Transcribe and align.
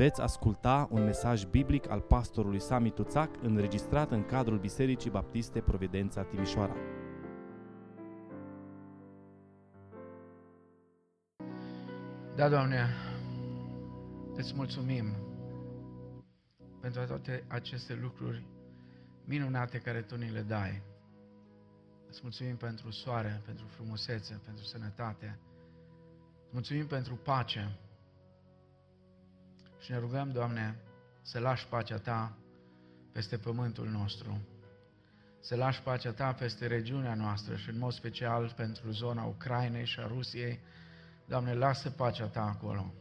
Veți 0.00 0.20
asculta 0.20 0.88
un 0.90 1.04
mesaj 1.04 1.44
biblic 1.44 1.90
al 1.90 2.00
pastorului 2.00 2.60
Sami 2.60 2.90
Tuțac 2.90 3.30
înregistrat 3.42 4.10
în 4.10 4.24
cadrul 4.24 4.58
Bisericii 4.58 5.10
Baptiste 5.10 5.60
Providența 5.60 6.22
Timișoara. 6.22 6.76
Da, 12.36 12.48
Doamne, 12.48 12.86
îți 14.34 14.54
mulțumim 14.54 15.04
pentru 16.80 17.06
toate 17.06 17.44
aceste 17.48 17.94
lucruri 17.94 18.46
minunate 19.24 19.78
care 19.78 20.02
Tu 20.02 20.16
ni 20.16 20.30
le 20.30 20.40
dai. 20.40 20.82
Îți 22.08 22.20
mulțumim 22.22 22.56
pentru 22.56 22.90
soare, 22.90 23.42
pentru 23.44 23.66
frumusețe, 23.66 24.40
pentru 24.44 24.64
sănătate. 24.64 25.38
Îți 26.42 26.52
mulțumim 26.52 26.86
pentru 26.86 27.14
pace. 27.14 27.78
Și 29.80 29.90
ne 29.90 29.98
rugăm, 29.98 30.30
Doamne, 30.30 30.76
să 31.22 31.38
lași 31.38 31.66
pacea 31.66 31.98
Ta 31.98 32.38
peste 33.12 33.36
pământul 33.36 33.88
nostru. 33.88 34.40
Să 35.40 35.56
lași 35.56 35.82
pacea 35.82 36.12
Ta 36.12 36.32
peste 36.32 36.66
regiunea 36.66 37.14
noastră 37.14 37.56
și 37.56 37.68
în 37.68 37.78
mod 37.78 37.92
special 37.92 38.52
pentru 38.56 38.90
zona 38.90 39.24
Ucrainei 39.24 39.84
și 39.84 40.00
a 40.00 40.06
Rusiei. 40.06 40.60
Doamne, 41.26 41.54
lasă 41.54 41.90
pacea 41.90 42.26
Ta 42.26 42.42
acolo. 42.42 42.94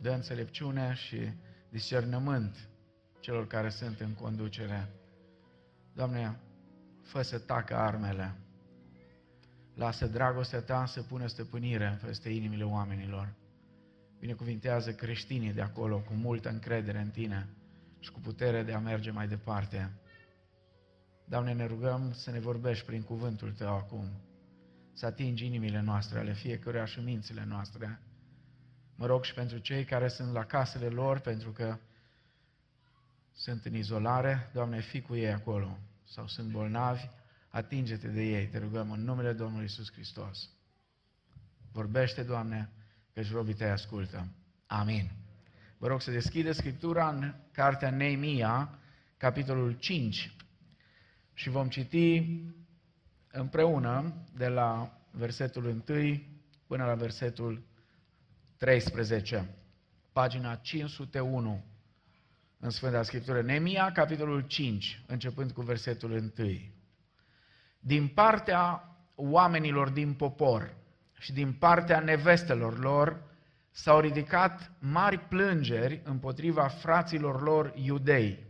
Dă 0.00 0.10
înțelepciune 0.10 0.94
și 0.94 1.32
discernământ 1.68 2.68
celor 3.20 3.46
care 3.46 3.68
sunt 3.68 4.00
în 4.00 4.14
conducere. 4.14 4.88
Doamne, 5.92 6.40
fă 7.02 7.22
să 7.22 7.38
tacă 7.38 7.76
armele. 7.76 8.36
Lasă 9.74 10.06
dragostea 10.06 10.60
Ta 10.60 10.86
să 10.86 11.02
pună 11.02 11.26
stăpânire 11.26 11.98
peste 12.04 12.28
inimile 12.28 12.64
oamenilor. 12.64 13.34
Binecuvintează 14.22 14.92
creștinii 14.92 15.52
de 15.52 15.60
acolo 15.60 15.98
cu 15.98 16.12
multă 16.14 16.48
încredere 16.48 16.98
în 16.98 17.10
Tine 17.10 17.48
și 17.98 18.10
cu 18.12 18.20
putere 18.20 18.62
de 18.62 18.72
a 18.72 18.78
merge 18.78 19.10
mai 19.10 19.28
departe. 19.28 19.92
Doamne, 21.24 21.52
ne 21.52 21.66
rugăm 21.66 22.12
să 22.12 22.30
ne 22.30 22.38
vorbești 22.38 22.86
prin 22.86 23.02
cuvântul 23.02 23.52
Tău 23.52 23.76
acum, 23.76 24.06
să 24.92 25.06
atingi 25.06 25.44
inimile 25.44 25.80
noastre, 25.80 26.18
ale 26.18 26.32
fiecăruia 26.32 26.84
și 26.84 27.00
mințile 27.00 27.44
noastre. 27.44 28.00
Mă 28.94 29.06
rog 29.06 29.24
și 29.24 29.34
pentru 29.34 29.58
cei 29.58 29.84
care 29.84 30.08
sunt 30.08 30.32
la 30.32 30.44
casele 30.44 30.88
lor, 30.88 31.18
pentru 31.18 31.50
că 31.50 31.78
sunt 33.32 33.64
în 33.64 33.74
izolare, 33.74 34.50
Doamne, 34.52 34.80
fi 34.80 35.00
cu 35.00 35.14
ei 35.14 35.32
acolo, 35.32 35.78
sau 36.04 36.26
sunt 36.26 36.50
bolnavi, 36.50 37.08
atinge-te 37.48 38.08
de 38.08 38.22
ei, 38.22 38.46
te 38.46 38.58
rugăm 38.58 38.90
în 38.90 39.04
numele 39.04 39.32
Domnului 39.32 39.64
Isus 39.64 39.92
Hristos. 39.92 40.50
Vorbește, 41.72 42.22
Doamne, 42.22 42.70
căci 43.12 43.32
robii 43.32 43.54
tăi 43.54 43.70
ascultă. 43.70 44.26
Amin. 44.66 45.10
Vă 45.78 45.86
rog 45.86 46.00
să 46.00 46.10
deschideți 46.10 46.58
Scriptura 46.58 47.08
în 47.08 47.34
cartea 47.52 47.90
Neemia, 47.90 48.78
capitolul 49.16 49.72
5, 49.72 50.36
și 51.34 51.48
vom 51.48 51.68
citi 51.68 52.40
împreună 53.30 54.14
de 54.36 54.48
la 54.48 54.98
versetul 55.10 55.82
1 55.88 56.20
până 56.66 56.84
la 56.84 56.94
versetul 56.94 57.62
13, 58.56 59.54
pagina 60.12 60.54
501 60.54 61.64
în 62.58 62.70
Sfânta 62.70 63.02
Scriptură. 63.02 63.42
Neemia, 63.42 63.92
capitolul 63.92 64.40
5, 64.40 65.02
începând 65.06 65.52
cu 65.52 65.62
versetul 65.62 66.10
1. 66.10 66.30
Din 67.78 68.08
partea 68.08 68.96
oamenilor 69.14 69.88
din 69.88 70.14
popor, 70.14 70.76
și 71.22 71.32
din 71.32 71.52
partea 71.52 72.00
nevestelor 72.00 72.78
lor 72.78 73.22
s-au 73.70 74.00
ridicat 74.00 74.72
mari 74.78 75.18
plângeri 75.18 76.00
împotriva 76.04 76.66
fraților 76.66 77.42
lor 77.42 77.72
iudei. 77.74 78.46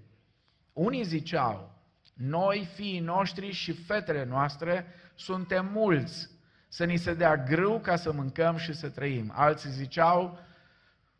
Unii 0.73 1.05
ziceau, 1.05 1.81
noi, 2.15 2.69
fiii 2.75 3.01
noștri 3.01 3.51
și 3.51 3.73
fetele 3.73 4.25
noastre, 4.25 4.87
suntem 5.15 5.69
mulți, 5.73 6.29
să 6.69 6.85
ni 6.85 6.97
se 6.97 7.15
dea 7.15 7.37
grâu 7.37 7.79
ca 7.79 7.97
să 7.97 8.13
mâncăm 8.13 8.57
și 8.57 8.73
să 8.73 8.89
trăim. 8.89 9.33
Alții 9.35 9.71
ziceau, 9.71 10.39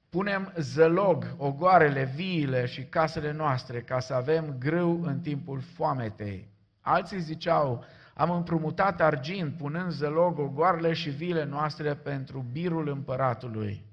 punem 0.09 0.53
zălog, 0.57 1.35
ogoarele, 1.37 2.05
viile 2.15 2.67
și 2.67 2.85
casele 2.85 3.33
noastre 3.33 3.81
ca 3.81 4.01
să 4.01 4.15
avem 4.15 4.57
grâu 4.59 5.03
în 5.03 5.21
timpul 5.21 5.61
foametei. 5.61 6.49
Alții 6.81 7.21
ziceau, 7.21 7.85
am 8.15 8.31
împrumutat 8.31 9.01
argint, 9.01 9.57
punând 9.57 9.91
zălog 9.91 10.39
ogoarele 10.39 10.93
și 10.93 11.11
vile 11.11 11.45
noastre 11.45 11.95
pentru 11.95 12.45
birul 12.53 12.89
împăratului. 12.89 13.85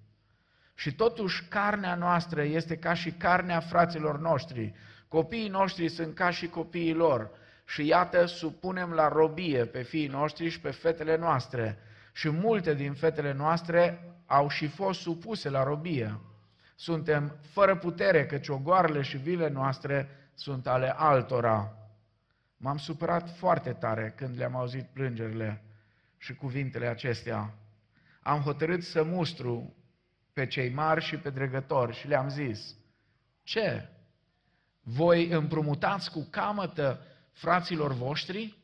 Și 0.75 0.93
totuși 0.95 1.43
carnea 1.43 1.95
noastră 1.95 2.43
este 2.43 2.77
ca 2.77 2.93
și 2.93 3.11
carnea 3.11 3.59
fraților 3.59 4.19
noștri. 4.19 4.73
Copiii 5.07 5.49
noștri 5.49 5.89
sunt 5.89 6.15
ca 6.15 6.29
și 6.29 6.47
copiii 6.47 6.93
lor. 6.93 7.29
Și 7.65 7.85
iată, 7.85 8.25
supunem 8.25 8.91
la 8.91 9.07
robie 9.07 9.65
pe 9.65 9.81
fiii 9.81 10.07
noștri 10.07 10.49
și 10.49 10.59
pe 10.59 10.71
fetele 10.71 11.17
noastre. 11.17 11.77
Și 12.13 12.29
multe 12.29 12.73
din 12.73 12.93
fetele 12.93 13.33
noastre 13.33 14.03
au 14.25 14.49
și 14.49 14.67
fost 14.67 14.99
supuse 14.99 15.49
la 15.49 15.63
robie. 15.63 16.19
Suntem 16.75 17.35
fără 17.41 17.75
putere, 17.75 18.25
căci 18.25 18.47
ogoarele 18.47 19.01
și 19.01 19.17
vile 19.17 19.49
noastre 19.49 20.09
sunt 20.33 20.67
ale 20.67 20.93
altora. 20.97 21.78
M-am 22.61 22.77
supărat 22.77 23.37
foarte 23.37 23.73
tare 23.73 24.13
când 24.15 24.37
le-am 24.37 24.55
auzit 24.55 24.85
plângerile 24.93 25.63
și 26.17 26.35
cuvintele 26.35 26.87
acestea. 26.87 27.53
Am 28.21 28.41
hotărât 28.41 28.83
să 28.83 29.03
mustru 29.03 29.75
pe 30.33 30.47
cei 30.47 30.69
mari 30.69 31.03
și 31.03 31.17
pe 31.17 31.29
dregători 31.29 31.95
și 31.95 32.07
le-am 32.07 32.29
zis, 32.29 32.75
ce? 33.43 33.89
Voi 34.81 35.29
împrumutați 35.29 36.11
cu 36.11 36.27
camătă 36.29 37.05
fraților 37.31 37.93
voștri? 37.93 38.57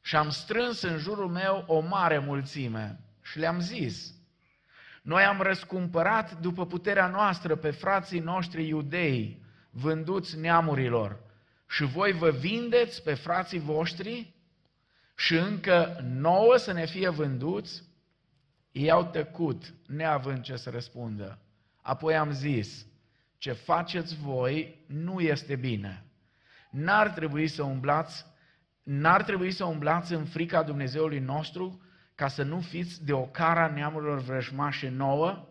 Și 0.00 0.16
am 0.16 0.30
strâns 0.30 0.82
în 0.82 0.98
jurul 0.98 1.28
meu 1.28 1.64
o 1.66 1.80
mare 1.80 2.18
mulțime 2.18 3.00
și 3.22 3.38
le-am 3.38 3.60
zis, 3.60 4.14
noi 5.02 5.22
am 5.22 5.40
răscumpărat 5.40 6.40
după 6.40 6.66
puterea 6.66 7.06
noastră 7.06 7.56
pe 7.56 7.70
frații 7.70 8.20
noștri 8.20 8.66
iudei, 8.66 9.42
vânduți 9.70 10.38
neamurilor, 10.38 11.29
și 11.70 11.84
voi 11.84 12.12
vă 12.12 12.30
vindeți 12.30 13.02
pe 13.02 13.14
frații 13.14 13.58
voștri 13.58 14.34
și 15.16 15.34
încă 15.34 16.00
nouă 16.02 16.56
să 16.56 16.72
ne 16.72 16.86
fie 16.86 17.08
vânduți? 17.08 17.82
Ei 18.72 18.90
au 18.90 19.04
tăcut, 19.04 19.74
neavând 19.86 20.42
ce 20.42 20.56
să 20.56 20.70
răspundă. 20.70 21.38
Apoi 21.82 22.16
am 22.16 22.32
zis, 22.32 22.86
ce 23.38 23.52
faceți 23.52 24.16
voi 24.16 24.84
nu 24.86 25.20
este 25.20 25.56
bine. 25.56 26.04
N-ar 26.70 27.10
trebui 27.10 27.48
să 27.48 27.62
umblați, 27.62 28.26
n-ar 28.82 29.22
trebui 29.22 29.50
să 29.50 29.64
umblați 29.64 30.12
în 30.12 30.24
frica 30.24 30.62
Dumnezeului 30.62 31.18
nostru 31.18 31.82
ca 32.14 32.28
să 32.28 32.42
nu 32.42 32.60
fiți 32.60 33.04
de 33.04 33.12
o 33.12 33.26
cara 33.26 33.66
neamurilor 33.66 34.18
vrăjmașe 34.18 34.88
nouă? 34.88 35.48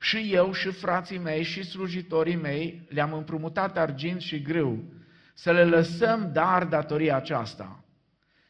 Și 0.00 0.32
eu 0.32 0.52
și 0.52 0.70
frații 0.70 1.18
mei 1.18 1.42
și 1.42 1.62
slujitorii 1.62 2.36
mei 2.36 2.86
le-am 2.88 3.12
împrumutat 3.12 3.78
argint 3.78 4.20
și 4.20 4.42
grâu 4.42 4.98
să 5.34 5.52
le 5.52 5.64
lăsăm 5.64 6.30
dar 6.32 6.64
datoria 6.64 7.16
aceasta. 7.16 7.84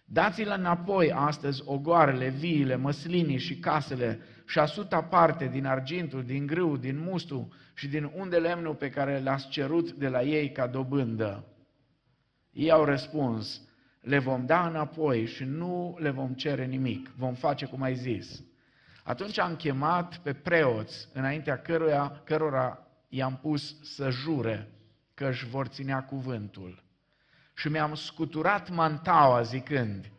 Dați-le 0.04 0.54
înapoi 0.54 1.12
astăzi 1.12 1.62
ogoarele, 1.64 2.28
viile, 2.28 2.76
măslinii 2.76 3.38
și 3.38 3.58
casele 3.58 4.20
și 4.46 4.58
asuta 4.58 5.02
parte 5.02 5.46
din 5.46 5.66
argintul, 5.66 6.24
din 6.24 6.46
grâu, 6.46 6.76
din 6.76 6.98
mustu 6.98 7.52
și 7.74 7.88
din 7.88 8.10
unde 8.14 8.36
lemnul 8.36 8.74
pe 8.74 8.91
care 8.91 9.18
le-ați 9.18 9.48
cerut 9.48 9.92
de 9.92 10.08
la 10.08 10.22
ei 10.22 10.52
ca 10.52 10.66
dobândă. 10.66 11.44
Ei 12.52 12.70
au 12.70 12.84
răspuns, 12.84 13.62
le 14.00 14.18
vom 14.18 14.47
da 14.47 14.66
înapoi 14.66 15.26
și 15.26 15.44
nu 15.44 15.97
le 15.98 16.10
vom 16.10 16.32
cere 16.32 16.64
nimic, 16.64 17.10
vom 17.16 17.34
face 17.34 17.66
cum 17.66 17.82
ai 17.82 17.94
zis. 17.94 18.42
Atunci 19.02 19.38
am 19.38 19.56
chemat 19.56 20.16
pe 20.16 20.32
preoți, 20.32 21.08
înaintea 21.12 21.58
căruia, 21.58 22.22
cărora 22.24 22.86
i-am 23.08 23.38
pus 23.42 23.76
să 23.82 24.10
jure 24.10 24.68
că 25.20 25.28
își 25.28 25.46
vor 25.46 25.66
ținea 25.66 26.02
cuvântul. 26.02 26.82
Și 27.54 27.68
mi-am 27.68 27.94
scuturat 27.94 28.70
mantaua 28.70 29.42
zicând, 29.42 30.10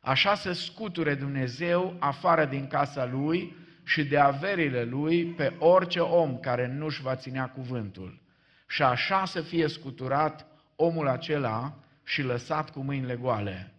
așa 0.00 0.34
să 0.34 0.52
scuture 0.52 1.14
Dumnezeu 1.14 1.96
afară 1.98 2.44
din 2.44 2.66
casa 2.66 3.04
lui 3.04 3.56
și 3.84 4.04
de 4.04 4.18
averile 4.18 4.84
lui 4.84 5.26
pe 5.26 5.56
orice 5.58 6.00
om 6.00 6.38
care 6.38 6.66
nu-și 6.66 7.02
va 7.02 7.16
ținea 7.16 7.48
cuvântul. 7.48 8.20
Și 8.66 8.82
așa 8.82 9.24
să 9.24 9.40
fie 9.40 9.68
scuturat 9.68 10.46
omul 10.76 11.08
acela 11.08 11.74
și 12.04 12.22
lăsat 12.22 12.70
cu 12.70 12.80
mâinile 12.80 13.16
goale. 13.16 13.74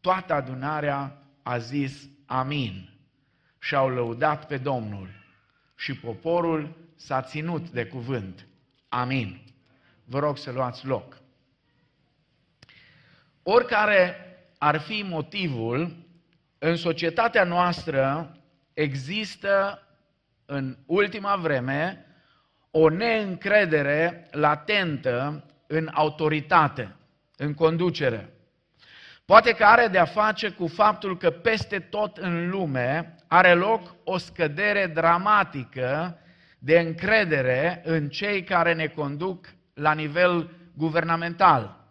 Toată 0.00 0.32
adunarea 0.32 1.22
a 1.42 1.58
zis 1.58 2.08
amin 2.26 2.90
și 3.58 3.74
au 3.74 3.88
lăudat 3.88 4.46
pe 4.46 4.56
Domnul 4.56 5.08
și 5.74 5.96
poporul 5.96 6.76
s-a 6.94 7.22
ținut 7.22 7.70
de 7.70 7.86
cuvânt. 7.86 8.46
Amin. 8.88 9.45
Vă 10.08 10.18
rog 10.18 10.38
să 10.38 10.50
luați 10.50 10.86
loc. 10.86 11.18
Oricare 13.42 14.16
ar 14.58 14.80
fi 14.80 15.04
motivul, 15.08 15.96
în 16.58 16.76
societatea 16.76 17.44
noastră 17.44 18.36
există 18.74 19.82
în 20.44 20.76
ultima 20.86 21.36
vreme 21.36 22.06
o 22.70 22.88
neîncredere 22.88 24.28
latentă 24.30 25.44
în 25.66 25.90
autoritate, 25.92 26.96
în 27.36 27.54
conducere. 27.54 28.30
Poate 29.24 29.52
că 29.52 29.64
are 29.64 29.86
de 29.86 29.98
a 29.98 30.04
face 30.04 30.50
cu 30.50 30.66
faptul 30.66 31.16
că 31.16 31.30
peste 31.30 31.78
tot 31.78 32.16
în 32.16 32.50
lume 32.50 33.14
are 33.26 33.54
loc 33.54 33.94
o 34.04 34.18
scădere 34.18 34.86
dramatică 34.86 36.18
de 36.58 36.78
încredere 36.78 37.82
în 37.84 38.08
cei 38.08 38.44
care 38.44 38.74
ne 38.74 38.86
conduc 38.86 39.55
la 39.76 39.92
nivel 39.92 40.50
guvernamental. 40.74 41.84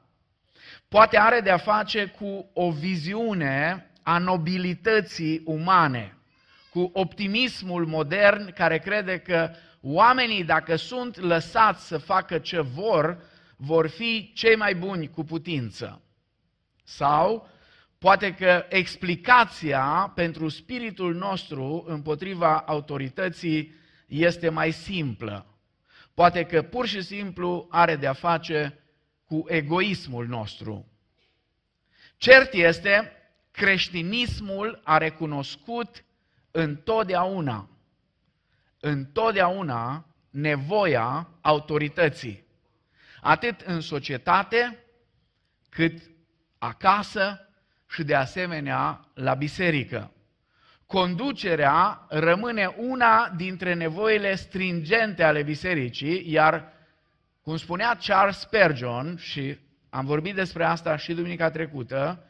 Poate 0.88 1.18
are 1.18 1.40
de 1.40 1.50
a 1.50 1.58
face 1.58 2.06
cu 2.06 2.50
o 2.54 2.72
viziune 2.72 3.90
a 4.04 4.18
nobilității 4.18 5.42
umane, 5.46 6.18
cu 6.70 6.90
optimismul 6.94 7.86
modern 7.86 8.54
care 8.54 8.78
crede 8.78 9.20
că 9.20 9.52
oamenii, 9.82 10.44
dacă 10.44 10.76
sunt 10.76 11.18
lăsați 11.18 11.88
să 11.88 11.98
facă 11.98 12.38
ce 12.38 12.60
vor, 12.60 13.18
vor 13.58 13.88
fi 13.88 14.32
cei 14.34 14.56
mai 14.56 14.76
buni 14.76 15.10
cu 15.10 15.24
putință. 15.24 16.02
Sau 16.84 17.50
poate 17.98 18.34
că 18.34 18.66
explicația 18.70 20.12
pentru 20.16 20.50
spiritul 20.50 21.16
nostru 21.16 21.84
împotriva 21.88 22.58
autorității 22.58 23.74
este 24.08 24.50
mai 24.50 24.72
simplă. 24.72 25.55
Poate 26.16 26.46
că 26.46 26.62
pur 26.62 26.88
și 26.88 27.02
simplu 27.02 27.68
are 27.70 27.96
de 27.96 28.08
a 28.08 28.14
face 28.14 28.80
cu 29.26 29.44
egoismul 29.48 30.28
nostru. 30.28 30.92
Cert 32.18 32.54
este, 32.54 33.12
creștinismul 33.52 34.82
a 34.84 34.98
recunoscut 34.98 36.06
întotdeauna, 36.52 37.70
întotdeauna 38.80 40.06
nevoia 40.30 41.30
autorității. 41.42 42.46
Atât 43.22 43.62
în 43.62 43.82
societate, 43.82 44.80
cât 45.70 46.02
acasă 46.58 47.50
și 47.90 48.04
de 48.04 48.16
asemenea 48.16 49.10
la 49.14 49.34
biserică. 49.34 50.15
Conducerea 50.86 52.06
rămâne 52.10 52.74
una 52.78 53.34
dintre 53.36 53.74
nevoile 53.74 54.36
stringente 54.36 55.24
ale 55.24 55.44
bisericii, 55.44 56.32
iar, 56.32 56.74
cum 57.42 57.58
spunea 57.58 57.98
Charles 58.06 58.40
Spurgeon, 58.40 59.18
și 59.18 59.58
am 59.90 60.06
vorbit 60.06 60.36
despre 60.36 60.66
asta 60.66 60.96
și 60.98 61.14
duminica 61.14 61.50
trecută, 61.50 62.30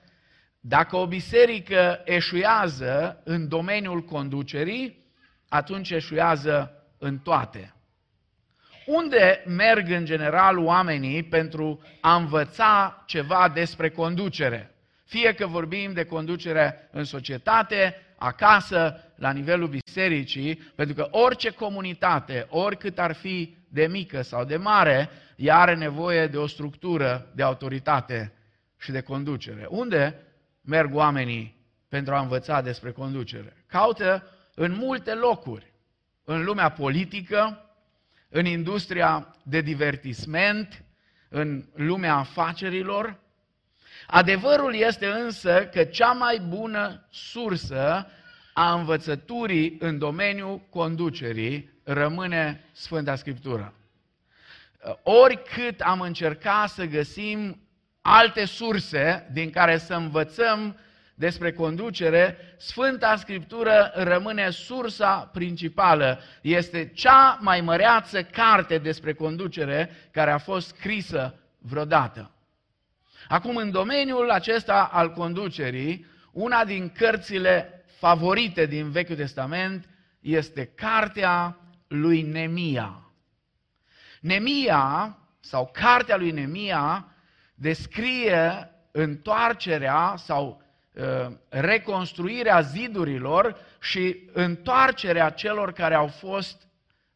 dacă 0.60 0.96
o 0.96 1.08
biserică 1.08 2.02
eșuează 2.06 3.22
în 3.24 3.48
domeniul 3.48 4.02
conducerii, 4.02 5.06
atunci 5.50 5.90
eșuează 5.90 6.84
în 6.98 7.18
toate. 7.18 7.74
Unde 8.86 9.44
merg 9.46 9.90
în 9.90 10.06
general 10.06 10.58
oamenii 10.58 11.24
pentru 11.24 11.82
a 12.02 12.16
învăța 12.16 13.04
ceva 13.06 13.50
despre 13.54 13.90
conducere? 13.90 14.76
Fie 15.06 15.34
că 15.34 15.48
vorbim 15.48 15.94
de 15.94 16.06
conducere 16.06 16.90
în 16.92 17.04
societate, 17.04 18.05
acasă, 18.18 19.00
la 19.16 19.32
nivelul 19.32 19.68
bisericii, 19.68 20.56
pentru 20.56 20.96
că 20.96 21.08
orice 21.12 21.50
comunitate, 21.50 22.46
oricât 22.50 23.00
ar 23.00 23.14
fi 23.14 23.58
de 23.70 23.88
mică 23.88 24.22
sau 24.22 24.46
de 24.46 24.58
mare, 24.58 25.10
ea 25.36 25.60
are 25.60 25.76
nevoie 25.76 26.28
de 26.28 26.38
o 26.38 26.48
structură 26.48 27.32
de 27.36 27.44
autoritate 27.44 28.34
și 28.78 28.92
de 28.92 29.02
conducere. 29.02 29.66
Unde 29.70 30.20
merg 30.62 30.96
oamenii 30.96 31.56
pentru 31.90 32.14
a 32.14 32.20
învăța 32.20 32.62
despre 32.62 32.92
conducere? 32.92 33.64
Caută 33.68 34.30
în 34.56 34.72
multe 34.72 35.14
locuri. 35.14 35.74
În 36.24 36.44
lumea 36.44 36.70
politică, 36.70 37.70
în 38.30 38.46
industria 38.46 39.36
de 39.44 39.62
divertisment, 39.62 40.84
în 41.30 41.66
lumea 41.74 42.16
afacerilor. 42.16 43.20
Adevărul 44.08 44.76
este 44.76 45.06
însă 45.06 45.70
că 45.74 45.84
cea 45.84 46.12
mai 46.12 46.40
bună 46.40 47.08
sursă 47.10 48.08
a 48.54 48.74
învățăturii 48.74 49.76
în 49.80 49.98
domeniul 49.98 50.62
conducerii 50.70 51.74
rămâne 51.84 52.70
Sfânta 52.72 53.16
Scriptură. 53.16 53.74
Oricât 55.04 55.82
am 55.82 56.02
încercat 56.02 56.70
să 56.70 56.86
găsim 56.86 57.60
alte 58.02 58.46
surse 58.46 59.30
din 59.32 59.50
care 59.50 59.78
să 59.78 59.94
învățăm 59.94 60.78
despre 61.16 61.52
conducere, 61.52 62.38
Sfânta 62.58 63.16
Scriptură 63.16 63.92
rămâne 63.94 64.50
sursa 64.50 65.30
principală. 65.34 66.20
Este 66.42 66.92
cea 66.94 67.38
mai 67.42 67.62
măreață 67.62 68.24
carte 68.24 68.78
despre 68.78 69.14
conducere 69.14 69.90
care 70.12 70.32
a 70.32 70.38
fost 70.38 70.68
scrisă 70.68 71.40
vreodată. 71.58 72.35
Acum, 73.28 73.56
în 73.56 73.72
domeniul 73.72 74.30
acesta 74.30 74.90
al 74.92 75.12
conducerii, 75.12 76.06
una 76.32 76.66
din 76.66 76.90
cărțile 76.90 77.86
favorite 77.98 78.66
din 78.66 78.90
Vechiul 78.90 79.16
Testament 79.16 79.90
este 80.20 80.66
cartea 80.66 81.58
lui 81.88 82.22
Nemia. 82.22 83.10
Nemia, 84.22 85.18
sau 85.40 85.70
cartea 85.74 86.18
lui 86.18 86.32
Nemia, 86.32 87.08
descrie 87.56 88.70
întoarcerea 88.92 90.14
sau 90.18 90.64
Uh, 90.96 91.28
reconstruirea 91.50 92.62
zidurilor 92.62 93.58
și 93.80 94.30
întoarcerea 94.34 95.30
celor 95.30 95.74
care 95.74 95.96
au 95.96 96.08
fost 96.08 96.68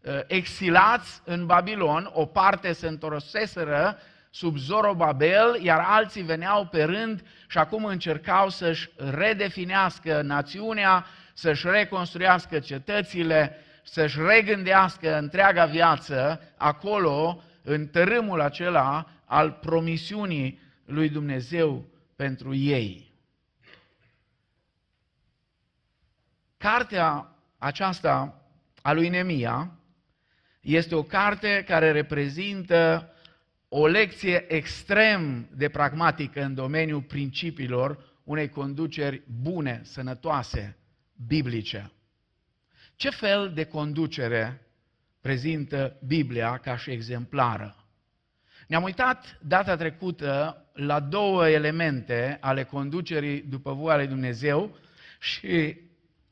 uh, 0.02 0.20
exilați 0.28 1.22
în 1.26 1.46
Babilon. 1.46 2.10
O 2.14 2.26
parte 2.26 2.74
se 2.74 2.88
întorseseră 2.88 3.98
sub 4.30 4.58
Zorobabel, 4.58 5.60
iar 5.62 5.84
alții 5.88 6.22
veneau 6.22 6.66
pe 6.66 6.84
rând 6.84 7.26
și 7.48 7.58
acum 7.58 7.86
încercau 7.86 8.50
să-și 8.50 8.90
redefinească 8.96 10.22
națiunea, 10.22 11.06
să-și 11.34 11.68
reconstruiască 11.68 12.60
cetățile, 12.60 13.56
să-și 13.84 14.20
regândească 14.20 15.18
întreaga 15.18 15.66
viață 15.66 16.42
acolo, 16.58 17.44
în 17.64 17.88
tărâmul 17.88 18.42
acela 18.42 19.10
al 19.26 19.52
promisiunii 19.52 20.62
lui 20.86 21.10
Dumnezeu 21.10 21.86
pentru 22.16 22.56
ei. 22.56 23.14
Cartea 26.58 27.28
aceasta 27.58 28.42
a 28.82 28.94
lui 28.94 29.10
Nemia 29.10 29.72
este 30.62 30.96
o 30.96 31.04
carte 31.04 31.64
care 31.68 31.92
reprezintă 31.92 33.14
o 33.70 33.88
lecție 33.88 34.54
extrem 34.54 35.50
de 35.56 35.70
pragmatică 35.70 36.42
în 36.42 36.54
domeniul 36.54 37.02
principiilor 37.02 38.18
unei 38.24 38.50
conduceri 38.50 39.22
bune, 39.42 39.82
sănătoase, 39.84 40.78
biblice. 41.28 41.92
Ce 42.96 43.10
fel 43.10 43.52
de 43.54 43.64
conducere 43.64 44.62
prezintă 45.22 46.00
Biblia 46.06 46.58
ca 46.58 46.78
și 46.78 46.92
exemplară? 46.92 47.76
Ne-am 48.68 48.84
uitat 48.84 49.40
data 49.42 49.76
trecută 49.76 50.66
la 50.74 51.00
două 51.00 51.50
elemente 51.50 52.38
ale 52.42 52.64
conducerii 52.64 53.42
după 53.42 53.74
voia 53.74 53.96
lui 53.96 54.08
Dumnezeu 54.08 54.78
și 55.20 55.78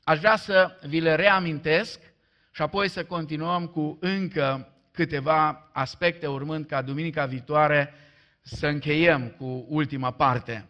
Aș 0.08 0.20
vrea 0.20 0.36
să 0.36 0.78
vi 0.88 1.00
le 1.00 1.16
reamintesc 1.16 2.00
și 2.52 2.62
apoi 2.62 2.90
să 2.90 3.06
continuăm 3.06 3.68
cu 3.68 3.98
încă 4.02 4.74
câteva 4.98 5.70
aspecte, 5.72 6.28
urmând 6.28 6.66
ca 6.66 6.82
duminica 6.82 7.26
viitoare 7.26 7.94
să 8.42 8.68
încheiem 8.68 9.28
cu 9.28 9.66
ultima 9.70 10.12
parte. 10.12 10.66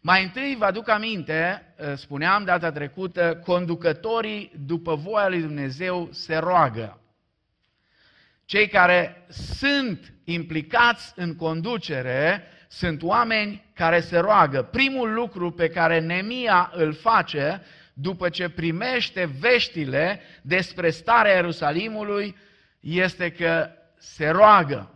Mai 0.00 0.22
întâi 0.22 0.56
vă 0.58 0.64
aduc 0.64 0.88
aminte, 0.88 1.62
ă, 1.80 1.94
spuneam 1.94 2.44
data 2.44 2.72
trecută, 2.72 3.40
conducătorii 3.44 4.52
după 4.66 4.94
voia 4.94 5.28
lui 5.28 5.40
Dumnezeu 5.40 6.08
se 6.12 6.36
roagă. 6.36 7.00
Cei 8.44 8.68
care 8.68 9.26
sunt 9.28 10.12
implicați 10.24 11.12
în 11.16 11.36
conducere 11.36 12.42
sunt 12.68 13.02
oameni 13.02 13.64
care 13.74 14.00
se 14.00 14.18
roagă. 14.18 14.62
Primul 14.62 15.12
lucru 15.12 15.50
pe 15.50 15.68
care 15.68 16.00
Nemia 16.00 16.70
îl 16.74 16.92
face 16.92 17.62
după 17.92 18.28
ce 18.28 18.48
primește 18.48 19.30
veștile 19.38 20.20
despre 20.42 20.90
starea 20.90 21.34
Ierusalimului, 21.34 22.36
este 22.82 23.30
că 23.30 23.68
se 23.98 24.28
roagă. 24.28 24.90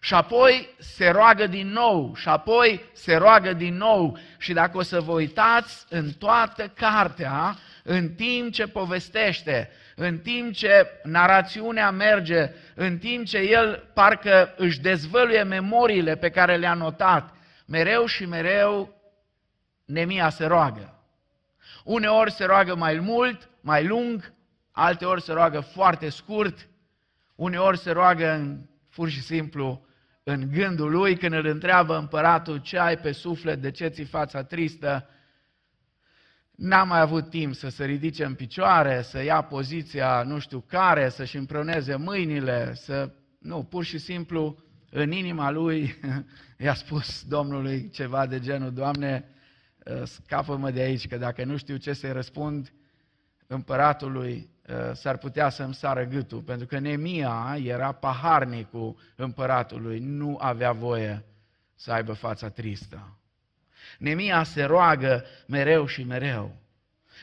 Și 0.00 0.14
apoi 0.14 0.74
se 0.78 1.08
roagă 1.08 1.46
din 1.46 1.68
nou, 1.68 2.14
și 2.14 2.28
apoi 2.28 2.84
se 2.92 3.16
roagă 3.16 3.52
din 3.52 3.76
nou. 3.76 4.18
Și 4.38 4.52
dacă 4.52 4.76
o 4.76 4.82
să 4.82 5.00
vă 5.00 5.12
uitați 5.12 5.86
în 5.88 6.10
toată 6.12 6.68
cartea, 6.68 7.56
în 7.82 8.14
timp 8.14 8.52
ce 8.52 8.66
povestește, 8.66 9.70
în 9.96 10.18
timp 10.18 10.52
ce 10.52 10.86
narațiunea 11.02 11.90
merge, 11.90 12.50
în 12.74 12.98
timp 12.98 13.26
ce 13.26 13.38
el 13.38 13.90
parcă 13.94 14.54
își 14.56 14.80
dezvăluie 14.80 15.42
memoriile 15.42 16.16
pe 16.16 16.30
care 16.30 16.56
le-a 16.56 16.74
notat, 16.74 17.34
mereu 17.66 18.06
și 18.06 18.26
mereu 18.26 18.94
Nemia 19.84 20.28
se 20.28 20.46
roagă. 20.46 20.94
Uneori 21.84 22.32
se 22.32 22.44
roagă 22.44 22.74
mai 22.74 22.98
mult, 22.98 23.48
mai 23.60 23.86
lung, 23.86 24.32
alteori 24.70 25.22
se 25.22 25.32
roagă 25.32 25.60
foarte 25.60 26.08
scurt. 26.08 26.68
Uneori 27.34 27.78
se 27.78 27.90
roagă 27.90 28.32
în, 28.32 28.66
pur 28.90 29.08
și 29.08 29.22
simplu 29.22 29.86
în 30.22 30.48
gândul 30.50 30.90
lui 30.90 31.16
când 31.16 31.32
îl 31.32 31.46
întreabă 31.46 31.96
împăratul 31.96 32.58
ce 32.58 32.78
ai 32.78 32.98
pe 32.98 33.12
suflet, 33.12 33.60
de 33.60 33.70
ce 33.70 33.88
ți 33.88 34.02
fața 34.02 34.42
tristă. 34.42 35.08
N-a 36.50 36.84
mai 36.84 37.00
avut 37.00 37.30
timp 37.30 37.54
să 37.54 37.68
se 37.68 37.84
ridice 37.84 38.24
în 38.24 38.34
picioare, 38.34 39.02
să 39.02 39.22
ia 39.22 39.42
poziția 39.42 40.22
nu 40.22 40.38
știu 40.38 40.60
care, 40.60 41.08
să-și 41.08 41.36
împrăneze 41.36 41.96
mâinile, 41.96 42.74
să... 42.74 43.12
Nu, 43.38 43.64
pur 43.64 43.84
și 43.84 43.98
simplu 43.98 44.58
în 44.90 45.12
inima 45.12 45.50
lui 45.50 45.94
i-a 46.58 46.74
spus 46.74 47.24
Domnului 47.24 47.88
ceva 47.88 48.26
de 48.26 48.40
genul, 48.40 48.72
Doamne, 48.72 49.28
scapă-mă 50.04 50.70
de 50.70 50.80
aici, 50.80 51.08
că 51.08 51.16
dacă 51.16 51.44
nu 51.44 51.56
știu 51.56 51.76
ce 51.76 51.92
să-i 51.92 52.12
răspund 52.12 52.72
împăratului, 53.46 54.53
Uh, 54.53 54.53
s-ar 54.92 55.16
putea 55.16 55.48
să-mi 55.48 55.74
sară 55.74 56.04
gâtul, 56.04 56.40
pentru 56.40 56.66
că 56.66 56.78
Nemia 56.78 57.56
era 57.62 57.92
paharnicul 57.92 58.96
împăratului, 59.16 59.98
nu 59.98 60.36
avea 60.40 60.72
voie 60.72 61.24
să 61.74 61.92
aibă 61.92 62.12
fața 62.12 62.48
tristă. 62.48 63.18
Nemia 63.98 64.42
se 64.42 64.62
roagă 64.62 65.24
mereu 65.46 65.86
și 65.86 66.02
mereu. 66.02 66.56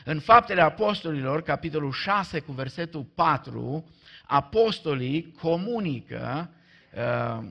În 0.04 0.20
Faptele 0.20 0.60
Apostolilor, 0.60 1.42
capitolul 1.42 1.92
6 1.92 2.40
cu 2.40 2.52
versetul 2.52 3.04
4, 3.14 3.90
apostolii 4.26 5.34
comunică 5.40 6.50
uh, 6.94 7.44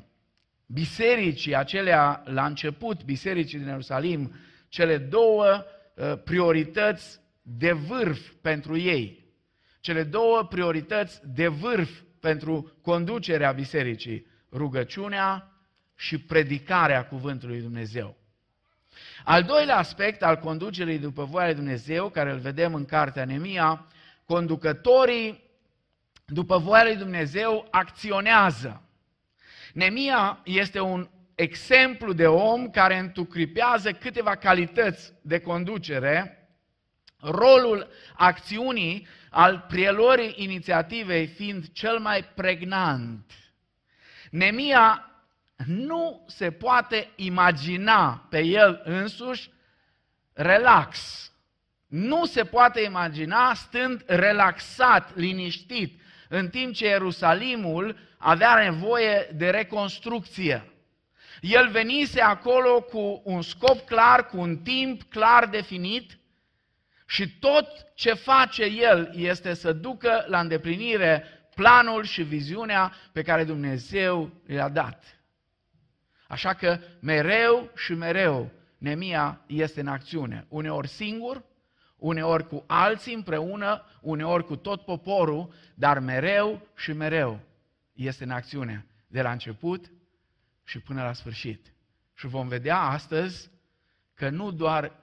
bisericii 0.66 1.56
acelea 1.56 2.24
la 2.26 2.46
început, 2.46 3.04
bisericii 3.04 3.58
din 3.58 3.68
Ierusalim, 3.68 4.36
cele 4.68 4.98
două 4.98 5.64
uh, 5.96 6.14
priorități 6.24 7.20
de 7.42 7.72
vârf 7.72 8.30
pentru 8.42 8.78
ei 8.78 9.21
cele 9.82 10.04
două 10.04 10.44
priorități 10.44 11.22
de 11.24 11.48
vârf 11.48 11.90
pentru 12.20 12.78
conducerea 12.82 13.52
bisericii, 13.52 14.28
rugăciunea 14.52 15.52
și 15.96 16.18
predicarea 16.18 17.06
cuvântului 17.08 17.62
Dumnezeu. 17.62 18.18
Al 19.24 19.44
doilea 19.44 19.78
aspect 19.78 20.24
al 20.24 20.38
conducerii 20.38 21.00
după 21.00 21.24
voia 21.24 21.46
lui 21.46 21.56
Dumnezeu, 21.56 22.10
care 22.10 22.32
îl 22.32 22.40
vedem 22.40 22.74
în 22.74 22.86
cartea 22.86 23.26
Nemia, 23.26 23.86
conducătorii 24.26 25.44
după 26.26 26.58
voia 26.58 26.84
lui 26.84 26.96
Dumnezeu 26.96 27.68
acționează. 27.72 28.82
Nemia 29.74 30.42
este 30.44 30.80
un 30.80 31.10
exemplu 31.36 32.14
de 32.14 32.28
om 32.28 32.70
care 32.70 32.98
întucripează 32.98 33.92
câteva 33.92 34.36
calități 34.36 35.14
de 35.22 35.40
conducere 35.40 36.36
rolul 37.20 37.88
acțiunii 38.16 39.08
al 39.34 39.66
prielorii 39.68 40.34
inițiativei 40.38 41.28
fiind 41.28 41.72
cel 41.72 42.00
mai 42.00 42.24
pregnant. 42.24 43.32
Nemia 44.30 45.12
nu 45.66 46.26
se 46.28 46.52
poate 46.52 47.10
imagina 47.16 48.28
pe 48.30 48.40
el 48.40 48.82
însuși 48.84 49.50
relax. 50.34 51.26
Nu 51.88 52.26
se 52.26 52.44
poate 52.44 52.82
imagina 52.82 53.54
stând 53.54 54.04
relaxat, 54.06 55.16
liniștit, 55.16 56.02
în 56.30 56.50
timp 56.50 56.74
ce 56.74 56.86
Ierusalimul 56.86 57.98
avea 58.18 58.64
nevoie 58.64 59.30
de 59.34 59.50
reconstrucție. 59.50 60.72
El 61.42 61.70
venise 61.70 62.22
acolo 62.22 62.82
cu 62.82 63.22
un 63.26 63.42
scop 63.42 63.86
clar, 63.86 64.26
cu 64.26 64.38
un 64.40 64.58
timp 64.58 65.04
clar 65.04 65.46
definit 65.46 66.20
și 67.12 67.38
tot 67.40 67.68
ce 67.94 68.14
face 68.14 68.64
el 68.64 69.12
este 69.16 69.54
să 69.54 69.74
ducă 69.74 70.26
la 70.28 70.40
îndeplinire 70.40 71.24
planul 71.56 72.04
și 72.04 72.24
viziunea 72.24 72.94
pe 73.12 73.22
care 73.22 73.44
Dumnezeu 73.44 74.32
le-a 74.46 74.70
dat. 74.70 75.22
Așa 76.28 76.54
că 76.54 76.80
mereu 77.00 77.72
și 77.76 77.94
mereu 77.94 78.52
Nemia 78.78 79.42
este 79.48 79.80
în 79.80 79.88
acțiune. 79.88 80.46
Uneori 80.50 80.88
singur, 80.88 81.44
uneori 81.98 82.48
cu 82.48 82.64
alții 82.68 83.14
împreună, 83.14 83.86
uneori 84.02 84.46
cu 84.46 84.56
tot 84.56 84.86
poporul, 84.86 85.54
dar 85.76 86.00
mereu 86.00 86.68
și 86.76 86.94
mereu 86.94 87.40
este 87.94 88.24
în 88.24 88.32
acțiune, 88.32 88.86
de 89.08 89.22
la 89.22 89.32
început 89.32 89.92
și 90.64 90.80
până 90.80 91.04
la 91.04 91.14
sfârșit. 91.14 91.74
Și 92.14 92.28
vom 92.28 92.48
vedea 92.48 92.78
astăzi 92.78 93.50
că 94.14 94.30
nu 94.30 94.52
doar 94.52 95.01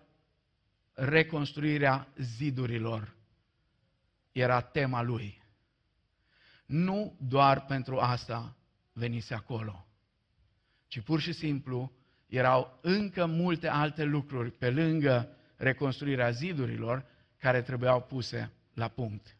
reconstruirea 0.98 2.08
zidurilor 2.16 3.14
era 4.32 4.60
tema 4.60 5.02
lui. 5.02 5.42
Nu 6.66 7.16
doar 7.20 7.64
pentru 7.64 7.98
asta 7.98 8.56
venise 8.92 9.34
acolo, 9.34 9.86
ci 10.86 11.00
pur 11.00 11.20
și 11.20 11.32
simplu 11.32 11.92
erau 12.26 12.78
încă 12.82 13.26
multe 13.26 13.68
alte 13.68 14.04
lucruri 14.04 14.50
pe 14.50 14.70
lângă 14.70 15.36
reconstruirea 15.56 16.30
zidurilor 16.30 17.04
care 17.36 17.62
trebuiau 17.62 18.02
puse 18.02 18.52
la 18.74 18.88
punct. 18.88 19.36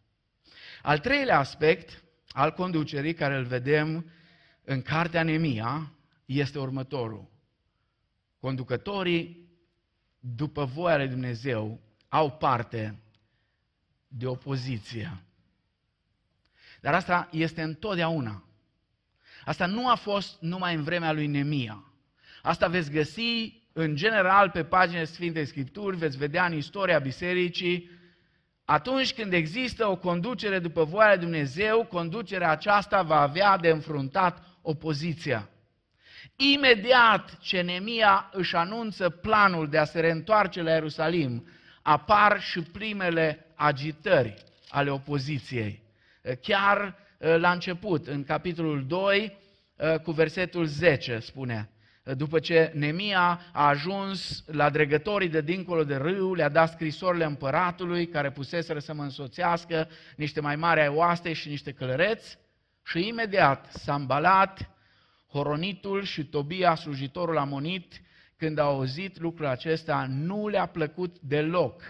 Al 0.83 0.99
treilea 0.99 1.39
aspect 1.39 2.05
al 2.29 2.53
conducerii 2.53 3.15
care 3.15 3.37
îl 3.37 3.45
vedem 3.45 4.11
în 4.65 4.83
cartea 4.83 5.23
Nemia 5.23 5.93
este 6.25 6.59
următorul. 6.59 7.31
Conducătorii 8.41 9.48
după 10.21 10.65
voia 10.65 10.97
lui 10.97 11.09
Dumnezeu, 11.09 11.81
au 12.09 12.31
parte 12.31 12.99
de 14.09 14.27
opoziție. 14.27 15.23
Dar 16.81 16.95
asta 16.95 17.29
este 17.33 17.63
întotdeauna. 17.63 18.43
Asta 19.45 19.67
nu 19.67 19.89
a 19.91 19.95
fost 19.95 20.41
numai 20.41 20.75
în 20.75 20.83
vremea 20.83 21.13
lui 21.13 21.27
Nemia. 21.27 21.85
Asta 22.43 22.67
veți 22.69 22.91
găsi 22.91 23.63
în 23.73 23.97
general 23.97 24.51
pe 24.51 24.65
paginile 24.65 25.05
Sfintei 25.05 25.47
Scripturi, 25.47 25.97
veți 25.97 26.17
vedea 26.17 26.47
în 26.47 26.53
istoria 26.53 26.99
bisericii, 26.99 27.91
atunci 28.65 29.15
când 29.15 29.33
există 29.33 29.87
o 29.87 29.97
conducere 29.97 30.59
după 30.59 30.85
voia 30.85 31.09
lui 31.09 31.19
Dumnezeu, 31.19 31.85
conducerea 31.85 32.51
aceasta 32.51 33.03
va 33.03 33.21
avea 33.21 33.59
de 33.59 33.69
înfruntat 33.69 34.43
opoziția. 34.63 35.51
Imediat 36.41 37.39
ce 37.41 37.61
Nemia 37.61 38.31
își 38.33 38.57
anunță 38.57 39.09
planul 39.09 39.69
de 39.69 39.79
a 39.79 39.85
se 39.85 40.01
reîntoarce 40.01 40.63
la 40.63 40.71
Ierusalim, 40.71 41.47
apar 41.83 42.41
și 42.41 42.61
primele 42.63 43.47
agitări 43.55 44.35
ale 44.69 44.91
opoziției. 44.91 45.83
Chiar 46.41 46.95
uh, 47.19 47.37
la 47.39 47.51
început, 47.51 48.07
în 48.07 48.25
capitolul 48.25 48.87
2, 48.87 49.39
uh, 49.77 49.99
cu 49.99 50.11
versetul 50.11 50.65
10, 50.65 51.19
spune, 51.19 51.71
după 52.03 52.39
ce 52.39 52.73
Nemia 52.75 53.41
a 53.53 53.69
ajuns 53.69 54.45
la 54.47 54.71
dregătorii 54.71 55.29
de 55.29 55.41
dincolo 55.41 55.85
de 55.85 55.97
râu, 55.97 56.35
le-a 56.35 56.49
dat 56.49 56.71
scrisorile 56.71 57.25
împăratului 57.25 58.09
care 58.09 58.31
puseseră 58.31 58.79
să 58.79 58.95
mă 58.95 59.03
însoțească 59.03 59.89
niște 60.17 60.41
mai 60.41 60.57
mari 60.57 60.81
ai 60.81 60.89
oaste 60.89 61.33
și 61.33 61.49
niște 61.49 61.73
călăreți 61.73 62.39
și 62.85 63.07
imediat 63.09 63.73
s-a 63.73 63.95
îmbalat 63.95 64.78
Horonitul 65.29 66.03
și 66.03 66.25
Tobia, 66.25 66.75
slujitorul 66.75 67.39
amonit, 67.39 68.03
când 68.37 68.59
au 68.59 68.75
auzit 68.75 69.21
lucrul 69.21 69.47
acesta, 69.47 70.07
nu 70.11 70.49
le-a 70.49 70.67
plăcut 70.67 71.17
deloc 71.21 71.83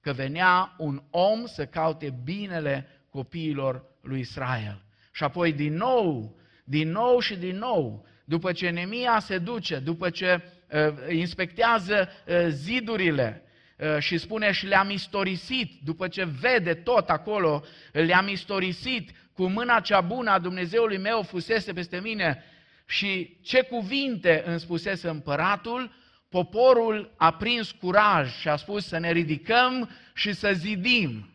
că 0.00 0.12
venea 0.12 0.74
un 0.78 1.02
om 1.10 1.46
să 1.46 1.66
caute 1.66 2.14
binele 2.24 2.86
copiilor 3.10 3.84
lui 4.00 4.20
Israel. 4.20 4.84
Și 5.12 5.24
apoi 5.24 5.52
din 5.52 5.74
nou, 5.74 6.36
din 6.64 6.90
nou 6.90 7.18
și 7.18 7.36
din 7.36 7.56
nou, 7.56 8.06
după 8.24 8.52
ce 8.52 8.70
Nemia 8.70 9.18
se 9.18 9.38
duce, 9.38 9.78
după 9.78 10.10
ce 10.10 10.42
uh, 10.72 11.14
inspectează 11.14 12.08
uh, 12.26 12.46
zidurile 12.48 13.42
uh, 13.78 13.98
și 13.98 14.18
spune 14.18 14.52
și 14.52 14.66
le-am 14.66 14.90
istorisit, 14.90 15.80
după 15.84 16.08
ce 16.08 16.28
vede 16.40 16.74
tot 16.74 17.08
acolo, 17.08 17.64
le-am 17.92 18.28
istorisit, 18.28 19.10
cu 19.32 19.46
mâna 19.46 19.80
cea 19.80 20.00
bună 20.00 20.30
a 20.30 20.38
Dumnezeului 20.38 20.98
meu 20.98 21.22
fusese 21.22 21.72
peste 21.72 22.00
mine 22.00 22.44
și 22.92 23.38
ce 23.40 23.62
cuvinte 23.62 24.42
îmi 24.46 24.60
spusese 24.60 25.08
împăratul, 25.08 25.92
poporul 26.28 27.14
a 27.16 27.34
prins 27.34 27.70
curaj 27.70 28.32
și 28.38 28.48
a 28.48 28.56
spus 28.56 28.86
să 28.86 28.98
ne 28.98 29.12
ridicăm 29.12 29.90
și 30.14 30.32
să 30.32 30.52
zidim. 30.52 31.28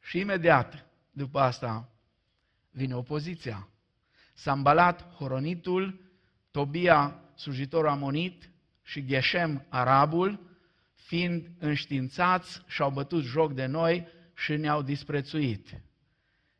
Și 0.00 0.18
imediat 0.18 0.86
după 1.10 1.38
asta 1.38 1.88
vine 2.70 2.94
opoziția. 2.94 3.68
S-a 4.34 4.52
îmbalat 4.52 5.12
Horonitul, 5.14 6.00
Tobia, 6.50 7.20
slujitorul 7.34 7.88
amonit 7.88 8.50
și 8.82 9.06
Geshem, 9.06 9.66
arabul, 9.68 10.40
fiind 10.94 11.50
înștiințați 11.58 12.62
și-au 12.66 12.90
bătut 12.90 13.24
joc 13.24 13.52
de 13.52 13.66
noi 13.66 14.06
și 14.34 14.56
ne-au 14.56 14.82
disprețuit. 14.82 15.80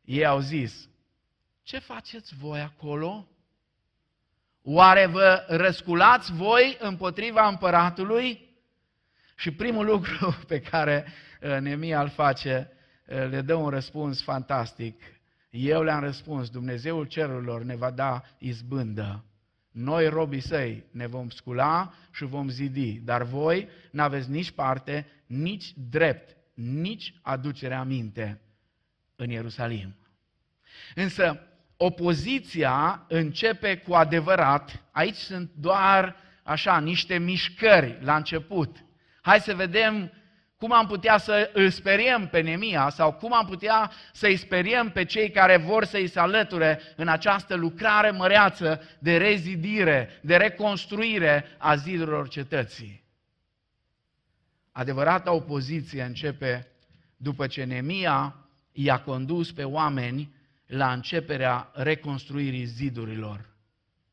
Ei 0.05 0.25
au 0.25 0.39
zis, 0.39 0.88
ce 1.69 1.79
faceți 1.79 2.35
voi 2.35 2.59
acolo? 2.59 3.27
Oare 4.61 5.05
vă 5.05 5.45
răsculați 5.47 6.33
voi 6.33 6.77
împotriva 6.79 7.47
împăratului? 7.47 8.49
Și 9.35 9.51
primul 9.51 9.85
lucru 9.85 10.37
pe 10.47 10.59
care 10.59 11.05
uh, 11.41 11.57
Nemia 11.59 12.01
îl 12.01 12.09
face, 12.09 12.71
uh, 13.07 13.29
le 13.29 13.41
dă 13.41 13.53
un 13.53 13.69
răspuns 13.69 14.23
fantastic. 14.23 15.01
Eu 15.49 15.83
le-am 15.83 15.99
răspuns, 15.99 16.49
Dumnezeul 16.49 17.05
cerurilor 17.05 17.63
ne 17.63 17.75
va 17.75 17.91
da 17.91 18.23
izbândă. 18.37 19.25
Noi, 19.71 20.07
robii 20.07 20.39
săi, 20.39 20.85
ne 20.91 21.07
vom 21.07 21.29
scula 21.29 21.93
și 22.11 22.23
vom 22.23 22.49
zidi, 22.49 22.99
dar 22.99 23.23
voi 23.23 23.69
n-aveți 23.91 24.29
nici 24.29 24.51
parte, 24.51 25.07
nici 25.25 25.73
drept, 25.89 26.37
nici 26.53 27.13
aducere 27.21 27.73
aminte 27.73 28.41
în 29.15 29.29
Ierusalim. 29.29 29.95
Însă, 30.95 31.43
opoziția 31.81 33.05
începe 33.07 33.77
cu 33.77 33.93
adevărat, 33.93 34.83
aici 34.91 35.15
sunt 35.15 35.51
doar 35.55 36.15
așa, 36.43 36.79
niște 36.79 37.17
mișcări 37.17 37.97
la 38.01 38.15
început. 38.15 38.77
Hai 39.21 39.39
să 39.39 39.55
vedem 39.55 40.11
cum 40.57 40.73
am 40.73 40.87
putea 40.87 41.17
să 41.17 41.49
îl 41.53 41.69
speriem 41.69 42.27
pe 42.27 42.41
Nemia 42.41 42.89
sau 42.89 43.13
cum 43.13 43.33
am 43.33 43.45
putea 43.45 43.91
să 44.13 44.27
îi 44.27 44.35
speriem 44.35 44.89
pe 44.89 45.05
cei 45.05 45.31
care 45.31 45.57
vor 45.57 45.85
să 45.85 45.97
îi 45.97 46.07
se 46.07 46.19
alăture 46.19 46.81
în 46.95 47.07
această 47.07 47.55
lucrare 47.55 48.11
măreață 48.11 48.81
de 48.99 49.17
rezidire, 49.17 50.19
de 50.21 50.35
reconstruire 50.35 51.45
a 51.57 51.75
zidurilor 51.75 52.27
cetății. 52.27 53.03
Adevărata 54.71 55.31
opoziție 55.31 56.03
începe 56.03 56.67
după 57.17 57.47
ce 57.47 57.63
Nemia 57.63 58.35
i-a 58.71 58.99
condus 58.99 59.51
pe 59.51 59.63
oameni 59.63 60.37
la 60.69 60.91
începerea 60.91 61.71
reconstruirii 61.73 62.65
zidurilor. 62.65 63.49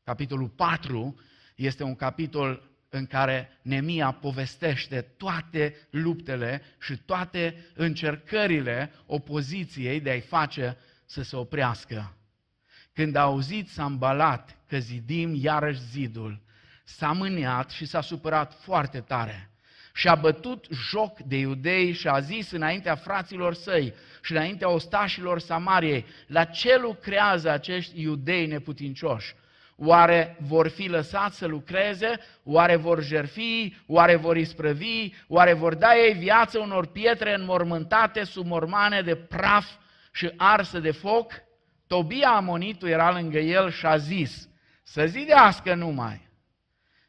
Capitolul 0.03 0.47
4 0.47 1.19
este 1.55 1.83
un 1.83 1.95
capitol 1.95 2.69
în 2.89 3.05
care 3.05 3.49
Nemia 3.61 4.11
povestește 4.11 5.01
toate 5.01 5.87
luptele 5.89 6.61
și 6.79 6.97
toate 6.97 7.65
încercările 7.73 8.91
opoziției 9.05 9.99
de 9.99 10.09
a-i 10.09 10.21
face 10.21 10.77
să 11.05 11.21
se 11.21 11.35
oprească. 11.35 12.17
Când 12.93 13.15
a 13.15 13.21
auzit 13.21 13.69
s-a 13.69 13.85
îmbalat 13.85 14.57
că 14.67 14.79
zidim 14.79 15.35
iarăși 15.35 15.81
zidul, 15.81 16.41
s-a 16.83 17.11
mâniat 17.11 17.69
și 17.69 17.85
s-a 17.85 18.01
supărat 18.01 18.53
foarte 18.53 18.99
tare 18.99 19.51
și 19.97 20.07
a 20.07 20.15
bătut 20.15 20.65
joc 20.71 21.19
de 21.19 21.37
iudei 21.37 21.91
și 21.91 22.07
a 22.07 22.19
zis 22.19 22.51
înaintea 22.51 22.95
fraților 22.95 23.53
săi 23.53 23.93
și 24.21 24.31
înaintea 24.31 24.69
ostașilor 24.69 25.39
Samariei, 25.39 26.05
la 26.27 26.43
ce 26.43 26.77
lucrează 26.77 27.49
acești 27.49 28.01
iudei 28.01 28.45
neputincioși? 28.45 29.35
Oare 29.75 30.37
vor 30.39 30.67
fi 30.67 30.87
lăsați 30.87 31.37
să 31.37 31.45
lucreze? 31.45 32.19
Oare 32.43 32.75
vor 32.75 33.03
jerfi? 33.03 33.75
Oare 33.87 34.15
vor 34.15 34.37
isprăvi? 34.37 35.09
Oare 35.27 35.53
vor 35.53 35.75
da 35.75 35.95
ei 35.95 36.13
viață 36.13 36.59
unor 36.59 36.85
pietre 36.85 37.33
înmormântate 37.33 38.23
sub 38.23 38.45
mormane 38.45 39.01
de 39.01 39.15
praf 39.15 39.67
și 40.11 40.31
arsă 40.35 40.79
de 40.79 40.91
foc? 40.91 41.31
Tobia 41.87 42.29
Amonitul 42.29 42.89
era 42.89 43.11
lângă 43.11 43.37
el 43.37 43.71
și 43.71 43.85
a 43.85 43.97
zis, 43.97 44.49
să 44.83 45.05
zidească 45.05 45.73
numai, 45.73 46.27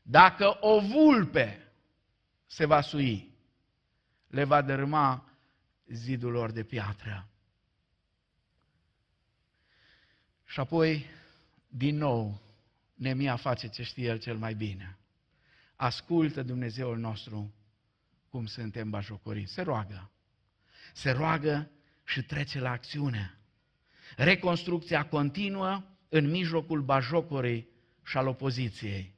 dacă 0.02 0.56
o 0.60 0.80
vulpe 0.80 1.67
se 2.48 2.64
va 2.64 2.80
sui, 2.80 3.32
le 4.26 4.44
va 4.44 4.62
dărâma 4.62 5.32
zidul 5.86 6.30
lor 6.30 6.50
de 6.50 6.64
piatră. 6.64 7.28
Și 10.44 10.60
apoi, 10.60 11.06
din 11.68 11.96
nou, 11.96 12.40
Nemia 12.94 13.36
face 13.36 13.68
ce 13.68 13.82
știe 13.82 14.04
el 14.04 14.18
cel 14.18 14.36
mai 14.36 14.54
bine. 14.54 14.98
Ascultă 15.76 16.42
Dumnezeul 16.42 16.98
nostru 16.98 17.54
cum 18.28 18.46
suntem 18.46 18.90
bajocorii. 18.90 19.46
Se 19.46 19.62
roagă. 19.62 20.10
Se 20.92 21.10
roagă 21.10 21.70
și 22.04 22.22
trece 22.22 22.60
la 22.60 22.70
acțiune. 22.70 23.38
Reconstrucția 24.16 25.08
continuă 25.08 25.84
în 26.08 26.30
mijlocul 26.30 26.82
bajocorii 26.82 27.68
și 28.04 28.16
al 28.16 28.26
opoziției. 28.26 29.14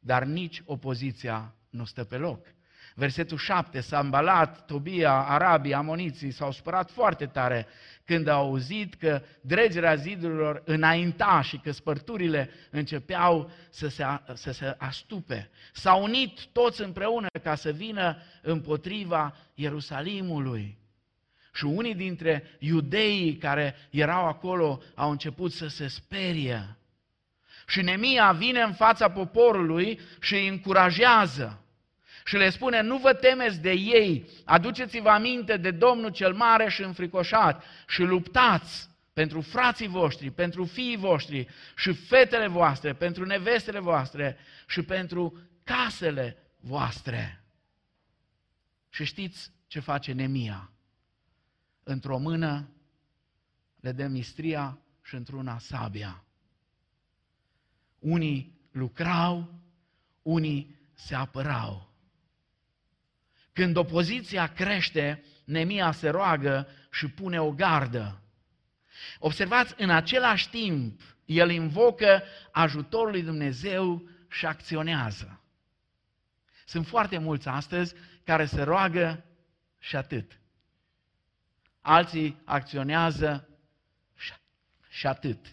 Dar 0.00 0.24
nici 0.24 0.62
opoziția 0.64 1.54
nu 1.70 1.84
stă 1.84 2.04
pe 2.04 2.16
loc. 2.16 2.55
Versetul 2.98 3.38
7, 3.38 3.80
s-a 3.80 3.98
îmbalat, 3.98 4.66
Tobia, 4.66 5.12
arabii, 5.12 5.74
amoniții 5.74 6.30
s-au 6.30 6.52
spărat 6.52 6.90
foarte 6.90 7.26
tare 7.26 7.66
când 8.04 8.28
au 8.28 8.46
auzit 8.46 8.94
că 8.94 9.22
dregerea 9.40 9.94
zidurilor 9.94 10.62
înainta 10.64 11.40
și 11.42 11.58
că 11.58 11.70
spărturile 11.70 12.50
începeau 12.70 13.50
să 13.70 13.88
se, 13.88 14.04
să 14.34 14.52
se 14.52 14.74
astupe. 14.78 15.50
S-au 15.72 16.02
unit 16.02 16.46
toți 16.46 16.82
împreună 16.82 17.26
ca 17.42 17.54
să 17.54 17.70
vină 17.70 18.16
împotriva 18.42 19.36
Ierusalimului. 19.54 20.78
Și 21.52 21.64
unii 21.64 21.94
dintre 21.94 22.42
iudeii 22.58 23.36
care 23.36 23.74
erau 23.90 24.26
acolo 24.26 24.82
au 24.94 25.10
început 25.10 25.52
să 25.52 25.66
se 25.66 25.86
sperie. 25.86 26.76
Și 27.66 27.82
Nemia 27.82 28.32
vine 28.32 28.60
în 28.60 28.72
fața 28.72 29.10
poporului 29.10 30.00
și 30.20 30.34
îi 30.34 30.48
încurajează 30.48 31.60
și 32.26 32.36
le 32.36 32.50
spune, 32.50 32.80
nu 32.80 32.98
vă 32.98 33.12
temeți 33.12 33.60
de 33.60 33.70
ei, 33.72 34.28
aduceți-vă 34.44 35.08
aminte 35.08 35.56
de 35.56 35.70
Domnul 35.70 36.10
cel 36.10 36.34
mare 36.34 36.68
și 36.68 36.82
înfricoșat 36.82 37.64
și 37.88 38.02
luptați 38.02 38.88
pentru 39.12 39.40
frații 39.40 39.86
voștri, 39.86 40.30
pentru 40.30 40.64
fiii 40.64 40.96
voștri 40.96 41.48
și 41.76 41.92
fetele 41.92 42.46
voastre, 42.46 42.94
pentru 42.94 43.24
nevestele 43.24 43.78
voastre 43.78 44.36
și 44.66 44.82
pentru 44.82 45.40
casele 45.64 46.36
voastre. 46.60 47.44
Și 48.90 49.04
știți 49.04 49.50
ce 49.66 49.80
face 49.80 50.12
Nemia? 50.12 50.70
Într-o 51.82 52.18
mână 52.18 52.68
le 53.80 53.92
dă 53.92 54.06
mistria 54.06 54.78
și 55.02 55.14
într-una 55.14 55.58
sabia. 55.58 56.24
Unii 57.98 58.60
lucrau, 58.70 59.54
unii 60.22 60.74
se 60.92 61.14
apărau. 61.14 61.94
Când 63.56 63.76
opoziția 63.76 64.46
crește, 64.46 65.24
Nemia 65.44 65.92
se 65.92 66.08
roagă 66.08 66.68
și 66.90 67.10
pune 67.10 67.40
o 67.40 67.50
gardă. 67.50 68.22
Observați, 69.18 69.74
în 69.76 69.90
același 69.90 70.48
timp, 70.48 71.00
el 71.24 71.50
invocă 71.50 72.22
ajutorul 72.50 73.10
lui 73.10 73.22
Dumnezeu 73.22 74.08
și 74.28 74.46
acționează. 74.46 75.40
Sunt 76.64 76.86
foarte 76.86 77.18
mulți 77.18 77.48
astăzi 77.48 77.94
care 78.24 78.44
se 78.44 78.62
roagă 78.62 79.24
și 79.78 79.96
atât. 79.96 80.40
Alții 81.80 82.40
acționează 82.44 83.48
și 84.88 85.06
atât. 85.06 85.46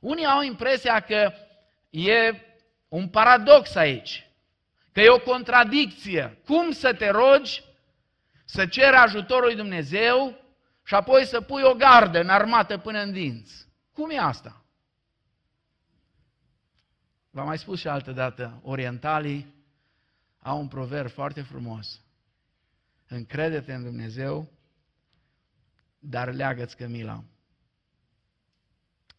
Unii 0.00 0.24
au 0.24 0.42
impresia 0.42 1.00
că 1.00 1.32
e 1.90 2.40
un 2.88 3.08
paradox 3.08 3.74
aici. 3.74 4.29
Că 4.92 5.00
e 5.00 5.08
o 5.08 5.18
contradicție. 5.18 6.38
Cum 6.44 6.70
să 6.70 6.94
te 6.94 7.08
rogi, 7.10 7.64
să 8.44 8.66
ceri 8.66 8.96
ajutorul 8.96 9.44
lui 9.44 9.56
Dumnezeu 9.56 10.44
și 10.84 10.94
apoi 10.94 11.24
să 11.24 11.40
pui 11.40 11.62
o 11.62 11.74
gardă 11.74 12.20
în 12.20 12.28
armată 12.28 12.78
până 12.78 12.98
în 13.00 13.12
dinți? 13.12 13.68
Cum 13.92 14.10
e 14.10 14.18
asta? 14.18 14.64
V-am 17.30 17.46
mai 17.46 17.58
spus 17.58 17.78
și 17.78 17.88
altă 17.88 18.12
dată, 18.12 18.60
orientalii 18.62 19.54
au 20.38 20.60
un 20.60 20.68
proverb 20.68 21.10
foarte 21.10 21.42
frumos. 21.42 22.00
Încrede-te 23.08 23.74
în 23.74 23.82
Dumnezeu, 23.82 24.48
dar 25.98 26.32
leagă-ți 26.32 26.76
cămila. 26.76 27.24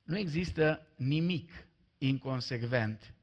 Nu 0.04 0.18
există 0.18 0.88
nimic 0.96 1.52
inconsecvent 1.98 3.14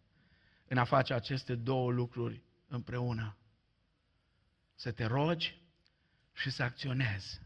în 0.68 0.78
a 0.78 0.84
face 0.84 1.14
aceste 1.14 1.54
două 1.54 1.90
lucruri 1.90 2.42
împreună. 2.68 3.36
Să 4.74 4.90
te 4.90 5.04
rogi 5.04 5.60
și 6.32 6.50
să 6.50 6.62
acționezi. 6.62 7.40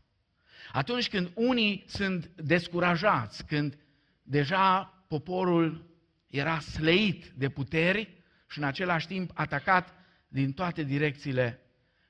Atunci 0.73 1.09
când 1.09 1.31
unii 1.35 1.85
sunt 1.87 2.27
descurajați, 2.27 3.47
când 3.47 3.79
deja 4.23 4.95
poporul 5.09 5.91
era 6.27 6.59
sleit 6.59 7.27
de 7.27 7.49
puteri 7.49 8.23
și 8.49 8.59
în 8.59 8.65
același 8.65 9.07
timp 9.07 9.31
atacat 9.35 9.95
din 10.29 10.53
toate 10.53 10.83
direcțiile, 10.83 11.61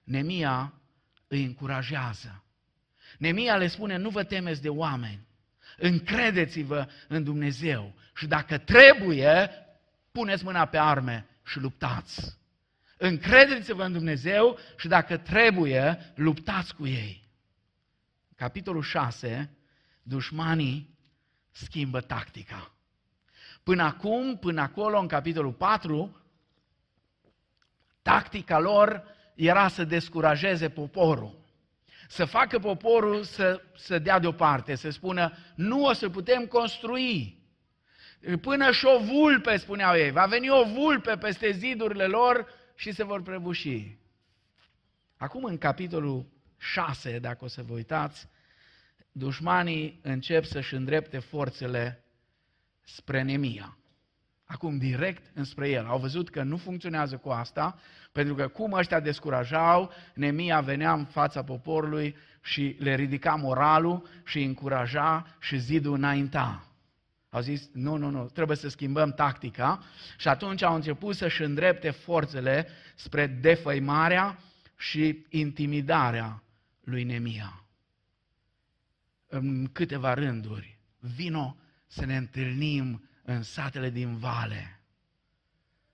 Nemia 0.05 0.75
îi 1.29 1.45
încurajează. 1.45 2.45
Nemia 3.19 3.57
le 3.57 3.67
spune, 3.67 3.97
nu 3.97 4.11
vă 4.11 4.25
temeți 4.25 4.63
de 4.63 4.69
oameni, 4.69 5.27
încredeți-vă 5.77 6.89
în 7.09 7.25
Dumnezeu 7.25 7.95
și 8.15 8.27
dacă 8.27 8.59
trebuie, 8.59 9.51
puneți 10.13 10.45
mâna 10.45 10.65
pe 10.67 10.79
arme 10.79 11.27
și 11.45 11.59
luptați. 11.59 12.39
Încredeți-vă 12.97 13.85
în 13.85 13.93
Dumnezeu 13.93 14.59
și 14.77 14.89
dacă 14.89 15.17
trebuie, 15.17 16.13
luptați 16.15 16.75
cu 16.75 16.87
ei. 16.87 17.31
Capitolul 18.37 18.83
6, 18.83 19.51
dușmanii 20.03 20.99
schimbă 21.51 22.01
tactica. 22.01 22.73
Până 23.63 23.83
acum, 23.83 24.39
până 24.39 24.61
acolo, 24.61 24.99
în 24.99 25.07
capitolul 25.07 25.53
4, 25.53 26.23
tactica 28.03 28.59
lor 28.59 29.05
era 29.35 29.69
să 29.69 29.85
descurajeze 29.85 30.69
poporul, 30.69 31.35
să 32.09 32.25
facă 32.25 32.59
poporul 32.59 33.23
să, 33.23 33.63
să 33.77 33.99
dea 33.99 34.19
deoparte, 34.19 34.75
să 34.75 34.91
spună, 34.91 35.33
nu 35.55 35.85
o 35.85 35.93
să 35.93 36.09
putem 36.09 36.47
construi. 36.47 37.42
Până 38.41 38.71
și 38.71 38.87
o 38.87 38.99
vulpe, 38.99 39.57
spuneau 39.57 39.97
ei, 39.97 40.11
va 40.11 40.27
veni 40.27 40.51
o 40.51 40.65
vulpe 40.65 41.17
peste 41.17 41.51
zidurile 41.51 42.07
lor 42.07 42.47
și 42.75 42.93
se 42.93 43.05
vor 43.05 43.23
prăbuși. 43.23 43.97
Acum, 45.17 45.45
în 45.45 45.59
capitolul 45.59 46.27
6, 46.59 47.19
dacă 47.19 47.45
o 47.45 47.49
să 47.49 47.63
vă 47.63 47.73
uitați, 47.73 48.29
dușmanii 49.13 50.01
încep 50.03 50.45
să-și 50.45 50.75
îndrepte 50.75 51.19
forțele 51.19 52.05
spre 52.85 53.23
Nemia. 53.23 53.77
Acum, 54.45 54.79
direct 54.79 55.31
înspre 55.35 55.69
el. 55.69 55.87
Au 55.87 55.99
văzut 55.99 56.31
că 56.31 56.43
nu 56.43 56.57
funcționează 56.57 57.17
cu 57.17 57.29
asta, 57.29 57.79
pentru 58.13 58.35
că 58.35 58.49
cum 58.49 58.73
ăștia 58.73 59.01
descurajau, 59.01 59.93
Nemia 60.15 60.61
venea 60.61 60.93
în 60.93 61.05
fața 61.05 61.45
poporului 61.45 62.17
și 62.43 62.77
le 62.79 62.95
ridica 62.95 63.35
moralul 63.35 64.09
și 64.25 64.39
îi 64.39 64.45
încuraja 64.45 65.37
și 65.41 65.59
zidul 65.59 65.95
înainta. 65.95 66.72
Au 67.33 67.41
zis, 67.41 67.69
nu, 67.73 67.97
nu, 67.97 68.11
nu, 68.11 68.29
trebuie 68.29 68.57
să 68.57 68.69
schimbăm 68.69 69.13
tactica 69.13 69.83
și 70.19 70.29
atunci 70.29 70.63
au 70.63 70.75
început 70.75 71.17
să-și 71.17 71.43
îndrepte 71.43 71.91
forțele 71.91 72.69
spre 72.95 73.27
defăimarea 73.27 74.39
și 74.77 75.27
intimidarea 75.29 76.43
lui 76.81 77.05
Nemia. 77.05 77.65
În 79.27 79.67
câteva 79.67 80.15
rânduri, 80.15 80.79
vino 80.99 81.57
să 81.87 82.05
ne 82.05 82.17
întâlnim 82.17 83.09
în 83.23 83.43
satele 83.43 83.91
din 83.91 84.17
vale. 84.17 84.81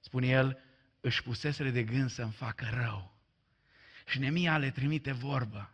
Spune 0.01 0.27
el, 0.27 0.59
își 1.01 1.23
puseseră 1.23 1.71
de 1.71 1.83
gând 1.83 2.11
să-mi 2.11 2.33
facă 2.33 2.69
rău. 2.73 3.17
Și 4.07 4.19
Nemia 4.19 4.59
le 4.59 4.71
trimite 4.71 5.13
vorbă. 5.13 5.73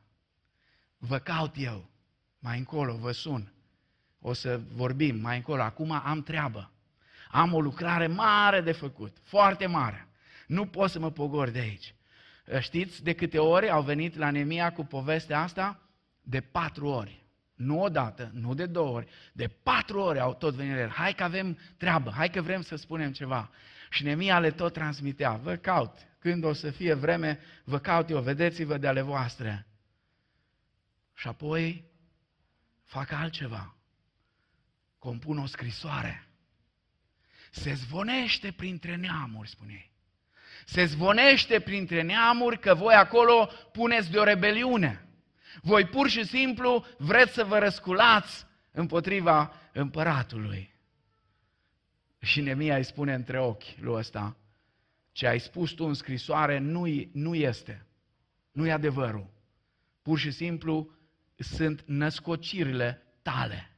Vă 0.99 1.19
caut 1.19 1.55
eu, 1.57 1.91
mai 2.39 2.59
încolo 2.59 2.97
vă 2.97 3.13
sun. 3.13 3.54
O 4.27 4.33
să 4.33 4.61
vorbim 4.75 5.17
mai 5.17 5.37
încolo. 5.37 5.63
Acum 5.63 5.91
am 5.91 6.23
treabă. 6.23 6.71
Am 7.31 7.53
o 7.53 7.61
lucrare 7.61 8.07
mare 8.07 8.61
de 8.61 8.73
făcut, 8.73 9.17
foarte 9.23 9.67
mare. 9.67 10.09
Nu 10.47 10.67
pot 10.67 10.91
să 10.91 10.99
mă 10.99 11.11
pogor 11.11 11.51
de 11.51 11.59
aici. 11.59 11.95
Știți 12.61 13.03
de 13.03 13.13
câte 13.13 13.39
ori 13.39 13.71
au 13.71 13.83
venit 13.83 14.17
la 14.17 14.31
Nemia 14.31 14.73
cu 14.73 14.85
povestea 14.85 15.41
asta? 15.41 15.81
De 16.23 16.41
patru 16.41 16.87
ori. 16.87 17.25
Nu 17.55 17.81
odată, 17.81 18.31
nu 18.35 18.55
de 18.55 18.67
două 18.67 18.97
ori, 18.97 19.07
de 19.33 19.49
patru 19.49 20.01
ori 20.01 20.21
au 20.21 20.35
tot 20.35 20.55
venit 20.55 20.77
el. 20.77 20.89
Hai 20.89 21.15
că 21.15 21.23
avem 21.23 21.59
treabă, 21.77 22.11
hai 22.11 22.31
că 22.31 22.43
vrem 22.43 22.63
să 22.63 22.77
spunem 22.77 23.13
ceva. 23.13 23.51
Și 23.91 24.03
Nemia 24.03 24.39
le 24.39 24.51
tot 24.51 24.73
transmitea, 24.73 25.33
vă 25.33 25.57
caut, 25.57 25.97
când 26.19 26.45
o 26.45 26.53
să 26.53 26.71
fie 26.71 26.95
vreme, 26.95 27.39
vă 27.65 27.79
caut 27.79 28.11
eu, 28.11 28.21
vedeți-vă 28.21 28.77
de 28.77 28.87
ale 28.87 29.01
voastre. 29.01 29.67
Și 31.15 31.29
apoi 31.29 31.85
fac 32.85 33.13
altceva. 33.13 33.74
Compun 35.05 35.39
o 35.39 35.47
scrisoare. 35.47 36.29
Se 37.51 37.75
zvonește 37.75 38.53
printre 38.53 38.97
neamuri, 38.97 39.49
spune 39.49 39.73
ei. 39.73 39.91
Se 40.65 40.85
zvonește 40.85 41.61
printre 41.61 42.03
neamuri 42.03 42.59
că 42.59 42.75
voi 42.75 42.95
acolo 42.95 43.51
puneți 43.73 44.11
de 44.11 44.19
o 44.19 44.25
rebeliune. 44.25 45.09
Voi 45.63 45.87
pur 45.87 46.09
și 46.09 46.25
simplu 46.25 46.87
vreți 46.99 47.33
să 47.33 47.45
vă 47.45 47.59
răsculați 47.59 48.47
împotriva 48.71 49.53
împăratului. 49.73 50.75
Și 52.19 52.41
Nemia 52.41 52.77
îi 52.77 52.85
spune 52.85 53.15
între 53.15 53.41
ochi 53.41 53.77
lui 53.81 53.95
ăsta, 53.95 54.37
ce 55.13 55.27
ai 55.27 55.39
spus 55.39 55.71
tu 55.71 55.85
în 55.85 55.95
scrisoare 55.95 56.59
nu, 56.59 56.85
nu 57.13 57.35
este, 57.35 57.87
nu 58.53 58.67
e 58.67 58.73
adevărul. 58.73 59.31
Pur 60.03 60.19
și 60.19 60.31
simplu 60.31 60.91
sunt 61.37 61.83
născocirile 61.87 63.03
tale. 63.23 63.69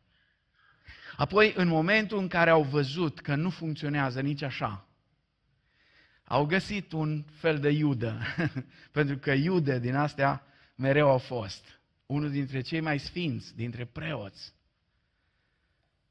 Apoi, 1.16 1.52
în 1.56 1.68
momentul 1.68 2.18
în 2.18 2.28
care 2.28 2.50
au 2.50 2.62
văzut 2.62 3.20
că 3.20 3.34
nu 3.34 3.50
funcționează 3.50 4.20
nici 4.20 4.42
așa, 4.42 4.86
au 6.24 6.46
găsit 6.46 6.92
un 6.92 7.22
fel 7.22 7.60
de 7.60 7.70
iudă, 7.70 8.22
pentru 8.96 9.18
că 9.18 9.32
iude 9.32 9.78
din 9.78 9.94
astea 9.94 10.46
mereu 10.74 11.08
au 11.08 11.18
fost. 11.18 11.80
Unul 12.06 12.30
dintre 12.30 12.60
cei 12.60 12.80
mai 12.80 12.98
sfinți, 12.98 13.56
dintre 13.56 13.84
preoți, 13.84 14.54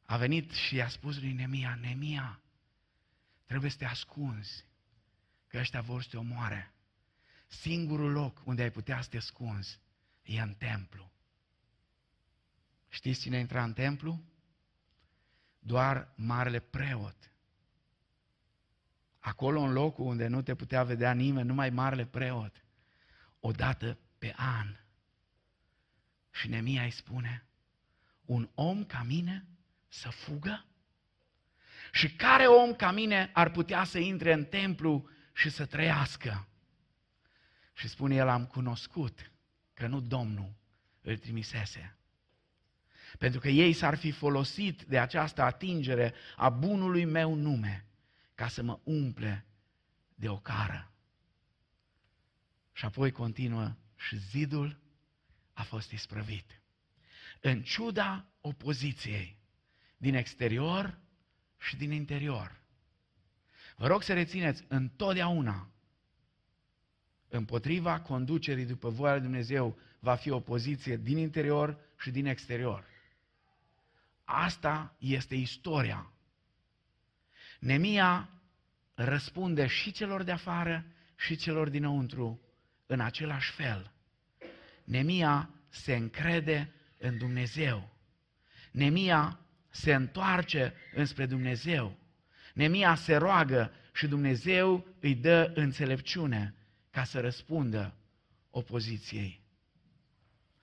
a 0.05 0.17
venit 0.17 0.51
și 0.51 0.75
i-a 0.75 0.87
spus 0.87 1.19
lui 1.19 1.33
Nemia, 1.33 1.77
Nemia, 1.81 2.39
trebuie 3.45 3.69
să 3.69 3.77
te 3.77 3.85
ascunzi, 3.85 4.65
că 5.47 5.57
ăștia 5.57 5.81
vor 5.81 6.01
să 6.01 6.07
te 6.11 6.17
omoare. 6.17 6.73
Singurul 7.47 8.11
loc 8.11 8.41
unde 8.45 8.61
ai 8.61 8.71
putea 8.71 9.01
să 9.01 9.09
te 9.09 9.17
ascunzi 9.17 9.79
e 10.23 10.41
în 10.41 10.53
templu. 10.53 11.11
Știți 12.89 13.21
cine 13.21 13.39
intra 13.39 13.63
în 13.63 13.73
templu? 13.73 14.23
Doar 15.65 16.13
marele 16.15 16.59
preot. 16.59 17.31
Acolo 19.19 19.59
în 19.59 19.73
locul 19.73 20.05
unde 20.05 20.27
nu 20.27 20.41
te 20.41 20.55
putea 20.55 20.83
vedea 20.83 21.13
nimeni, 21.13 21.47
numai 21.47 21.69
marele 21.69 22.05
preot. 22.05 22.65
Odată 23.39 23.97
pe 24.17 24.33
an. 24.35 24.77
Și 26.31 26.47
Nemia 26.47 26.83
îi 26.83 26.91
spune, 26.91 27.45
un 28.25 28.49
om 28.53 28.83
ca 28.83 29.03
mine 29.03 29.45
să 29.87 30.09
fugă? 30.09 30.65
Și 31.91 32.15
care 32.15 32.45
om 32.45 32.73
ca 32.73 32.91
mine 32.91 33.29
ar 33.33 33.51
putea 33.51 33.83
să 33.83 33.97
intre 33.97 34.33
în 34.33 34.45
templu 34.45 35.09
și 35.33 35.49
să 35.49 35.65
trăiască? 35.65 36.47
Și 37.73 37.87
spune 37.87 38.15
el, 38.15 38.27
am 38.27 38.45
cunoscut 38.45 39.31
că 39.73 39.87
nu 39.87 39.99
Domnul 39.99 40.53
îl 41.01 41.17
trimisese. 41.17 41.94
Pentru 43.17 43.39
că 43.39 43.47
ei 43.47 43.73
s-ar 43.73 43.95
fi 43.95 44.11
folosit 44.11 44.83
de 44.83 44.99
această 44.99 45.41
atingere 45.41 46.13
a 46.35 46.49
bunului 46.49 47.05
meu 47.05 47.35
nume 47.35 47.85
ca 48.35 48.47
să 48.47 48.63
mă 48.63 48.79
umple 48.83 49.45
de 50.15 50.29
o 50.29 50.37
cară. 50.37 50.91
Și 52.71 52.85
apoi 52.85 53.11
continuă 53.11 53.75
și 53.95 54.17
zidul 54.17 54.79
a 55.53 55.63
fost 55.63 55.91
isprăvit. 55.91 56.61
În 57.41 57.63
ciuda 57.63 58.25
opoziției 58.41 59.37
din 59.97 60.15
exterior 60.15 60.99
și 61.57 61.75
din 61.75 61.91
interior. 61.91 62.63
Vă 63.75 63.87
rog 63.87 64.03
să 64.03 64.13
rețineți 64.13 64.65
întotdeauna 64.67 65.69
împotriva 67.27 67.99
conducerii 67.99 68.65
după 68.65 68.89
voia 68.89 69.13
lui 69.13 69.21
Dumnezeu 69.21 69.77
va 69.99 70.15
fi 70.15 70.29
opoziție 70.29 70.97
din 70.97 71.17
interior 71.17 71.77
și 71.99 72.11
din 72.11 72.25
exterior. 72.25 72.94
Asta 74.25 74.95
este 74.99 75.35
istoria. 75.35 76.11
Nemia 77.59 78.29
răspunde 78.93 79.67
și 79.67 79.91
celor 79.91 80.23
de 80.23 80.31
afară 80.31 80.85
și 81.15 81.35
celor 81.35 81.69
dinăuntru 81.69 82.41
în 82.85 82.99
același 82.99 83.51
fel. 83.51 83.91
Nemia 84.83 85.49
se 85.69 85.95
încrede 85.95 86.73
în 86.97 87.17
Dumnezeu. 87.17 87.89
Nemia 88.71 89.39
se 89.69 89.93
întoarce 89.93 90.73
înspre 90.93 91.25
Dumnezeu. 91.25 91.97
Nemia 92.53 92.95
se 92.95 93.15
roagă 93.15 93.71
și 93.93 94.07
Dumnezeu 94.07 94.87
îi 94.99 95.15
dă 95.15 95.51
înțelepciune 95.55 96.55
ca 96.91 97.03
să 97.03 97.19
răspundă 97.19 97.95
opoziției. 98.49 99.43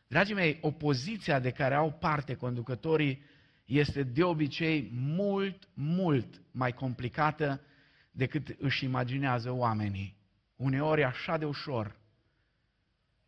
Dragii 0.06 0.34
mei, 0.34 0.58
opoziția 0.60 1.38
de 1.38 1.50
care 1.50 1.74
au 1.74 1.92
parte 1.92 2.34
conducătorii 2.34 3.24
este 3.78 4.02
de 4.02 4.22
obicei 4.22 4.90
mult, 4.94 5.68
mult 5.74 6.42
mai 6.50 6.72
complicată 6.72 7.60
decât 8.10 8.56
își 8.58 8.84
imaginează 8.84 9.50
oamenii. 9.50 10.16
Uneori 10.56 11.04
așa 11.04 11.36
de 11.36 11.44
ușor 11.44 12.00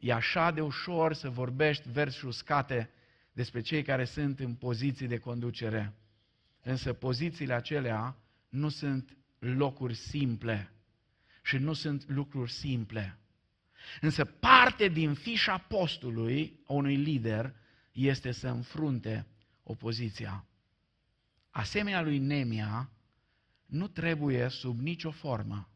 E 0.05 0.13
așa 0.13 0.51
de 0.51 0.61
ușor 0.61 1.13
să 1.13 1.31
vorbești 1.31 1.89
versuri 1.91 2.27
uscate 2.27 2.91
despre 3.33 3.61
cei 3.61 3.83
care 3.83 4.05
sunt 4.05 4.41
în 4.41 4.55
poziții 4.55 5.07
de 5.07 5.19
conducere. 5.19 5.95
Însă 6.63 6.93
pozițiile 6.93 7.55
acelea 7.55 8.17
nu 8.49 8.69
sunt 8.69 9.17
locuri 9.39 9.95
simple 9.95 10.73
și 11.43 11.57
nu 11.57 11.73
sunt 11.73 12.09
lucruri 12.09 12.51
simple. 12.51 13.19
Însă 14.01 14.25
parte 14.25 14.89
din 14.89 15.15
fișa 15.15 15.59
postului 15.59 16.61
a 16.67 16.73
unui 16.73 16.97
lider 16.97 17.55
este 17.93 18.31
să 18.31 18.49
înfrunte 18.49 19.27
opoziția. 19.65 20.47
Asemenea 21.51 22.03
lui 22.03 22.19
Nemia, 22.19 22.91
nu 23.67 23.89
trebuie 23.89 24.49
sub 24.49 24.81
nicio 24.81 25.11
formă 25.11 25.69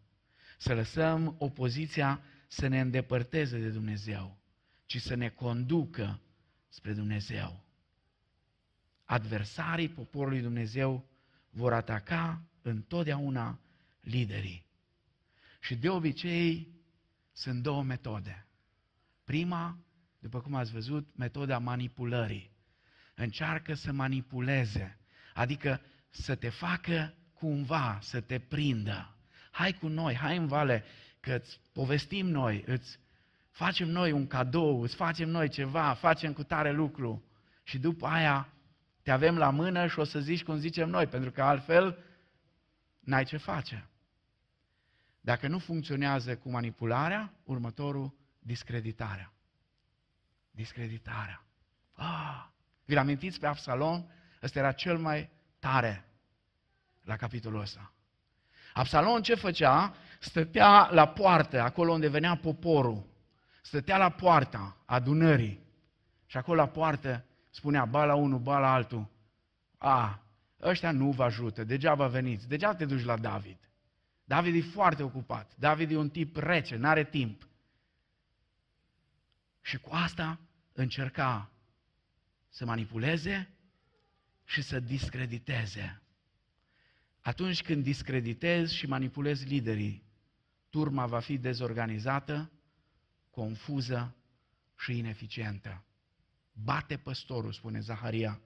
să 0.58 0.74
lăsăm 0.74 1.34
opoziția 1.38 2.22
să 2.48 2.66
ne 2.66 2.80
îndepărteze 2.80 3.58
de 3.58 3.70
Dumnezeu, 3.70 4.38
ci 4.86 5.00
să 5.00 5.14
ne 5.14 5.28
conducă 5.28 6.20
spre 6.68 6.92
Dumnezeu. 6.92 7.64
Adversarii 9.04 9.88
poporului 9.88 10.40
Dumnezeu 10.40 11.08
vor 11.50 11.72
ataca 11.72 12.42
întotdeauna 12.62 13.60
liderii. 14.00 14.66
Și 15.60 15.76
de 15.76 15.88
obicei 15.88 16.72
sunt 17.32 17.62
două 17.62 17.82
metode. 17.82 18.46
Prima 19.24 19.78
după 20.18 20.40
cum 20.40 20.54
ați 20.54 20.72
văzut, 20.72 21.16
metoda 21.16 21.58
manipulării. 21.58 22.50
Încearcă 23.20 23.74
să 23.74 23.92
manipuleze, 23.92 24.98
adică 25.34 25.80
să 26.10 26.34
te 26.34 26.48
facă 26.48 27.14
cumva, 27.32 27.98
să 28.00 28.20
te 28.20 28.38
prindă. 28.38 29.16
Hai 29.50 29.72
cu 29.72 29.88
noi, 29.88 30.14
hai 30.14 30.36
în 30.36 30.46
vale, 30.46 30.84
că 31.20 31.34
îți 31.34 31.60
povestim 31.72 32.26
noi, 32.26 32.62
îți 32.66 32.98
facem 33.50 33.88
noi 33.88 34.12
un 34.12 34.26
cadou, 34.26 34.82
îți 34.82 34.94
facem 34.94 35.28
noi 35.28 35.48
ceva, 35.48 35.94
facem 35.94 36.32
cu 36.32 36.42
tare 36.42 36.72
lucru 36.72 37.24
și 37.62 37.78
după 37.78 38.06
aia 38.06 38.52
te 39.02 39.10
avem 39.10 39.36
la 39.36 39.50
mână 39.50 39.86
și 39.86 39.98
o 39.98 40.04
să 40.04 40.20
zici 40.20 40.44
cum 40.44 40.56
zicem 40.56 40.88
noi, 40.88 41.06
pentru 41.06 41.30
că 41.30 41.42
altfel 41.42 41.98
n-ai 43.00 43.24
ce 43.24 43.36
face. 43.36 43.88
Dacă 45.20 45.48
nu 45.48 45.58
funcționează 45.58 46.36
cu 46.36 46.50
manipularea, 46.50 47.32
următorul, 47.44 48.14
discreditarea. 48.38 49.32
Discreditarea. 50.50 51.44
Ah, 51.92 52.48
vi 52.88 52.96
amintiți 52.96 53.40
pe 53.40 53.46
Absalom? 53.46 54.06
Ăsta 54.42 54.58
era 54.58 54.72
cel 54.72 54.98
mai 54.98 55.30
tare 55.58 56.04
la 57.02 57.16
capitolul 57.16 57.60
ăsta. 57.60 57.92
Absalom 58.72 59.20
ce 59.20 59.34
făcea? 59.34 59.94
Stătea 60.20 60.88
la 60.90 61.08
poartă, 61.08 61.60
acolo 61.60 61.92
unde 61.92 62.08
venea 62.08 62.36
poporul. 62.36 63.06
Stătea 63.62 63.96
la 63.96 64.10
poarta 64.10 64.76
adunării. 64.84 65.60
Și 66.26 66.36
acolo 66.36 66.60
la 66.60 66.68
poartă 66.68 67.24
spunea, 67.50 67.84
ba 67.84 68.04
la 68.04 68.14
unul, 68.14 68.38
ba 68.38 68.58
la 68.58 68.72
altul. 68.72 69.08
A, 69.78 70.22
ăștia 70.62 70.90
nu 70.90 71.10
vă 71.10 71.24
ajută, 71.24 71.64
degeaba 71.64 72.06
veniți, 72.06 72.48
degeaba 72.48 72.74
te 72.74 72.84
duci 72.84 73.04
la 73.04 73.16
David. 73.16 73.58
David 74.24 74.54
e 74.54 74.68
foarte 74.68 75.02
ocupat. 75.02 75.52
David 75.56 75.90
e 75.90 75.96
un 75.96 76.08
tip 76.08 76.36
rece, 76.36 76.76
nu 76.76 76.88
are 76.88 77.04
timp. 77.04 77.48
Și 79.60 79.78
cu 79.78 79.90
asta 79.92 80.38
încerca 80.72 81.50
să 82.48 82.64
manipuleze 82.64 83.50
și 84.44 84.62
să 84.62 84.80
discrediteze. 84.80 86.02
Atunci 87.20 87.62
când 87.62 87.82
discreditezi 87.82 88.74
și 88.74 88.86
manipulezi 88.86 89.46
liderii, 89.46 90.02
turma 90.70 91.06
va 91.06 91.20
fi 91.20 91.38
dezorganizată, 91.38 92.50
confuză 93.30 94.16
și 94.78 94.98
ineficientă. 94.98 95.84
Bate 96.52 96.96
păstorul, 96.96 97.52
spune 97.52 97.80
Zaharia 97.80 98.40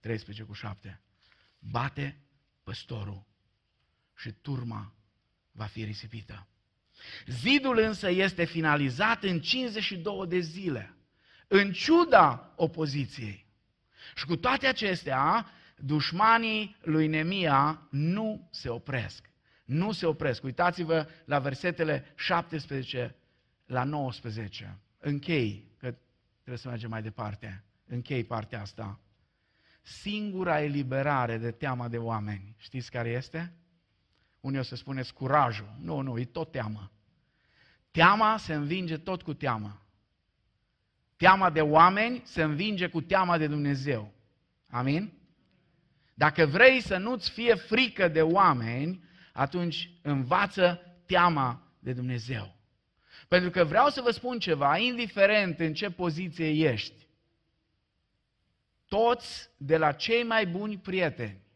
13 0.00 0.44
cu 0.44 0.52
7. 0.52 1.00
Bate 1.58 2.20
păstorul 2.62 3.26
și 4.16 4.32
turma 4.32 4.94
va 5.52 5.64
fi 5.64 5.84
risipită. 5.84 6.46
Zidul 7.26 7.78
însă 7.78 8.10
este 8.10 8.44
finalizat 8.44 9.22
în 9.22 9.40
52 9.40 10.26
de 10.26 10.38
zile, 10.38 10.96
în 11.46 11.72
ciuda 11.72 12.52
opoziției. 12.56 13.47
Și 14.14 14.24
cu 14.26 14.36
toate 14.36 14.66
acestea, 14.66 15.46
dușmanii 15.76 16.76
lui 16.82 17.06
Nemia 17.06 17.88
nu 17.90 18.48
se 18.50 18.68
opresc. 18.68 19.30
Nu 19.64 19.92
se 19.92 20.06
opresc. 20.06 20.44
Uitați-vă 20.44 21.08
la 21.24 21.38
versetele 21.38 22.12
17 22.16 23.16
la 23.66 23.84
19. 23.84 24.78
Închei, 24.98 25.70
că 25.78 25.94
trebuie 26.34 26.58
să 26.58 26.68
mergem 26.68 26.90
mai 26.90 27.02
departe. 27.02 27.64
Închei 27.86 28.24
partea 28.24 28.60
asta. 28.60 29.00
Singura 29.82 30.62
eliberare 30.62 31.38
de 31.38 31.50
teama 31.50 31.88
de 31.88 31.98
oameni, 31.98 32.54
știți 32.58 32.90
care 32.90 33.08
este? 33.08 33.52
Unii 34.40 34.58
o 34.58 34.62
să 34.62 34.76
spuneți 34.76 35.12
curajul. 35.12 35.76
Nu, 35.80 36.00
nu, 36.00 36.18
e 36.18 36.24
tot 36.24 36.50
teamă. 36.50 36.90
Teama 37.90 38.36
se 38.36 38.54
învinge 38.54 38.98
tot 38.98 39.22
cu 39.22 39.34
teamă. 39.34 39.82
Teama 41.18 41.50
de 41.50 41.60
oameni 41.60 42.22
se 42.24 42.42
învinge 42.42 42.88
cu 42.88 43.00
teama 43.00 43.38
de 43.38 43.46
Dumnezeu. 43.46 44.12
Amin? 44.70 45.12
Dacă 46.14 46.46
vrei 46.46 46.80
să 46.80 46.96
nu-ți 46.96 47.30
fie 47.30 47.54
frică 47.54 48.08
de 48.08 48.22
oameni, 48.22 49.04
atunci 49.32 49.90
învață 50.02 50.80
teama 51.06 51.62
de 51.78 51.92
Dumnezeu. 51.92 52.56
Pentru 53.28 53.50
că 53.50 53.64
vreau 53.64 53.88
să 53.88 54.00
vă 54.00 54.10
spun 54.10 54.38
ceva, 54.38 54.76
indiferent 54.76 55.60
în 55.60 55.74
ce 55.74 55.90
poziție 55.90 56.70
ești, 56.70 57.06
toți, 58.86 59.50
de 59.56 59.76
la 59.76 59.92
cei 59.92 60.22
mai 60.22 60.46
buni 60.46 60.78
prieteni 60.78 61.46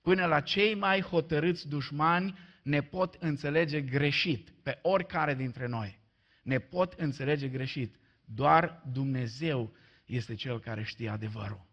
până 0.00 0.26
la 0.26 0.40
cei 0.40 0.74
mai 0.74 1.00
hotărâți 1.00 1.68
dușmani, 1.68 2.38
ne 2.62 2.82
pot 2.82 3.14
înțelege 3.14 3.80
greșit, 3.80 4.50
pe 4.62 4.78
oricare 4.82 5.34
dintre 5.34 5.66
noi. 5.66 5.98
Ne 6.42 6.58
pot 6.58 6.92
înțelege 6.92 7.48
greșit. 7.48 7.99
Doar 8.34 8.82
Dumnezeu 8.92 9.72
este 10.04 10.34
Cel 10.34 10.60
care 10.60 10.82
știe 10.82 11.08
adevărul. 11.08 11.66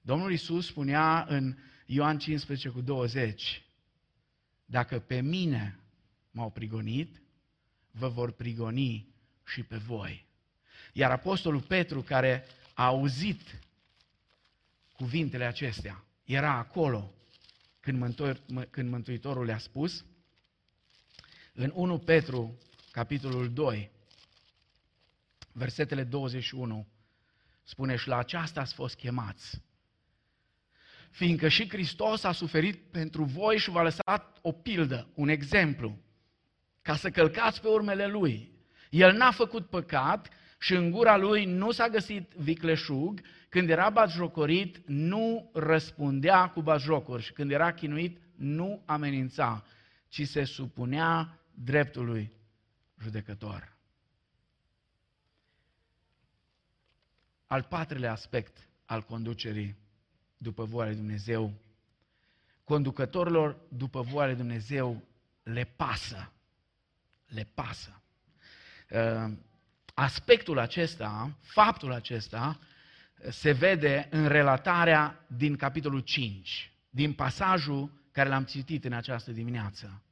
Domnul 0.00 0.32
Isus 0.32 0.66
spunea 0.66 1.24
în 1.28 1.56
Ioan 1.86 2.18
15 2.18 2.68
cu 2.68 2.80
20, 2.80 3.64
dacă 4.64 4.98
pe 4.98 5.20
mine 5.20 5.78
m-au 6.30 6.50
prigonit, 6.50 7.22
vă 7.90 8.08
vor 8.08 8.30
prigoni 8.32 9.08
și 9.46 9.62
pe 9.62 9.76
voi. 9.76 10.26
Iar 10.92 11.10
Apostolul 11.10 11.60
Petru, 11.60 12.02
care 12.02 12.46
a 12.74 12.84
auzit 12.84 13.60
cuvintele 14.92 15.44
acestea, 15.44 16.04
era 16.24 16.52
acolo 16.52 17.12
când, 17.80 17.98
mântuitor, 17.98 18.66
când 18.70 18.90
Mântuitorul 18.90 19.44
le-a 19.44 19.58
spus, 19.58 20.04
în 21.52 21.72
1 21.74 21.98
Petru, 21.98 22.58
capitolul 22.90 23.52
2, 23.52 23.90
versetele 25.54 26.04
21, 26.04 26.86
spune, 27.62 27.96
și 27.96 28.08
la 28.08 28.16
aceasta 28.16 28.60
ați 28.60 28.74
fost 28.74 28.96
chemați, 28.96 29.62
fiindcă 31.10 31.48
și 31.48 31.68
Hristos 31.68 32.24
a 32.24 32.32
suferit 32.32 32.90
pentru 32.90 33.24
voi 33.24 33.58
și 33.58 33.70
v-a 33.70 33.82
lăsat 33.82 34.38
o 34.42 34.52
pildă, 34.52 35.08
un 35.14 35.28
exemplu, 35.28 35.98
ca 36.82 36.96
să 36.96 37.10
călcați 37.10 37.60
pe 37.60 37.68
urmele 37.68 38.06
Lui. 38.06 38.52
El 38.90 39.16
n-a 39.16 39.30
făcut 39.30 39.66
păcat 39.66 40.28
și 40.58 40.74
în 40.74 40.90
gura 40.90 41.16
Lui 41.16 41.44
nu 41.44 41.70
s-a 41.70 41.88
găsit 41.88 42.32
vicleșug, 42.32 43.20
când 43.48 43.70
era 43.70 43.90
batjocorit, 43.90 44.82
nu 44.86 45.50
răspundea 45.54 46.48
cu 46.48 46.62
batjocuri 46.62 47.22
și 47.22 47.32
când 47.32 47.50
era 47.50 47.72
chinuit, 47.72 48.20
nu 48.34 48.82
amenința, 48.86 49.64
ci 50.08 50.26
se 50.26 50.44
supunea 50.44 51.38
dreptului 51.54 52.32
judecător. 53.02 53.73
Al 57.46 57.62
patrulea 57.62 58.12
aspect 58.12 58.68
al 58.84 59.02
conducerii 59.02 59.76
după 60.36 60.64
voia 60.64 60.86
lui 60.86 60.96
Dumnezeu, 60.96 61.52
conducătorilor 62.64 63.56
după 63.68 64.00
voia 64.00 64.26
lui 64.26 64.36
Dumnezeu 64.36 65.02
le 65.42 65.64
pasă. 65.64 66.32
Le 67.26 67.48
pasă. 67.54 68.02
Uh, 68.90 69.32
aspectul 69.94 70.58
acesta, 70.58 71.36
faptul 71.40 71.92
acesta, 71.92 72.58
se 73.30 73.52
vede 73.52 74.08
în 74.10 74.28
relatarea 74.28 75.24
din 75.26 75.56
capitolul 75.56 76.00
5, 76.00 76.72
din 76.90 77.12
pasajul 77.12 77.90
care 78.12 78.28
l-am 78.28 78.44
citit 78.44 78.84
în 78.84 78.92
această 78.92 79.30
dimineață. 79.30 80.02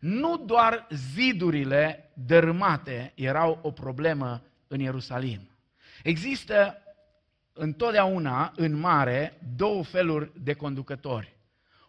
Nu 0.00 0.36
doar 0.36 0.86
zidurile 0.90 2.10
dărâmate 2.14 3.12
erau 3.14 3.58
o 3.62 3.70
problemă 3.70 4.42
în 4.66 4.80
Ierusalim. 4.80 5.48
Există 6.08 6.82
întotdeauna 7.52 8.52
în 8.56 8.72
mare 8.74 9.38
două 9.56 9.84
feluri 9.84 10.32
de 10.42 10.54
conducători. 10.54 11.36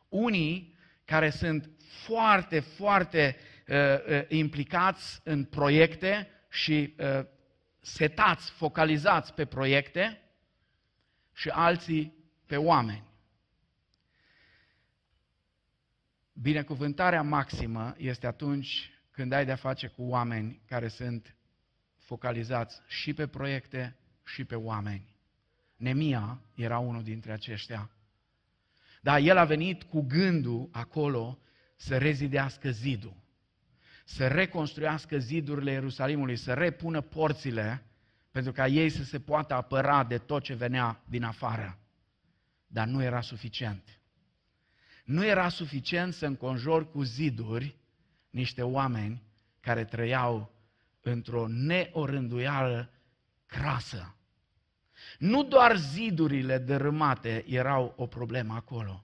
Unii 0.09 0.77
care 1.05 1.29
sunt 1.29 1.69
foarte, 1.77 2.59
foarte 2.59 3.37
uh, 3.67 3.75
uh, 3.75 4.25
implicați 4.27 5.19
în 5.23 5.43
proiecte 5.43 6.27
și 6.49 6.95
uh, 6.97 7.25
setați, 7.79 8.51
focalizați 8.51 9.33
pe 9.33 9.45
proiecte 9.45 10.21
și 11.33 11.49
alții 11.49 12.13
pe 12.45 12.57
oameni. 12.57 13.03
Binecuvântarea 16.33 17.21
maximă 17.21 17.93
este 17.97 18.27
atunci 18.27 18.91
când 19.11 19.31
ai 19.31 19.45
de-a 19.45 19.55
face 19.55 19.87
cu 19.87 20.03
oameni 20.03 20.61
care 20.65 20.87
sunt 20.87 21.35
focalizați 21.97 22.81
și 22.87 23.13
pe 23.13 23.27
proiecte 23.27 23.98
și 24.33 24.43
pe 24.43 24.55
oameni. 24.55 25.15
Nemia 25.75 26.41
era 26.55 26.77
unul 26.77 27.03
dintre 27.03 27.31
aceștia. 27.31 27.89
Dar 29.01 29.19
el 29.19 29.37
a 29.37 29.45
venit 29.45 29.83
cu 29.83 30.01
gândul 30.01 30.69
acolo 30.71 31.39
să 31.75 31.97
rezidească 31.97 32.69
zidul, 32.69 33.15
să 34.05 34.27
reconstruiască 34.27 35.17
zidurile 35.17 35.71
Ierusalimului, 35.71 36.35
să 36.35 36.53
repună 36.53 37.01
porțile 37.01 37.83
pentru 38.31 38.51
ca 38.51 38.67
ei 38.67 38.89
să 38.89 39.03
se 39.03 39.19
poată 39.19 39.53
apăra 39.53 40.03
de 40.03 40.17
tot 40.17 40.43
ce 40.43 40.53
venea 40.53 41.03
din 41.05 41.23
afară. 41.23 41.79
Dar 42.67 42.87
nu 42.87 43.03
era 43.03 43.21
suficient. 43.21 43.99
Nu 45.03 45.25
era 45.25 45.49
suficient 45.49 46.13
să 46.13 46.25
înconjori 46.25 46.91
cu 46.91 47.03
ziduri 47.03 47.75
niște 48.29 48.61
oameni 48.61 49.23
care 49.59 49.85
trăiau 49.85 50.51
într-o 51.01 51.47
neorânduială 51.47 52.93
crasă. 53.45 54.13
Nu 55.17 55.43
doar 55.43 55.75
zidurile 55.77 56.57
dărâmate 56.57 57.45
erau 57.47 57.93
o 57.97 58.05
problemă 58.07 58.53
acolo, 58.55 59.03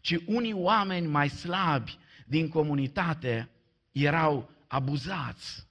ci 0.00 0.16
unii 0.26 0.52
oameni 0.52 1.06
mai 1.06 1.28
slabi 1.28 1.98
din 2.26 2.48
comunitate 2.48 3.48
erau 3.92 4.50
abuzați. 4.66 5.68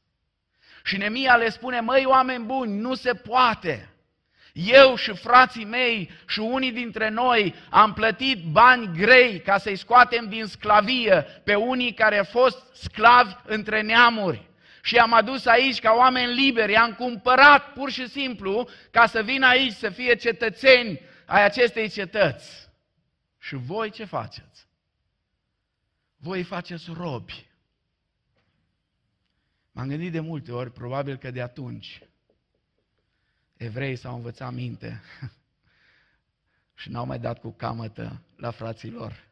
Și 0.84 0.98
Nemia 0.98 1.36
le 1.36 1.50
spune, 1.50 1.80
măi 1.80 2.06
oameni 2.06 2.44
buni, 2.44 2.80
nu 2.80 2.94
se 2.94 3.14
poate. 3.14 3.94
Eu 4.54 4.96
și 4.96 5.14
frații 5.14 5.66
mei 5.66 6.10
și 6.28 6.40
unii 6.40 6.72
dintre 6.72 7.10
noi 7.10 7.56
am 7.70 7.94
plătit 7.94 8.44
bani 8.44 8.98
grei 8.98 9.42
ca 9.42 9.58
să-i 9.58 9.76
scoatem 9.76 10.30
din 10.30 10.46
sclavie 10.46 11.22
pe 11.44 11.56
unii 11.56 11.94
care 11.94 12.18
au 12.18 12.24
fost 12.24 12.76
sclavi 12.76 13.34
între 13.46 13.82
neamuri. 13.82 14.49
Și 14.82 14.98
am 14.98 15.14
adus 15.14 15.46
aici 15.46 15.80
ca 15.80 15.92
oameni 15.92 16.34
liberi, 16.34 16.72
i-am 16.72 16.94
cumpărat 16.94 17.74
pur 17.74 17.92
și 17.92 18.08
simplu 18.08 18.70
ca 18.92 19.06
să 19.06 19.22
vină 19.22 19.48
aici 19.48 19.74
să 19.74 19.90
fie 19.90 20.16
cetățeni 20.16 21.00
ai 21.26 21.44
acestei 21.44 21.90
cetăți. 21.90 22.70
Și 23.38 23.56
voi 23.56 23.90
ce 23.90 24.06
faceți? 24.06 24.68
Voi 26.16 26.44
faceți 26.44 26.92
robi. 26.94 27.48
M-am 29.72 29.88
gândit 29.88 30.12
de 30.12 30.20
multe 30.20 30.52
ori, 30.52 30.72
probabil 30.72 31.18
că 31.18 31.32
de 31.32 31.42
atunci, 31.42 32.02
evrei 33.58 33.96
s-au 33.96 34.16
învățat 34.16 34.54
minte 34.54 35.02
și 36.80 36.90
n-au 36.90 37.06
mai 37.06 37.20
dat 37.20 37.40
cu 37.40 37.52
camătă 37.52 38.22
la 38.36 38.52
frații 38.52 38.92
lor. 38.92 39.28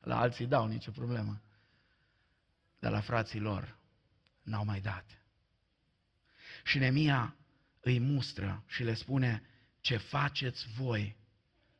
La 0.00 0.18
alții 0.18 0.46
dau, 0.46 0.66
nicio 0.66 0.90
problemă. 0.90 1.40
Dar 2.78 2.92
la 2.92 3.00
frații 3.00 3.40
lor 3.40 3.76
n-au 4.44 4.64
mai 4.64 4.80
dat. 4.80 5.22
Și 6.64 6.78
Nemia 6.78 7.36
îi 7.80 7.98
mustră 7.98 8.64
și 8.66 8.82
le 8.82 8.94
spune, 8.94 9.42
ce 9.80 9.96
faceți 9.96 10.66
voi 10.76 11.16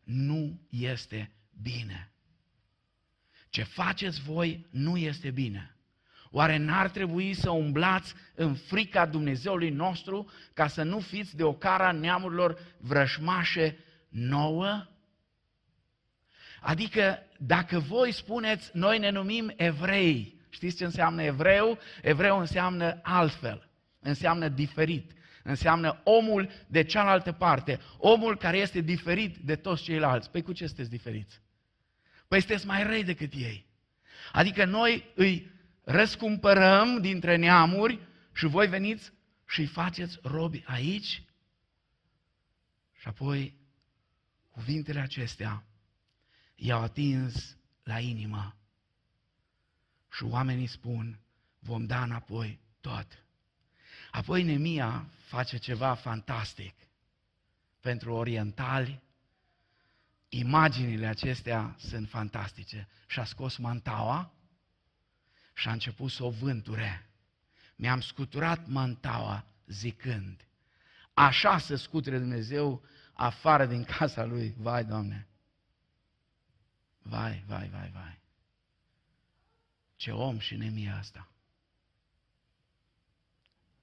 nu 0.04 0.60
este 0.70 1.32
bine. 1.62 2.12
Ce 3.48 3.62
faceți 3.62 4.20
voi 4.20 4.66
nu 4.70 4.96
este 4.96 5.30
bine. 5.30 5.76
Oare 6.30 6.56
n-ar 6.56 6.90
trebui 6.90 7.34
să 7.34 7.50
umblați 7.50 8.14
în 8.34 8.54
frica 8.54 9.06
Dumnezeului 9.06 9.70
nostru 9.70 10.30
ca 10.52 10.66
să 10.66 10.82
nu 10.82 11.00
fiți 11.00 11.36
de 11.36 11.42
o 11.42 11.54
cara 11.54 11.92
neamurilor 11.92 12.76
vrășmașe 12.78 13.78
nouă? 14.08 14.86
Adică 16.60 17.18
dacă 17.38 17.78
voi 17.78 18.12
spuneți, 18.12 18.70
noi 18.72 18.98
ne 18.98 19.10
numim 19.10 19.52
evrei, 19.56 20.33
știți 20.54 20.76
ce 20.76 20.84
înseamnă 20.84 21.22
evreu? 21.22 21.78
Evreu 22.02 22.38
înseamnă 22.38 23.00
altfel, 23.02 23.68
înseamnă 24.00 24.48
diferit, 24.48 25.12
înseamnă 25.42 26.00
omul 26.04 26.50
de 26.66 26.84
cealaltă 26.84 27.32
parte, 27.32 27.80
omul 27.98 28.36
care 28.36 28.56
este 28.56 28.80
diferit 28.80 29.36
de 29.36 29.56
toți 29.56 29.82
ceilalți. 29.82 30.30
Păi 30.30 30.42
cu 30.42 30.52
ce 30.52 30.66
sunteți 30.66 30.90
diferiți? 30.90 31.40
Păi 32.28 32.40
sunteți 32.40 32.66
mai 32.66 32.82
răi 32.82 33.04
decât 33.04 33.32
ei. 33.32 33.66
Adică 34.32 34.64
noi 34.64 35.12
îi 35.14 35.50
răscumpărăm 35.84 37.00
dintre 37.00 37.36
neamuri 37.36 38.00
și 38.32 38.46
voi 38.46 38.66
veniți 38.66 39.12
și 39.46 39.60
îi 39.60 39.66
faceți 39.66 40.18
robi 40.22 40.62
aici? 40.66 41.22
Și 42.92 43.08
apoi 43.08 43.56
cuvintele 44.50 45.00
acestea 45.00 45.64
i-au 46.54 46.82
atins 46.82 47.56
la 47.82 47.98
inimă. 47.98 48.56
Și 50.14 50.24
oamenii 50.24 50.66
spun, 50.66 51.18
vom 51.58 51.86
da 51.86 52.02
înapoi 52.02 52.60
tot. 52.80 53.24
Apoi 54.10 54.42
Nemia 54.42 55.06
face 55.24 55.56
ceva 55.56 55.94
fantastic. 55.94 56.74
Pentru 57.80 58.12
orientali, 58.12 59.02
imaginile 60.28 61.06
acestea 61.06 61.76
sunt 61.78 62.08
fantastice. 62.08 62.88
Și-a 63.06 63.24
scos 63.24 63.56
mantaua 63.56 64.32
și 65.54 65.68
a 65.68 65.72
început 65.72 66.10
să 66.10 66.24
o 66.24 66.30
vânture. 66.30 67.08
Mi-am 67.76 68.00
scuturat 68.00 68.66
mantaua 68.66 69.44
zicând, 69.66 70.46
așa 71.14 71.58
să 71.58 71.74
scuture 71.74 72.18
Dumnezeu 72.18 72.82
afară 73.12 73.66
din 73.66 73.84
casa 73.84 74.24
lui. 74.24 74.54
Vai, 74.58 74.84
Doamne! 74.84 75.26
Vai, 77.02 77.44
vai, 77.46 77.68
vai, 77.68 77.90
vai! 77.92 78.23
Ce 80.04 80.10
om 80.10 80.38
și 80.38 80.56
nemia 80.56 80.96
asta! 80.96 81.28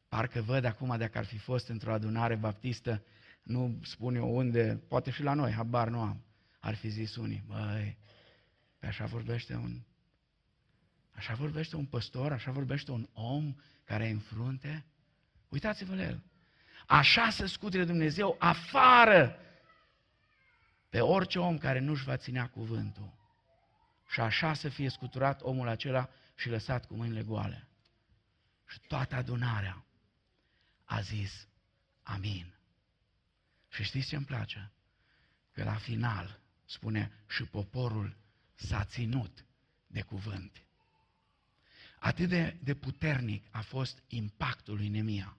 Parcă 0.07 0.41
văd 0.41 0.63
acum 0.63 0.97
dacă 0.97 1.17
ar 1.17 1.25
fi 1.25 1.37
fost 1.37 1.67
într-o 1.67 1.93
adunare 1.93 2.35
baptistă, 2.35 3.03
nu 3.43 3.79
spun 3.83 4.15
eu 4.15 4.35
unde, 4.35 4.83
poate 4.87 5.11
și 5.11 5.23
la 5.23 5.33
noi, 5.33 5.51
habar 5.51 5.87
nu 5.87 5.99
am. 5.99 6.23
Ar 6.59 6.75
fi 6.75 6.89
zis 6.89 7.15
unii, 7.15 7.43
băi, 7.47 7.97
pe 8.79 8.87
așa 8.87 9.05
vorbește 9.05 9.55
un 9.55 9.81
Așa 11.11 11.33
vorbește 11.33 11.75
un 11.75 11.85
păstor, 11.85 12.31
așa 12.31 12.51
vorbește 12.51 12.91
un 12.91 13.07
om 13.13 13.55
care 13.83 14.07
e 14.07 14.11
în 14.11 14.19
frunte. 14.19 14.85
Uitați-vă 15.49 15.95
la 15.95 16.03
el. 16.03 16.23
Așa 16.87 17.29
să 17.29 17.45
scuture 17.45 17.85
Dumnezeu 17.85 18.35
afară 18.39 19.37
pe 20.89 20.99
orice 20.99 21.39
om 21.39 21.57
care 21.57 21.79
nu-și 21.79 22.03
va 22.03 22.17
ținea 22.17 22.47
cuvântul. 22.47 23.20
Și 24.11 24.19
așa 24.19 24.53
să 24.53 24.69
fie 24.69 24.89
scuturat 24.89 25.41
omul 25.41 25.67
acela 25.67 26.09
și 26.35 26.49
lăsat 26.49 26.85
cu 26.85 26.95
mâinile 26.95 27.23
goale. 27.23 27.67
Și 28.67 28.79
toată 28.87 29.15
adunarea 29.15 29.85
a 30.83 31.01
zis 31.01 31.47
amin. 32.03 32.53
Și 33.69 33.83
știți 33.83 34.07
ce 34.07 34.15
îmi 34.15 34.25
place? 34.25 34.71
Că 35.51 35.63
la 35.63 35.75
final 35.75 36.39
spune 36.65 37.11
și 37.27 37.43
poporul 37.43 38.17
s-a 38.53 38.83
ținut 38.83 39.45
de 39.87 40.01
cuvânt. 40.01 40.65
Atât 41.99 42.29
de, 42.29 42.57
de 42.63 42.73
puternic 42.73 43.45
a 43.51 43.61
fost 43.61 44.03
impactul 44.07 44.75
lui 44.75 44.87
Nemia. 44.87 45.37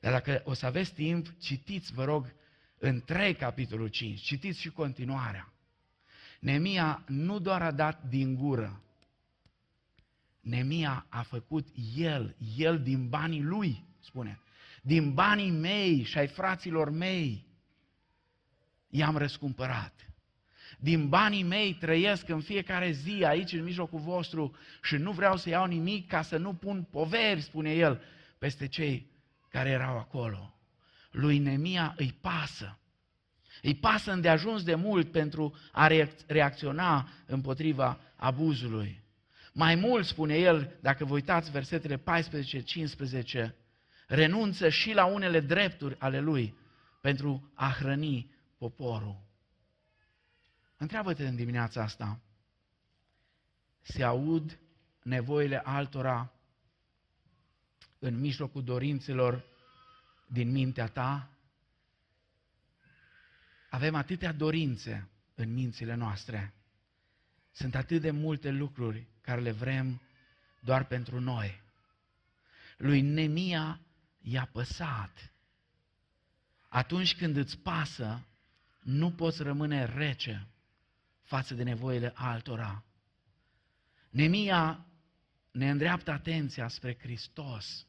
Dar 0.00 0.12
dacă 0.12 0.42
o 0.44 0.54
să 0.54 0.66
aveți 0.66 0.92
timp, 0.92 1.38
citiți, 1.38 1.92
vă 1.92 2.04
rog, 2.04 2.34
în 2.78 3.00
3 3.00 3.34
capitolul 3.34 3.88
5, 3.88 4.20
citiți 4.20 4.60
și 4.60 4.70
continuarea. 4.70 5.52
Nemia 6.40 7.04
nu 7.06 7.38
doar 7.38 7.62
a 7.62 7.70
dat 7.70 8.02
din 8.08 8.34
gură, 8.34 8.82
Nemia 10.40 11.06
a 11.08 11.22
făcut 11.22 11.68
el, 11.96 12.36
el 12.56 12.82
din 12.82 13.08
banii 13.08 13.42
lui, 13.42 13.84
spune, 14.00 14.40
din 14.82 15.14
banii 15.14 15.50
mei 15.50 16.02
și 16.02 16.18
ai 16.18 16.26
fraților 16.26 16.90
mei, 16.90 17.46
i-am 18.88 19.16
răscumpărat 19.16 20.10
din 20.82 21.08
banii 21.08 21.42
mei 21.42 21.74
trăiesc 21.74 22.28
în 22.28 22.40
fiecare 22.40 22.90
zi 22.90 23.24
aici 23.24 23.52
în 23.52 23.62
mijlocul 23.62 23.98
vostru 23.98 24.56
și 24.82 24.96
nu 24.96 25.12
vreau 25.12 25.36
să 25.36 25.48
iau 25.48 25.66
nimic 25.66 26.08
ca 26.08 26.22
să 26.22 26.36
nu 26.36 26.54
pun 26.54 26.82
poveri, 26.82 27.40
spune 27.40 27.72
el, 27.72 28.02
peste 28.38 28.68
cei 28.68 29.10
care 29.48 29.68
erau 29.68 29.98
acolo. 29.98 30.54
Lui 31.10 31.38
Nemia 31.38 31.94
îi 31.96 32.18
pasă. 32.20 32.78
Îi 33.62 33.74
pasă 33.74 34.12
îndeajuns 34.12 34.62
de 34.62 34.74
mult 34.74 35.12
pentru 35.12 35.54
a 35.72 35.88
reacționa 36.26 37.08
împotriva 37.26 38.00
abuzului. 38.16 39.02
Mai 39.52 39.74
mult, 39.74 40.06
spune 40.06 40.34
el, 40.34 40.78
dacă 40.80 41.04
vă 41.04 41.14
uitați 41.14 41.50
versetele 41.50 41.96
14-15, 41.96 42.02
renunță 44.06 44.68
și 44.68 44.92
la 44.92 45.04
unele 45.04 45.40
drepturi 45.40 45.96
ale 45.98 46.20
lui 46.20 46.54
pentru 47.00 47.50
a 47.54 47.68
hrăni 47.78 48.34
poporul. 48.58 49.28
Întreabă-te 50.76 51.26
în 51.26 51.36
dimineața 51.36 51.82
asta, 51.82 52.20
se 53.80 54.02
aud 54.02 54.58
nevoile 55.02 55.62
altora 55.64 56.32
în 57.98 58.20
mijlocul 58.20 58.62
dorințelor 58.62 59.44
din 60.26 60.50
mintea 60.50 60.86
ta? 60.86 61.30
Avem 63.70 63.94
atâtea 63.94 64.32
dorințe 64.32 65.08
în 65.34 65.52
mințile 65.52 65.94
noastre. 65.94 66.54
Sunt 67.52 67.74
atât 67.74 68.00
de 68.00 68.10
multe 68.10 68.50
lucruri 68.50 69.06
care 69.20 69.40
le 69.40 69.50
vrem 69.50 70.00
doar 70.60 70.84
pentru 70.84 71.20
noi. 71.20 71.62
Lui 72.76 73.00
Nemia 73.00 73.80
i-a 74.20 74.48
păsat. 74.52 75.32
Atunci 76.68 77.16
când 77.16 77.36
îți 77.36 77.58
pasă, 77.58 78.26
nu 78.80 79.12
poți 79.12 79.42
rămâne 79.42 79.84
rece 79.84 80.46
față 81.22 81.54
de 81.54 81.62
nevoile 81.62 82.12
altora. 82.14 82.84
Nemia 84.10 84.86
ne 85.50 85.70
îndreaptă 85.70 86.10
atenția 86.10 86.68
spre 86.68 86.98
Hristos, 86.98 87.86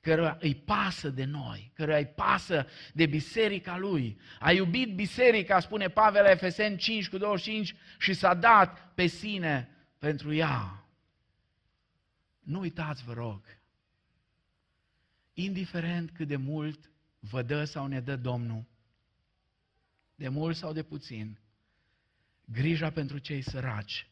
căruia 0.00 0.36
îi 0.40 0.54
pasă 0.54 1.08
de 1.08 1.24
noi, 1.24 1.72
căruia 1.74 1.96
îi 1.96 2.06
pasă 2.06 2.66
de 2.94 3.06
biserica 3.06 3.76
lui. 3.76 4.20
A 4.38 4.52
iubit 4.52 4.94
biserica, 4.94 5.60
spune 5.60 5.88
Pavel 5.88 6.22
la 6.22 6.30
Efeseni 6.30 6.76
5 6.76 7.08
cu 7.08 7.18
25, 7.18 7.74
și 7.98 8.12
s-a 8.12 8.34
dat 8.34 8.92
pe 8.94 9.06
sine 9.06 9.68
pentru 9.98 10.32
ea. 10.32 10.84
Nu 12.40 12.60
uitați, 12.60 13.04
vă 13.04 13.12
rog, 13.12 13.44
indiferent 15.32 16.10
cât 16.10 16.28
de 16.28 16.36
mult 16.36 16.90
vă 17.18 17.42
dă 17.42 17.64
sau 17.64 17.86
ne 17.86 18.00
dă 18.00 18.16
Domnul, 18.16 18.64
de 20.14 20.28
mult 20.28 20.56
sau 20.56 20.72
de 20.72 20.82
puțin, 20.82 21.38
grija 22.44 22.90
pentru 22.90 23.18
cei 23.18 23.42
săraci 23.42 24.10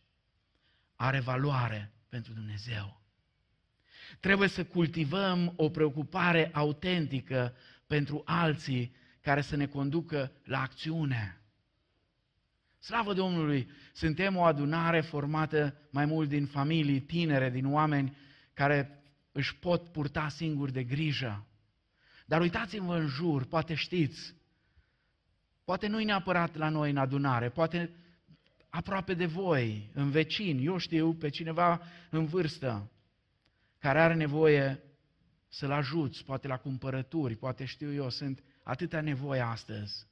are 0.96 1.20
valoare 1.20 1.92
pentru 2.08 2.32
Dumnezeu. 2.32 3.00
Trebuie 4.20 4.48
să 4.48 4.64
cultivăm 4.64 5.52
o 5.56 5.68
preocupare 5.68 6.50
autentică 6.52 7.54
pentru 7.86 8.22
alții 8.24 8.94
care 9.20 9.40
să 9.40 9.56
ne 9.56 9.66
conducă 9.66 10.32
la 10.44 10.60
acțiune. 10.60 11.40
Slavă 12.78 13.12
Domnului! 13.12 13.70
Suntem 13.92 14.36
o 14.36 14.42
adunare 14.42 15.00
formată 15.00 15.74
mai 15.90 16.04
mult 16.04 16.28
din 16.28 16.46
familii 16.46 17.00
tinere, 17.00 17.50
din 17.50 17.66
oameni 17.72 18.16
care 18.54 19.02
își 19.32 19.56
pot 19.56 19.88
purta 19.88 20.28
singuri 20.28 20.72
de 20.72 20.84
grijă. 20.84 21.46
Dar 22.26 22.40
uitați-vă 22.40 22.96
în 22.96 23.06
jur, 23.06 23.44
poate 23.44 23.74
știți, 23.74 24.34
poate 25.64 25.86
nu-i 25.86 26.04
neapărat 26.04 26.56
la 26.56 26.68
noi 26.68 26.90
în 26.90 26.96
adunare, 26.96 27.48
poate 27.48 27.90
aproape 28.68 29.14
de 29.14 29.26
voi, 29.26 29.90
în 29.94 30.10
vecini, 30.10 30.64
eu 30.64 30.76
știu, 30.76 31.14
pe 31.14 31.28
cineva 31.28 31.82
în 32.10 32.26
vârstă, 32.26 32.90
care 33.78 34.00
are 34.00 34.14
nevoie 34.14 34.82
să-l 35.48 35.70
ajuți, 35.70 36.24
poate 36.24 36.48
la 36.48 36.56
cumpărături, 36.56 37.36
poate 37.36 37.64
știu 37.64 37.92
eu, 37.92 38.10
sunt 38.10 38.42
atâtea 38.62 39.00
nevoie 39.00 39.40
astăzi. 39.40 40.06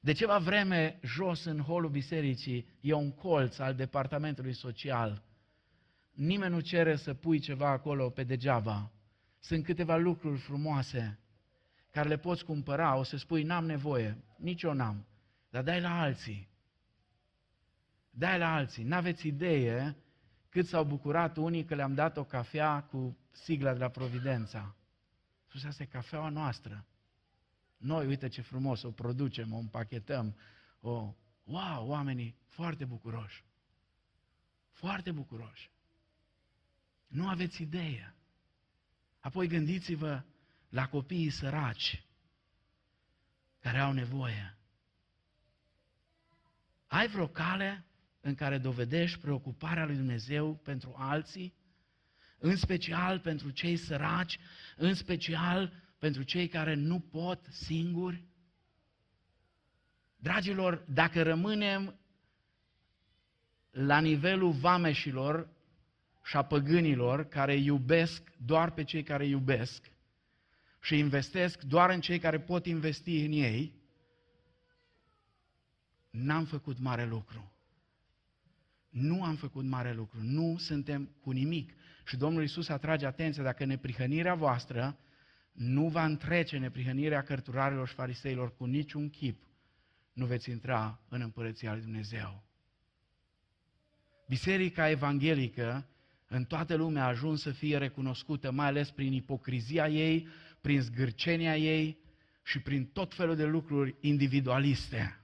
De 0.00 0.12
ceva 0.12 0.38
vreme, 0.38 0.98
jos 1.02 1.44
în 1.44 1.60
holul 1.60 1.90
bisericii, 1.90 2.68
e 2.80 2.92
un 2.92 3.12
colț 3.12 3.58
al 3.58 3.74
departamentului 3.74 4.52
social. 4.52 5.22
Nimeni 6.12 6.54
nu 6.54 6.60
cere 6.60 6.96
să 6.96 7.14
pui 7.14 7.38
ceva 7.38 7.68
acolo 7.68 8.10
pe 8.10 8.24
degeaba. 8.24 8.92
Sunt 9.38 9.64
câteva 9.64 9.96
lucruri 9.96 10.38
frumoase 10.38 11.18
care 11.90 12.08
le 12.08 12.18
poți 12.18 12.44
cumpăra, 12.44 12.96
o 12.96 13.02
să 13.02 13.16
spui, 13.16 13.42
n-am 13.42 13.66
nevoie, 13.66 14.24
nici 14.36 14.62
eu 14.62 14.72
n-am, 14.72 15.06
dar 15.50 15.62
dai 15.62 15.80
la 15.80 16.00
alții. 16.00 16.48
Dai 18.10 18.38
la 18.38 18.54
alții. 18.54 18.84
N-aveți 18.84 19.26
idee 19.26 19.96
cât 20.48 20.66
s-au 20.66 20.84
bucurat 20.84 21.36
unii 21.36 21.64
că 21.64 21.74
le-am 21.74 21.94
dat 21.94 22.16
o 22.16 22.24
cafea 22.24 22.82
cu 22.82 23.18
sigla 23.30 23.72
de 23.72 23.78
la 23.78 23.88
Providența. 23.88 24.76
Spus, 25.46 25.64
asta 25.64 25.82
e 25.82 25.86
cafeaua 25.86 26.28
noastră. 26.28 26.86
Noi, 27.76 28.06
uite 28.06 28.28
ce 28.28 28.42
frumos, 28.42 28.82
o 28.82 28.90
producem, 28.90 29.52
o 29.52 29.56
împachetăm, 29.58 30.36
o... 30.80 31.14
Wow, 31.44 31.88
oamenii 31.88 32.36
foarte 32.46 32.84
bucuroși. 32.84 33.44
Foarte 34.70 35.10
bucuroși. 35.10 35.70
Nu 37.06 37.28
aveți 37.28 37.62
idee. 37.62 38.14
Apoi 39.20 39.48
gândiți-vă 39.48 40.24
la 40.68 40.88
copiii 40.88 41.30
săraci 41.30 42.06
care 43.58 43.78
au 43.78 43.92
nevoie. 43.92 44.58
Ai 46.86 47.08
vreo 47.08 47.28
cale 47.28 47.84
în 48.28 48.34
care 48.34 48.58
dovedești 48.58 49.18
preocuparea 49.18 49.84
lui 49.84 49.96
Dumnezeu 49.96 50.54
pentru 50.54 50.94
alții, 50.98 51.54
în 52.38 52.56
special 52.56 53.18
pentru 53.18 53.50
cei 53.50 53.76
săraci, 53.76 54.38
în 54.76 54.94
special 54.94 55.72
pentru 55.98 56.22
cei 56.22 56.48
care 56.48 56.74
nu 56.74 57.00
pot 57.00 57.46
singuri? 57.50 58.24
Dragilor, 60.16 60.84
dacă 60.88 61.22
rămânem 61.22 61.98
la 63.70 64.00
nivelul 64.00 64.52
vameșilor 64.52 65.48
și 66.24 66.36
a 66.36 66.42
păgânilor 66.42 67.28
care 67.28 67.54
iubesc 67.54 68.22
doar 68.36 68.70
pe 68.70 68.84
cei 68.84 69.02
care 69.02 69.26
iubesc 69.26 69.90
și 70.80 70.98
investesc 70.98 71.62
doar 71.62 71.90
în 71.90 72.00
cei 72.00 72.18
care 72.18 72.40
pot 72.40 72.66
investi 72.66 73.24
în 73.24 73.32
ei, 73.32 73.74
n-am 76.10 76.44
făcut 76.44 76.78
mare 76.78 77.06
lucru. 77.06 77.52
Nu 78.88 79.24
am 79.24 79.36
făcut 79.36 79.64
mare 79.64 79.92
lucru, 79.92 80.18
nu 80.22 80.56
suntem 80.58 81.08
cu 81.20 81.30
nimic. 81.30 81.72
Și 82.04 82.16
Domnul 82.16 82.42
Isus 82.42 82.68
atrage 82.68 83.06
atenția, 83.06 83.42
dacă 83.42 83.64
neprihănirea 83.64 84.34
voastră 84.34 84.98
nu 85.52 85.88
va 85.88 86.04
întrece 86.04 86.58
neprihănirea 86.58 87.22
cărturarilor 87.22 87.88
și 87.88 87.94
fariseilor 87.94 88.56
cu 88.56 88.64
niciun 88.64 89.10
chip, 89.10 89.42
nu 90.12 90.26
veți 90.26 90.50
intra 90.50 91.00
în 91.08 91.20
împărăția 91.20 91.72
lui 91.72 91.82
Dumnezeu. 91.82 92.42
Biserica 94.28 94.90
evanghelică 94.90 95.88
în 96.28 96.44
toată 96.44 96.74
lumea 96.74 97.04
a 97.04 97.08
ajuns 97.08 97.42
să 97.42 97.50
fie 97.50 97.78
recunoscută, 97.78 98.50
mai 98.50 98.66
ales 98.66 98.90
prin 98.90 99.12
ipocrizia 99.12 99.88
ei, 99.88 100.28
prin 100.60 100.80
zgârcenia 100.80 101.56
ei 101.56 101.98
și 102.42 102.60
prin 102.60 102.86
tot 102.86 103.14
felul 103.14 103.36
de 103.36 103.44
lucruri 103.44 103.94
individualiste. 104.00 105.20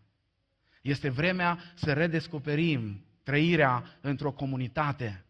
Este 0.83 1.09
vremea 1.09 1.59
să 1.75 1.93
redescoperim 1.93 3.05
trăirea 3.25 3.99
într-o 4.01 4.33
comunitate 4.33 5.25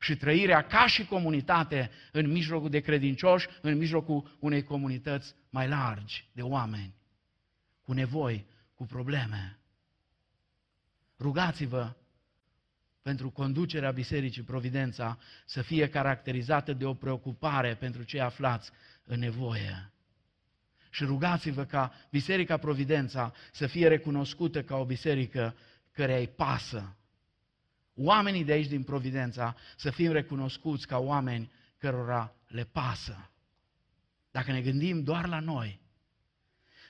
și 0.00 0.16
trăirea 0.16 0.66
ca 0.66 0.86
și 0.86 1.06
comunitate 1.06 1.90
în 2.12 2.30
mijlocul 2.30 2.70
de 2.70 2.80
credincioși, 2.80 3.48
în 3.60 3.76
mijlocul 3.76 4.36
unei 4.40 4.62
comunități 4.62 5.34
mai 5.50 5.68
largi 5.68 6.28
de 6.32 6.42
oameni, 6.42 6.94
cu 7.82 7.92
nevoi, 7.92 8.46
cu 8.74 8.84
probleme. 8.84 9.58
Rugați-vă 11.18 11.94
pentru 13.02 13.30
conducerea 13.30 13.90
Bisericii 13.90 14.42
Providența 14.42 15.18
să 15.44 15.62
fie 15.62 15.88
caracterizată 15.88 16.72
de 16.72 16.84
o 16.84 16.94
preocupare 16.94 17.74
pentru 17.74 18.02
cei 18.02 18.20
aflați 18.20 18.70
în 19.04 19.18
nevoie. 19.18 19.90
Și 20.90 21.04
rugați-vă 21.04 21.64
ca 21.64 21.92
Biserica 22.10 22.56
Providența 22.56 23.32
să 23.52 23.66
fie 23.66 23.88
recunoscută 23.88 24.62
ca 24.62 24.76
o 24.76 24.84
biserică 24.84 25.56
care 25.92 26.18
îi 26.18 26.28
pasă 26.28 26.96
oamenii 27.96 28.44
de 28.44 28.52
aici 28.52 28.68
din 28.68 28.82
Providența 28.82 29.56
să 29.76 29.90
fim 29.90 30.12
recunoscuți 30.12 30.86
ca 30.86 30.98
oameni 30.98 31.50
cărora 31.78 32.34
le 32.46 32.64
pasă. 32.64 33.30
Dacă 34.30 34.52
ne 34.52 34.60
gândim 34.60 35.02
doar 35.02 35.26
la 35.26 35.40
noi 35.40 35.80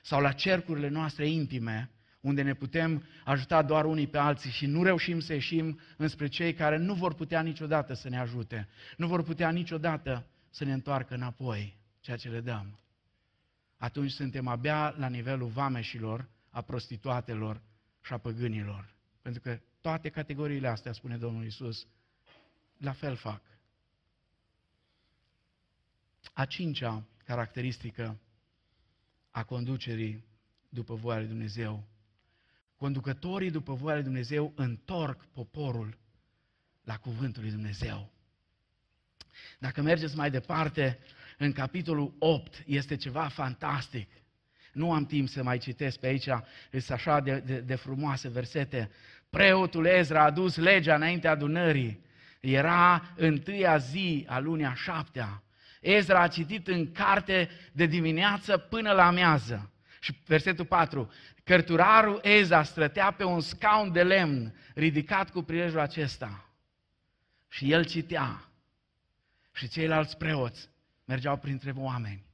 sau 0.03 0.21
la 0.21 0.31
cercurile 0.31 0.87
noastre 0.87 1.27
intime, 1.27 1.91
unde 2.21 2.41
ne 2.41 2.53
putem 2.53 3.03
ajuta 3.25 3.61
doar 3.61 3.85
unii 3.85 4.07
pe 4.07 4.17
alții 4.17 4.51
și 4.51 4.65
nu 4.65 4.83
reușim 4.83 5.19
să 5.19 5.33
ieșim 5.33 5.79
înspre 5.97 6.27
cei 6.27 6.53
care 6.53 6.77
nu 6.77 6.93
vor 6.93 7.13
putea 7.13 7.41
niciodată 7.41 7.93
să 7.93 8.09
ne 8.09 8.19
ajute, 8.19 8.67
nu 8.97 9.07
vor 9.07 9.23
putea 9.23 9.49
niciodată 9.49 10.27
să 10.49 10.63
ne 10.63 10.73
întoarcă 10.73 11.13
înapoi 11.13 11.77
ceea 11.99 12.17
ce 12.17 12.29
le 12.29 12.41
dăm. 12.41 12.79
Atunci 13.77 14.11
suntem 14.11 14.47
abia 14.47 14.95
la 14.97 15.07
nivelul 15.07 15.47
vameșilor, 15.47 16.29
a 16.49 16.61
prostituatelor 16.61 17.61
și 18.01 18.13
a 18.13 18.17
păgânilor. 18.17 18.96
Pentru 19.27 19.45
că 19.45 19.59
toate 19.81 20.09
categoriile 20.09 20.67
astea, 20.67 20.91
spune 20.91 21.17
Domnul 21.17 21.45
Isus, 21.45 21.87
la 22.77 22.91
fel 22.91 23.15
fac. 23.15 23.41
A 26.33 26.45
cincea 26.45 27.03
caracteristică 27.25 28.19
a 29.31 29.43
conducerii 29.43 30.25
după 30.69 30.95
voia 30.95 31.17
lui 31.17 31.27
Dumnezeu. 31.27 31.87
Conducătorii 32.75 33.51
după 33.51 33.73
voia 33.73 33.95
lui 33.95 34.03
Dumnezeu 34.03 34.53
întorc 34.55 35.25
poporul 35.25 35.97
la 36.83 36.97
cuvântul 36.97 37.41
lui 37.41 37.51
Dumnezeu. 37.51 38.11
Dacă 39.59 39.81
mergeți 39.81 40.15
mai 40.15 40.31
departe, 40.31 40.99
în 41.37 41.51
capitolul 41.51 42.15
8 42.19 42.63
este 42.65 42.95
ceva 42.95 43.27
fantastic. 43.27 44.09
Nu 44.77 44.93
am 44.93 45.05
timp 45.05 45.29
să 45.29 45.43
mai 45.43 45.57
citesc 45.57 45.99
pe 45.99 46.07
aici, 46.07 46.29
sunt 46.71 46.89
așa 46.89 47.19
de, 47.19 47.39
de, 47.39 47.59
de 47.59 47.75
frumoase 47.75 48.29
versete. 48.29 48.91
Preotul 49.29 49.85
Ezra 49.85 50.23
a 50.23 50.31
dus 50.31 50.55
legea 50.55 50.95
înaintea 50.95 51.31
adunării. 51.31 52.05
Era 52.39 53.13
întâia 53.15 53.77
zi 53.77 54.25
a 54.29 54.39
lunii 54.39 54.65
a 54.65 54.73
șaptea. 54.73 55.43
Ezra 55.81 56.21
a 56.21 56.27
citit 56.27 56.67
în 56.67 56.91
carte 56.91 57.49
de 57.71 57.85
dimineață 57.85 58.57
până 58.57 58.91
la 58.91 59.05
amiază. 59.05 59.71
Și 59.99 60.21
versetul 60.25 60.65
4. 60.65 61.11
Cărturarul 61.43 62.19
Ezra 62.23 62.63
strătea 62.63 63.11
pe 63.11 63.23
un 63.23 63.41
scaun 63.41 63.91
de 63.91 64.03
lemn 64.03 64.55
ridicat 64.73 65.29
cu 65.29 65.41
prilejul 65.41 65.79
acesta. 65.79 66.49
Și 67.49 67.71
el 67.71 67.85
citea. 67.85 68.51
Și 69.53 69.67
ceilalți 69.67 70.17
preoți 70.17 70.69
mergeau 71.05 71.37
printre 71.37 71.73
oameni 71.75 72.25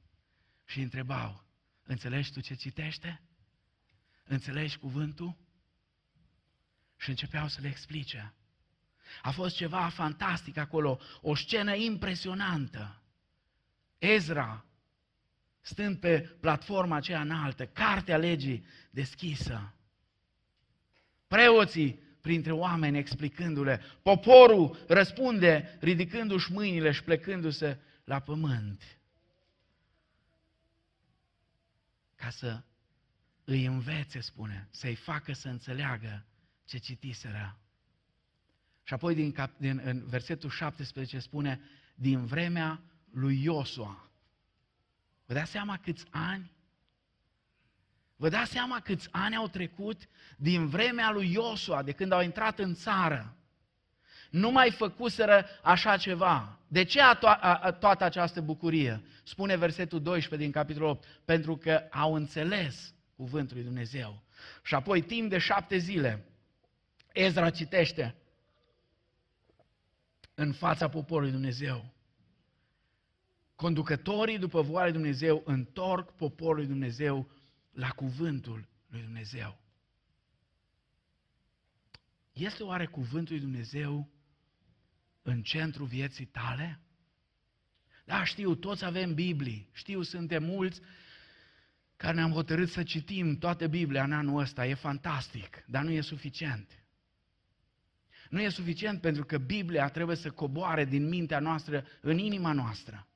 și 0.64 0.80
întrebau, 0.80 1.44
înțelegi 1.82 2.32
tu 2.32 2.40
ce 2.40 2.54
citește? 2.54 3.20
Înțelegi 4.24 4.78
cuvântul? 4.78 5.36
Și 7.04 7.10
începeau 7.10 7.48
să 7.48 7.58
le 7.60 7.68
explice. 7.68 8.34
A 9.22 9.30
fost 9.30 9.56
ceva 9.56 9.88
fantastic 9.88 10.56
acolo, 10.56 11.00
o 11.20 11.34
scenă 11.34 11.74
impresionantă. 11.74 13.02
Ezra, 13.98 14.64
stând 15.60 15.98
pe 15.98 16.20
platforma 16.20 16.96
aceea 16.96 17.20
înaltă, 17.20 17.66
cartea 17.66 18.16
legii 18.16 18.66
deschisă. 18.90 19.74
Preoții 21.26 22.00
printre 22.20 22.52
oameni 22.52 22.98
explicându-le. 22.98 23.82
Poporul 24.02 24.84
răspunde 24.88 25.78
ridicându-și 25.80 26.52
mâinile 26.52 26.90
și 26.90 27.02
plecându-se 27.02 27.80
la 28.04 28.20
pământ. 28.20 28.82
ca 32.14 32.30
să 32.30 32.62
îi 33.44 33.64
învețe, 33.64 34.20
spune, 34.20 34.68
să-i 34.70 34.94
facă 34.94 35.32
să 35.32 35.48
înțeleagă 35.48 36.24
ce 36.64 36.78
citiseră. 36.78 37.58
Și 38.82 38.94
apoi 38.94 39.14
din, 39.14 39.32
cap, 39.32 39.50
din 39.56 39.80
în 39.84 40.06
versetul 40.06 40.50
17 40.50 41.18
spune, 41.18 41.60
din 41.94 42.24
vremea 42.24 42.80
lui 43.10 43.42
Iosua. 43.42 44.08
Vă 45.26 45.34
dați 45.34 45.50
seama 45.50 45.78
câți 45.78 46.06
ani? 46.10 46.52
Vă 48.16 48.28
dați 48.28 48.50
seama 48.50 48.80
câți 48.80 49.08
ani 49.10 49.36
au 49.36 49.48
trecut 49.48 50.08
din 50.36 50.66
vremea 50.66 51.10
lui 51.10 51.32
Iosua, 51.32 51.82
de 51.82 51.92
când 51.92 52.12
au 52.12 52.22
intrat 52.22 52.58
în 52.58 52.74
țară? 52.74 53.36
Nu 54.30 54.50
mai 54.50 54.70
făcuseră 54.70 55.46
așa 55.62 55.96
ceva. 55.96 56.58
De 56.68 56.82
ce 56.84 57.00
a, 57.00 57.16
to- 57.16 57.40
a, 57.40 57.54
a 57.54 57.72
toată 57.72 58.04
această 58.04 58.40
bucurie? 58.40 59.02
Spune 59.22 59.56
versetul 59.56 60.02
12 60.02 60.48
din 60.48 60.60
capitolul 60.60 60.88
8. 60.88 61.04
Pentru 61.24 61.56
că 61.56 61.86
au 61.90 62.14
înțeles 62.14 62.94
cuvântul 63.16 63.56
lui 63.56 63.64
Dumnezeu. 63.64 64.22
Și 64.62 64.74
apoi, 64.74 65.02
timp 65.02 65.30
de 65.30 65.38
șapte 65.38 65.76
zile, 65.76 66.24
Ezra 67.14 67.50
citește 67.50 68.16
în 70.34 70.52
fața 70.52 70.88
poporului 70.88 71.30
Dumnezeu. 71.30 71.94
Conducătorii 73.54 74.38
după 74.38 74.62
voia 74.62 74.82
lui 74.82 74.92
Dumnezeu 74.92 75.42
întorc 75.44 76.10
poporul 76.10 76.56
lui 76.56 76.66
Dumnezeu 76.66 77.30
la 77.72 77.88
cuvântul 77.88 78.68
lui 78.86 79.00
Dumnezeu. 79.00 79.58
Este 82.32 82.62
oare 82.62 82.86
cuvântul 82.86 83.34
lui 83.34 83.44
Dumnezeu 83.44 84.08
în 85.22 85.42
centrul 85.42 85.86
vieții 85.86 86.26
tale? 86.26 86.80
Da, 88.04 88.24
știu, 88.24 88.54
toți 88.54 88.84
avem 88.84 89.14
Biblii, 89.14 89.68
știu, 89.72 90.02
suntem 90.02 90.44
mulți 90.44 90.80
care 91.96 92.14
ne-am 92.14 92.32
hotărât 92.32 92.68
să 92.68 92.82
citim 92.82 93.38
toată 93.38 93.66
Biblia 93.66 94.04
în 94.04 94.12
anul 94.12 94.40
ăsta, 94.40 94.66
e 94.66 94.74
fantastic, 94.74 95.64
dar 95.66 95.82
nu 95.82 95.90
e 95.90 96.00
suficient. 96.00 96.83
Nu 98.34 98.40
e 98.40 98.48
suficient 98.48 99.00
pentru 99.00 99.24
că 99.24 99.38
Biblia 99.38 99.88
trebuie 99.88 100.16
să 100.16 100.30
coboare 100.30 100.84
din 100.84 101.08
mintea 101.08 101.38
noastră 101.38 101.84
în 102.00 102.18
inima 102.18 102.52
noastră. 102.52 103.06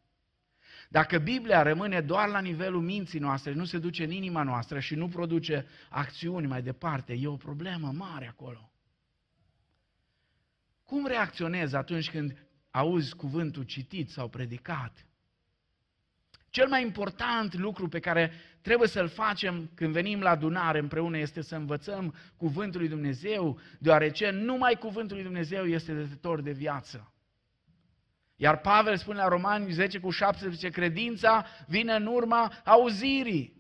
Dacă 0.89 1.19
Biblia 1.19 1.63
rămâne 1.63 2.01
doar 2.01 2.29
la 2.29 2.41
nivelul 2.41 2.83
minții 2.83 3.19
noastre, 3.19 3.53
nu 3.53 3.65
se 3.65 3.79
duce 3.79 4.05
în 4.05 4.11
inima 4.11 4.43
noastră 4.43 4.79
și 4.79 4.95
nu 4.95 5.09
produce 5.09 5.67
acțiuni 5.89 6.47
mai 6.47 6.63
departe, 6.63 7.13
e 7.13 7.27
o 7.27 7.37
problemă 7.37 7.93
mare 7.93 8.27
acolo. 8.29 8.73
Cum 10.85 11.07
reacționezi 11.07 11.77
atunci 11.77 12.11
când 12.11 12.47
auzi 12.71 13.17
cuvântul 13.17 13.63
citit 13.63 14.11
sau 14.11 14.29
predicat? 14.29 15.07
Cel 16.51 16.69
mai 16.69 16.83
important 16.83 17.55
lucru 17.55 17.89
pe 17.89 17.99
care 17.99 18.33
trebuie 18.61 18.89
să-l 18.89 19.09
facem 19.09 19.71
când 19.75 19.93
venim 19.93 20.21
la 20.21 20.31
adunare 20.31 20.79
împreună 20.79 21.19
este 21.19 21.43
să 21.43 21.57
învățăm 21.57 22.15
cuvântul 22.37 22.81
lui 22.81 22.89
Dumnezeu, 22.89 23.61
deoarece 23.79 24.31
numai 24.31 24.75
cuvântul 24.75 25.17
lui 25.17 25.25
Dumnezeu 25.25 25.65
este 25.65 25.93
dătător 25.93 26.41
de 26.41 26.53
viață. 26.53 27.13
Iar 28.37 28.59
Pavel 28.59 28.97
spune 28.97 29.19
la 29.19 29.29
Romani 29.29 29.73
10 29.73 29.99
cu 29.99 30.11
17, 30.11 30.69
credința 30.69 31.47
vine 31.67 31.95
în 31.95 32.07
urma 32.07 32.53
auzirii. 32.65 33.57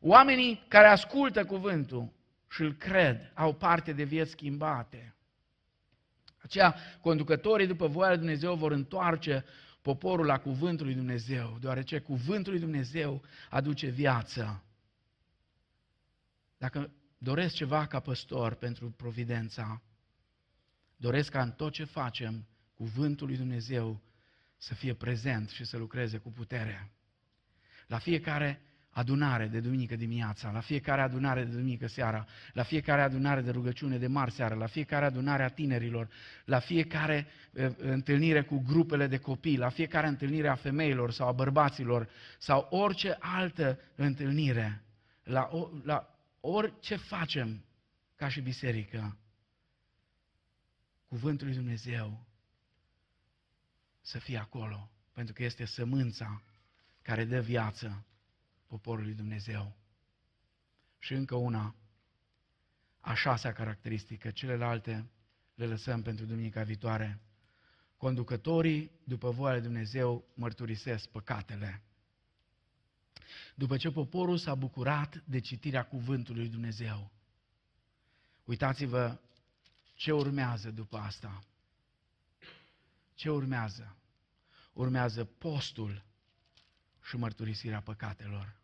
Oamenii 0.00 0.64
care 0.68 0.86
ascultă 0.86 1.44
cuvântul 1.44 2.12
și 2.50 2.62
îl 2.62 2.72
cred 2.72 3.32
au 3.34 3.54
parte 3.54 3.92
de 3.92 4.02
vieți 4.02 4.30
schimbate. 4.30 5.14
Aceea, 6.42 6.74
conducătorii 7.00 7.66
după 7.66 7.86
voia 7.86 8.08
lui 8.08 8.18
Dumnezeu 8.18 8.54
vor 8.54 8.72
întoarce 8.72 9.44
poporul 9.82 10.26
la 10.26 10.38
cuvântul 10.38 10.86
lui 10.86 10.94
Dumnezeu, 10.94 11.58
deoarece 11.60 11.98
cuvântul 11.98 12.52
lui 12.52 12.60
Dumnezeu 12.60 13.22
aduce 13.50 13.88
viață. 13.88 14.64
Dacă 16.58 16.92
doresc 17.18 17.54
ceva 17.54 17.86
ca 17.86 18.00
păstor 18.00 18.54
pentru 18.54 18.90
providența, 18.90 19.82
doresc 20.96 21.30
ca 21.30 21.42
în 21.42 21.52
tot 21.52 21.72
ce 21.72 21.84
facem, 21.84 22.46
cuvântul 22.74 23.26
lui 23.26 23.36
Dumnezeu 23.36 24.02
să 24.56 24.74
fie 24.74 24.94
prezent 24.94 25.48
și 25.48 25.64
să 25.64 25.76
lucreze 25.76 26.18
cu 26.18 26.30
putere. 26.30 26.92
La 27.86 27.98
fiecare 27.98 28.62
adunare 28.90 29.46
de 29.46 29.60
duminică 29.60 29.96
dimineața, 29.96 30.50
la 30.50 30.60
fiecare 30.60 31.00
adunare 31.00 31.44
de 31.44 31.50
duminică 31.50 31.86
seara, 31.86 32.26
la 32.52 32.62
fiecare 32.62 33.02
adunare 33.02 33.40
de 33.40 33.50
rugăciune 33.50 33.98
de 33.98 34.06
marți 34.06 34.36
seara, 34.36 34.54
la 34.54 34.66
fiecare 34.66 35.04
adunare 35.04 35.42
a 35.42 35.48
tinerilor, 35.48 36.08
la 36.44 36.58
fiecare 36.58 37.26
uh, 37.52 37.70
întâlnire 37.76 38.42
cu 38.42 38.62
grupele 38.66 39.06
de 39.06 39.18
copii, 39.18 39.56
la 39.56 39.68
fiecare 39.68 40.06
întâlnire 40.06 40.48
a 40.48 40.54
femeilor 40.54 41.12
sau 41.12 41.28
a 41.28 41.32
bărbaților 41.32 42.08
sau 42.38 42.66
orice 42.70 43.16
altă 43.18 43.78
întâlnire, 43.94 44.82
la, 45.22 45.48
la 45.84 46.18
orice 46.40 46.96
facem 46.96 47.64
ca 48.16 48.28
și 48.28 48.40
biserică, 48.40 49.18
cuvântul 51.08 51.46
lui 51.46 51.56
Dumnezeu 51.56 52.26
să 54.00 54.18
fie 54.18 54.38
acolo, 54.38 54.90
pentru 55.12 55.34
că 55.34 55.42
este 55.42 55.64
sămânța 55.64 56.42
care 57.02 57.24
dă 57.24 57.40
viață 57.40 58.04
poporului 58.70 59.14
Dumnezeu. 59.14 59.76
Și 60.98 61.12
încă 61.12 61.34
una, 61.34 61.74
a 63.00 63.14
șasea 63.14 63.52
caracteristică, 63.52 64.30
celelalte 64.30 65.10
le 65.54 65.66
lăsăm 65.66 66.02
pentru 66.02 66.24
duminica 66.24 66.62
viitoare. 66.62 67.20
Conducătorii, 67.96 68.90
după 69.04 69.30
voia 69.30 69.52
lui 69.52 69.62
Dumnezeu, 69.62 70.24
mărturisesc 70.34 71.08
păcatele. 71.08 71.82
După 73.54 73.76
ce 73.76 73.90
poporul 73.90 74.38
s-a 74.38 74.54
bucurat 74.54 75.22
de 75.24 75.40
citirea 75.40 75.86
cuvântului 75.86 76.40
lui 76.40 76.50
Dumnezeu, 76.50 77.10
uitați-vă 78.44 79.20
ce 79.94 80.12
urmează 80.12 80.70
după 80.70 80.96
asta. 80.96 81.40
Ce 83.14 83.30
urmează? 83.30 83.96
Urmează 84.72 85.24
postul 85.24 86.04
și 87.02 87.16
mărturisirea 87.16 87.80
păcatelor. 87.80 88.59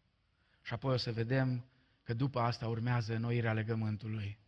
Și 0.67 0.73
apoi 0.73 0.93
o 0.93 0.97
să 0.97 1.13
vedem 1.13 1.65
că 2.03 2.15
după 2.15 2.41
asta 2.41 2.69
urmează 2.69 3.15
înnoirea 3.15 3.53
legământului. 3.53 4.39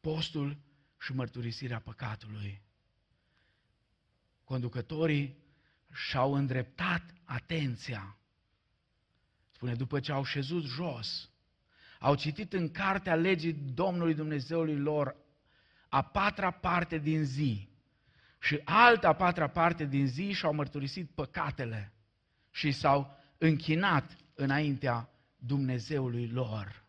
Postul 0.00 0.56
și 1.00 1.12
mărturisirea 1.12 1.80
păcatului. 1.80 2.62
Conducătorii 4.44 5.36
și-au 5.92 6.34
îndreptat 6.34 7.14
atenția. 7.24 8.16
Spune, 9.50 9.74
după 9.74 10.00
ce 10.00 10.12
au 10.12 10.24
șezut 10.24 10.64
jos, 10.64 11.30
au 11.98 12.14
citit 12.14 12.52
în 12.52 12.70
cartea 12.70 13.14
legii 13.14 13.52
Domnului 13.52 14.14
Dumnezeului 14.14 14.78
lor 14.78 15.16
a 15.88 16.02
patra 16.02 16.50
parte 16.50 16.98
din 16.98 17.24
zi 17.24 17.68
și 18.40 18.60
alta 18.64 19.08
a 19.08 19.14
patra 19.14 19.48
parte 19.48 19.84
din 19.84 20.06
zi 20.06 20.32
și-au 20.32 20.52
mărturisit 20.52 21.10
păcatele 21.10 21.92
și 22.50 22.72
s-au 22.72 23.18
închinat 23.38 24.20
înaintea 24.34 25.10
Dumnezeului 25.36 26.28
lor. 26.28 26.84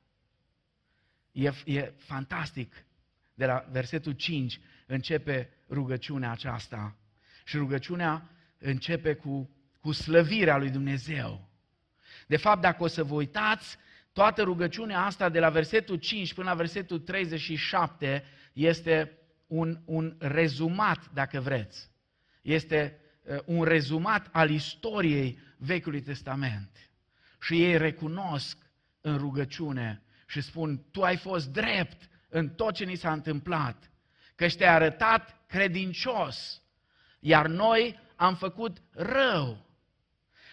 E, 1.31 1.51
e 1.65 1.93
fantastic. 1.97 2.85
De 3.33 3.45
la 3.45 3.65
versetul 3.71 4.11
5 4.11 4.59
începe 4.85 5.49
rugăciunea 5.69 6.31
aceasta. 6.31 6.95
Și 7.45 7.57
rugăciunea 7.57 8.29
începe 8.57 9.13
cu, 9.13 9.49
cu 9.79 9.91
slăvirea 9.91 10.57
lui 10.57 10.69
Dumnezeu. 10.69 11.49
De 12.27 12.37
fapt, 12.37 12.61
dacă 12.61 12.83
o 12.83 12.87
să 12.87 13.03
vă 13.03 13.13
uitați, 13.13 13.77
toată 14.11 14.43
rugăciunea 14.43 14.99
asta 14.99 15.29
de 15.29 15.39
la 15.39 15.49
versetul 15.49 15.95
5 15.95 16.33
până 16.33 16.49
la 16.49 16.55
versetul 16.55 16.99
37 16.99 18.23
este 18.53 19.17
un, 19.47 19.81
un 19.85 20.15
rezumat, 20.19 21.11
dacă 21.13 21.39
vreți. 21.39 21.91
Este 22.41 22.99
uh, 23.23 23.37
un 23.45 23.63
rezumat 23.63 24.29
al 24.31 24.49
istoriei 24.49 25.39
Vechiului 25.57 26.01
Testament 26.01 26.92
și 27.43 27.63
ei 27.63 27.77
recunosc 27.77 28.57
în 29.01 29.17
rugăciune 29.17 30.01
și 30.27 30.41
spun, 30.41 30.83
tu 30.91 31.01
ai 31.01 31.17
fost 31.17 31.47
drept 31.47 32.09
în 32.29 32.49
tot 32.49 32.73
ce 32.73 32.83
ni 32.83 32.95
s-a 32.95 33.11
întâmplat, 33.11 33.91
că 34.35 34.47
te-ai 34.47 34.73
arătat 34.73 35.45
credincios, 35.47 36.61
iar 37.19 37.47
noi 37.47 37.99
am 38.15 38.35
făcut 38.35 38.77
rău. 38.91 39.65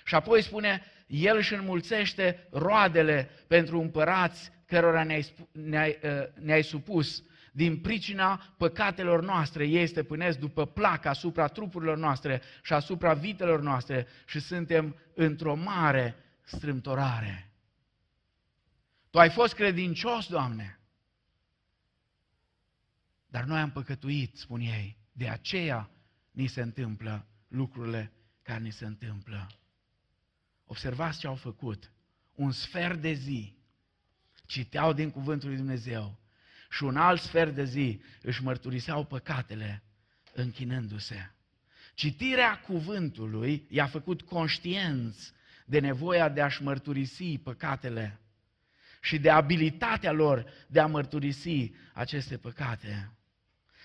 Și 0.04 0.14
apoi 0.14 0.42
spune, 0.42 0.82
el 1.06 1.36
își 1.36 1.54
înmulțește 1.54 2.46
roadele 2.50 3.30
pentru 3.46 3.80
împărați 3.80 4.50
cărora 4.66 5.04
ne-ai, 5.04 5.34
ne-ai, 5.52 5.98
uh, 6.02 6.10
ne-ai 6.34 6.62
supus. 6.62 7.22
Din 7.52 7.80
pricina 7.80 8.54
păcatelor 8.56 9.22
noastre, 9.22 9.66
ei 9.66 9.86
stăpânesc 9.86 10.38
după 10.38 10.66
plac 10.66 11.04
asupra 11.04 11.46
trupurilor 11.46 11.96
noastre 11.96 12.42
și 12.62 12.72
asupra 12.72 13.14
vitelor 13.14 13.60
noastre 13.60 14.06
și 14.26 14.40
suntem 14.40 14.96
într-o 15.14 15.54
mare 15.54 16.16
strâmtorare. 16.56 17.52
Tu 19.10 19.18
ai 19.18 19.30
fost 19.30 19.54
credincios, 19.54 20.26
Doamne, 20.26 20.80
dar 23.26 23.44
noi 23.44 23.60
am 23.60 23.70
păcătuit, 23.70 24.36
spun 24.36 24.60
ei, 24.60 24.98
de 25.12 25.28
aceea 25.28 25.90
ni 26.30 26.46
se 26.46 26.60
întâmplă 26.62 27.26
lucrurile 27.48 28.12
care 28.42 28.62
ni 28.62 28.70
se 28.70 28.86
întâmplă. 28.86 29.46
Observați 30.64 31.18
ce 31.18 31.26
au 31.26 31.34
făcut. 31.34 31.92
un 32.34 32.52
sfert 32.52 33.00
de 33.00 33.12
zi 33.12 33.56
citeau 34.46 34.92
din 34.92 35.10
cuvântul 35.10 35.48
lui 35.48 35.56
Dumnezeu 35.58 36.20
și 36.70 36.82
un 36.82 36.96
alt 36.96 37.20
sfert 37.20 37.54
de 37.54 37.64
zi 37.64 38.00
își 38.22 38.42
mărturiseau 38.42 39.04
păcatele 39.04 39.82
închinându-se. 40.32 41.34
Citirea 41.94 42.60
cuvântului 42.60 43.66
i-a 43.70 43.86
făcut 43.86 44.22
conștienți 44.22 45.32
de 45.70 45.78
nevoia 45.78 46.28
de 46.28 46.40
a-și 46.40 46.62
mărturisi 46.62 47.38
păcatele 47.38 48.20
și 49.00 49.18
de 49.18 49.30
abilitatea 49.30 50.12
lor 50.12 50.46
de 50.66 50.80
a 50.80 50.86
mărturisi 50.86 51.72
aceste 51.94 52.36
păcate. 52.36 53.12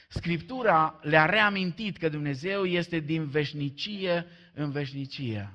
Scriptura 0.10 1.00
le-a 1.02 1.26
reamintit 1.26 1.98
că 1.98 2.10
Dumnezeu 2.10 2.66
este 2.66 3.00
din 3.00 3.30
veșnicie 3.30 4.26
în 4.54 4.72
veșnicie 4.72 5.52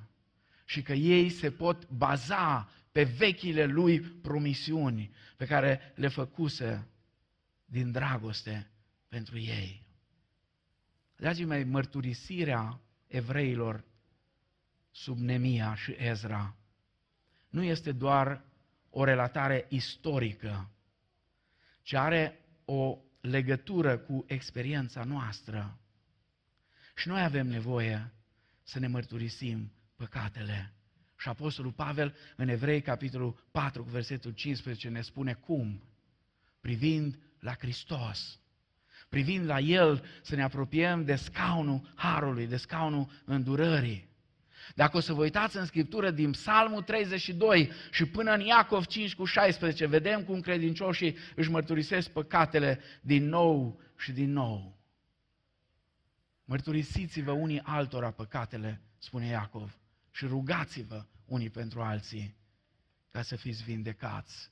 și 0.65 0.83
că 0.83 0.93
ei 0.93 1.29
se 1.29 1.51
pot 1.51 1.89
baza 1.89 2.71
pe 2.93 3.03
vechile 3.03 3.65
lui 3.65 4.01
promisiuni 4.01 5.15
pe 5.37 5.47
care 5.47 5.93
le 5.95 6.09
făcuse 6.09 6.89
din 7.65 7.93
dragoste 7.93 8.71
pentru 9.09 9.39
ei. 9.39 9.87
Dragii 11.17 11.45
mei, 11.45 11.65
mărturisirea 11.65 12.81
evreilor 13.07 13.85
sub 14.91 15.19
Nemia 15.19 15.75
și 15.75 15.95
Ezra 15.99 16.55
nu 17.51 17.63
este 17.63 17.93
doar 17.93 18.45
o 18.91 19.05
relatare 19.05 19.67
istorică, 19.69 20.71
ci 21.83 21.93
are 21.93 22.39
o 22.65 22.99
legătură 23.21 23.99
cu 23.99 24.25
experiența 24.27 25.05
noastră. 25.05 25.79
Și 26.97 27.09
noi 27.09 27.23
avem 27.23 27.47
nevoie 27.47 28.13
să 28.63 28.79
ne 28.79 28.87
mărturisim 28.87 29.73
păcatele. 29.97 30.73
Și 31.17 31.29
Apostolul 31.29 31.73
Pavel, 31.73 32.17
în 32.37 32.49
Evrei, 32.49 32.81
capitolul 32.81 33.49
4, 33.51 33.83
cu 33.83 33.91
versetul 33.91 34.33
15, 34.33 34.89
ne 34.89 35.01
spune 35.01 35.33
cum, 35.33 35.83
privind 36.61 37.19
la 37.39 37.55
Hristos, 37.55 38.41
privind 39.09 39.47
la 39.47 39.59
El, 39.59 40.05
să 40.23 40.35
ne 40.35 40.43
apropiem 40.43 41.05
de 41.05 41.15
scaunul 41.15 41.93
Harului, 41.95 42.47
de 42.47 42.57
scaunul 42.57 43.11
îndurării. 43.25 44.10
Dacă 44.75 44.97
o 44.97 45.01
să 45.01 45.13
vă 45.13 45.23
uitați 45.23 45.57
în 45.57 45.67
Scriptură 45.67 46.11
din 46.11 46.31
Psalmul 46.31 46.83
32 46.83 47.71
și 47.91 48.07
până 48.07 48.33
în 48.33 48.41
Iacov 48.41 48.85
5 48.85 49.15
cu 49.15 49.25
16, 49.25 49.87
vedem 49.87 50.25
cum 50.25 50.41
credincioșii 50.41 51.17
își 51.35 51.51
mărturisesc 51.51 52.11
păcatele 52.11 52.81
din 53.01 53.29
nou 53.29 53.81
și 53.97 54.13
din 54.13 54.33
nou. 54.33 54.79
Mărturisiți-vă 56.45 57.33
unii 57.33 57.61
altora 57.65 58.11
păcatele, 58.11 58.81
spune 58.99 59.27
Iacov, 59.27 59.79
și 60.11 60.27
rugați-vă 60.27 61.07
unii 61.27 61.51
pentru 61.51 61.81
alții 61.81 62.37
ca 63.11 63.23
să 63.23 63.37
fiți 63.37 63.63
vindecați. 63.63 64.51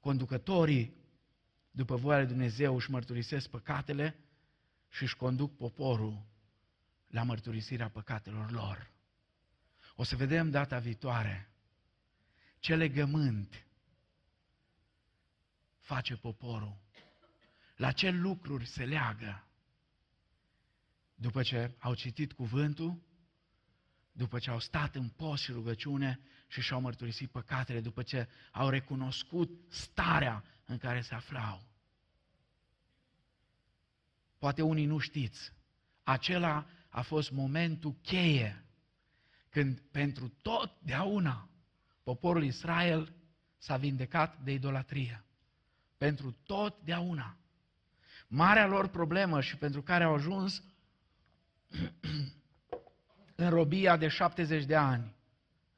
Conducătorii, 0.00 0.96
după 1.70 1.96
voia 1.96 2.18
lui 2.18 2.26
Dumnezeu, 2.26 2.74
își 2.74 2.90
mărturisesc 2.90 3.48
păcatele 3.48 4.16
și 4.88 5.02
își 5.02 5.16
conduc 5.16 5.56
poporul 5.56 6.26
la 7.06 7.22
mărturisirea 7.22 7.88
păcatelor 7.88 8.50
lor. 8.50 8.90
O 10.00 10.04
să 10.04 10.16
vedem 10.16 10.50
data 10.50 10.78
viitoare 10.78 11.50
ce 12.58 12.74
legământ 12.74 13.66
face 15.78 16.16
poporul, 16.16 16.76
la 17.76 17.92
ce 17.92 18.10
lucruri 18.10 18.66
se 18.66 18.84
leagă. 18.84 19.46
După 21.14 21.42
ce 21.42 21.74
au 21.78 21.94
citit 21.94 22.32
cuvântul, 22.32 23.02
după 24.12 24.38
ce 24.38 24.50
au 24.50 24.60
stat 24.60 24.94
în 24.94 25.08
post 25.08 25.42
și 25.42 25.52
rugăciune 25.52 26.20
și 26.48 26.60
și-au 26.60 26.80
mărturisit 26.80 27.30
păcatele, 27.30 27.80
după 27.80 28.02
ce 28.02 28.28
au 28.52 28.68
recunoscut 28.68 29.50
starea 29.68 30.44
în 30.64 30.78
care 30.78 31.00
se 31.00 31.14
aflau. 31.14 31.66
Poate 34.38 34.62
unii 34.62 34.86
nu 34.86 34.98
știți, 34.98 35.52
acela 36.02 36.66
a 36.88 37.02
fost 37.02 37.30
momentul 37.30 37.92
cheie 38.02 38.67
când 39.50 39.82
pentru 39.90 40.28
totdeauna 40.42 41.48
poporul 42.02 42.44
Israel 42.44 43.12
s-a 43.58 43.76
vindecat 43.76 44.38
de 44.42 44.52
idolatrie. 44.52 45.24
Pentru 45.96 46.36
totdeauna. 46.42 47.36
Marea 48.28 48.66
lor 48.66 48.88
problemă 48.88 49.40
și 49.40 49.56
pentru 49.56 49.82
care 49.82 50.04
au 50.04 50.14
ajuns 50.14 50.62
în 53.34 53.48
robia 53.48 53.96
de 53.96 54.08
70 54.08 54.64
de 54.64 54.76
ani. 54.76 55.16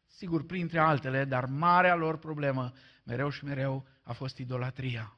Sigur, 0.07 0.47
printre 0.47 0.79
altele, 0.79 1.25
dar 1.25 1.45
marea 1.45 1.95
lor 1.95 2.19
problemă, 2.19 2.73
mereu 3.05 3.31
și 3.31 3.45
mereu, 3.45 3.87
a 4.03 4.13
fost 4.13 4.39
idolatria. 4.39 5.17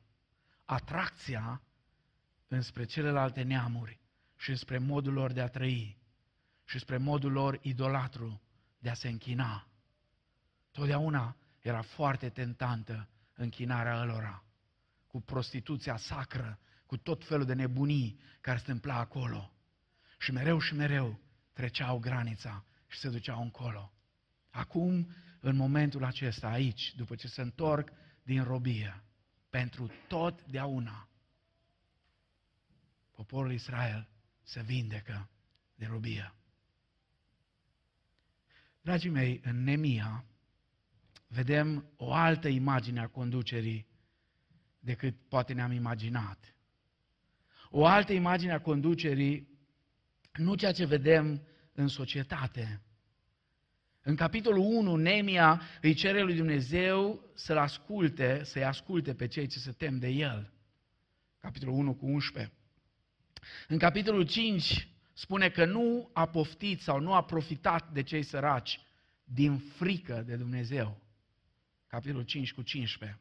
Atracția 0.64 1.62
înspre 2.48 2.84
celelalte 2.84 3.42
neamuri 3.42 4.00
și 4.36 4.50
înspre 4.50 4.78
modul 4.78 5.12
lor 5.12 5.32
de 5.32 5.40
a 5.40 5.48
trăi 5.48 6.01
și 6.73 6.79
spre 6.79 6.97
modul 6.97 7.33
lor 7.33 7.59
idolatru 7.62 8.41
de 8.79 8.91
a 8.91 8.95
se 8.95 9.09
închina. 9.09 9.68
Totdeauna 10.70 11.37
era 11.61 11.83
foarte 11.83 12.29
tentantă 12.29 13.09
închinarea 13.35 14.05
lor, 14.05 14.45
cu 15.07 15.20
prostituția 15.20 15.97
sacră, 15.97 16.59
cu 16.87 16.97
tot 16.97 17.25
felul 17.25 17.45
de 17.45 17.53
nebunii 17.53 18.20
care 18.41 18.59
se 18.59 18.70
întâmpla 18.70 18.99
acolo. 18.99 19.53
Și 20.18 20.33
mereu 20.33 20.59
și 20.59 20.75
mereu 20.75 21.20
treceau 21.53 21.99
granița 21.99 22.64
și 22.87 22.99
se 22.99 23.09
duceau 23.09 23.43
încolo. 23.43 23.93
Acum, 24.51 25.14
în 25.41 25.57
momentul 25.57 26.05
acesta, 26.05 26.49
aici, 26.49 26.95
după 26.97 27.14
ce 27.14 27.29
se 27.29 27.41
întorc 27.41 27.93
din 28.23 28.43
robie, 28.43 29.03
pentru 29.51 29.91
totdeauna, 30.09 31.09
poporul 33.11 33.53
Israel 33.53 34.09
se 34.43 34.62
vindecă 34.62 35.29
de 35.75 35.87
robie. 35.87 36.33
Dragii 38.83 39.11
mei, 39.11 39.41
în 39.45 39.64
Nemia 39.64 40.24
vedem 41.26 41.93
o 41.97 42.12
altă 42.12 42.49
imagine 42.49 43.01
a 43.01 43.07
conducerii 43.07 43.87
decât 44.78 45.14
poate 45.28 45.53
ne-am 45.53 45.72
imaginat. 45.72 46.57
O 47.70 47.87
altă 47.87 48.12
imagine 48.12 48.53
a 48.53 48.61
conducerii 48.61 49.49
nu 50.33 50.55
ceea 50.55 50.72
ce 50.72 50.85
vedem 50.85 51.47
în 51.72 51.89
societate. 51.89 52.83
În 54.03 54.16
capitolul 54.16 54.64
1, 54.64 54.97
Nemia 54.97 55.62
îi 55.80 55.95
cere 55.95 56.22
lui 56.22 56.37
Dumnezeu 56.37 57.30
să-l 57.35 57.59
asculte, 57.59 58.45
să-i 58.45 58.64
asculte 58.64 59.14
pe 59.14 59.26
cei 59.26 59.47
ce 59.47 59.59
se 59.59 59.72
tem 59.72 59.99
de 59.99 60.09
el. 60.09 60.53
Capitolul 61.39 61.74
1 61.74 61.95
cu 61.95 62.07
11. 62.07 62.53
În 63.68 63.78
capitolul 63.78 64.26
5 64.26 64.91
spune 65.13 65.49
că 65.49 65.65
nu 65.65 66.11
a 66.13 66.27
poftit 66.27 66.81
sau 66.81 67.01
nu 67.01 67.15
a 67.15 67.25
profitat 67.25 67.93
de 67.93 68.03
cei 68.03 68.23
săraci 68.23 68.81
din 69.25 69.59
frică 69.59 70.23
de 70.27 70.37
Dumnezeu. 70.37 71.01
Capitolul 71.87 72.25
5 72.25 72.53
cu 72.53 72.63
15. 72.63 73.21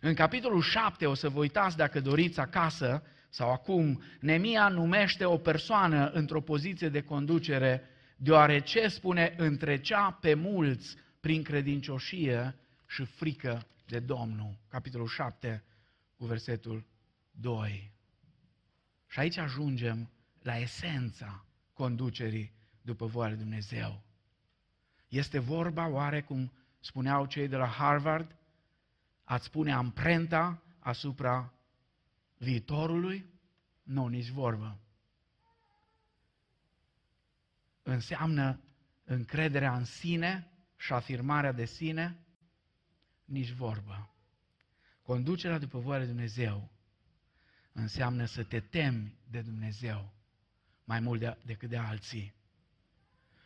În 0.00 0.14
capitolul 0.14 0.62
7, 0.62 1.06
o 1.06 1.14
să 1.14 1.28
vă 1.28 1.38
uitați 1.38 1.76
dacă 1.76 2.00
doriți 2.00 2.40
acasă, 2.40 3.02
sau 3.28 3.52
acum, 3.52 4.02
Nemia 4.20 4.68
numește 4.68 5.24
o 5.24 5.38
persoană 5.38 6.10
într-o 6.10 6.40
poziție 6.40 6.88
de 6.88 7.02
conducere, 7.02 7.82
deoarece, 8.16 8.88
spune, 8.88 9.34
întrecea 9.36 10.18
pe 10.20 10.34
mulți 10.34 10.96
prin 11.20 11.42
credincioșie 11.42 12.56
și 12.86 13.04
frică 13.04 13.66
de 13.86 13.98
Domnul. 13.98 14.58
Capitolul 14.68 15.06
7, 15.06 15.64
cu 16.16 16.24
versetul 16.24 16.86
2. 17.30 17.92
Și 19.06 19.18
aici 19.18 19.36
ajungem 19.36 20.10
la 20.46 20.58
esența 20.58 21.44
conducerii 21.72 22.52
după 22.82 23.06
voia 23.06 23.28
lui 23.28 23.38
Dumnezeu. 23.38 24.02
Este 25.08 25.38
vorba, 25.38 25.86
oare, 25.86 26.22
cum 26.22 26.52
spuneau 26.80 27.26
cei 27.26 27.48
de 27.48 27.56
la 27.56 27.66
Harvard, 27.66 28.36
ați 29.24 29.50
pune 29.50 29.72
amprenta 29.72 30.62
asupra 30.78 31.52
viitorului? 32.36 33.26
Nu, 33.82 34.06
nici 34.06 34.28
vorbă. 34.28 34.78
Înseamnă 37.82 38.60
încrederea 39.04 39.76
în 39.76 39.84
sine 39.84 40.50
și 40.76 40.92
afirmarea 40.92 41.52
de 41.52 41.64
sine? 41.64 42.26
Nici 43.24 43.50
vorbă. 43.50 44.14
Conducerea 45.02 45.58
după 45.58 45.78
voia 45.78 45.98
lui 45.98 46.06
Dumnezeu 46.06 46.70
înseamnă 47.72 48.24
să 48.24 48.44
te 48.44 48.60
temi 48.60 49.18
de 49.30 49.40
Dumnezeu 49.40 50.15
mai 50.86 51.00
mult 51.00 51.20
de, 51.20 51.36
decât 51.42 51.68
de 51.68 51.76
alții. 51.76 52.34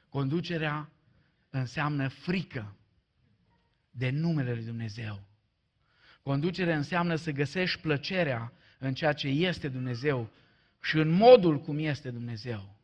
Conducerea 0.09 0.91
înseamnă 1.51 2.09
frică 2.09 2.77
de 3.91 4.11
numele 4.11 4.55
lui 4.55 4.65
Dumnezeu. 4.65 5.21
Conducerea 6.23 6.77
înseamnă 6.77 7.15
să 7.15 7.31
găsești 7.31 7.81
plăcerea 7.81 8.53
în 8.79 8.95
ceea 8.95 9.13
ce 9.13 9.29
este 9.29 9.69
Dumnezeu 9.69 10.31
și 10.83 10.97
în 10.97 11.09
modul 11.09 11.61
cum 11.61 11.79
este 11.79 12.11
Dumnezeu. 12.11 12.79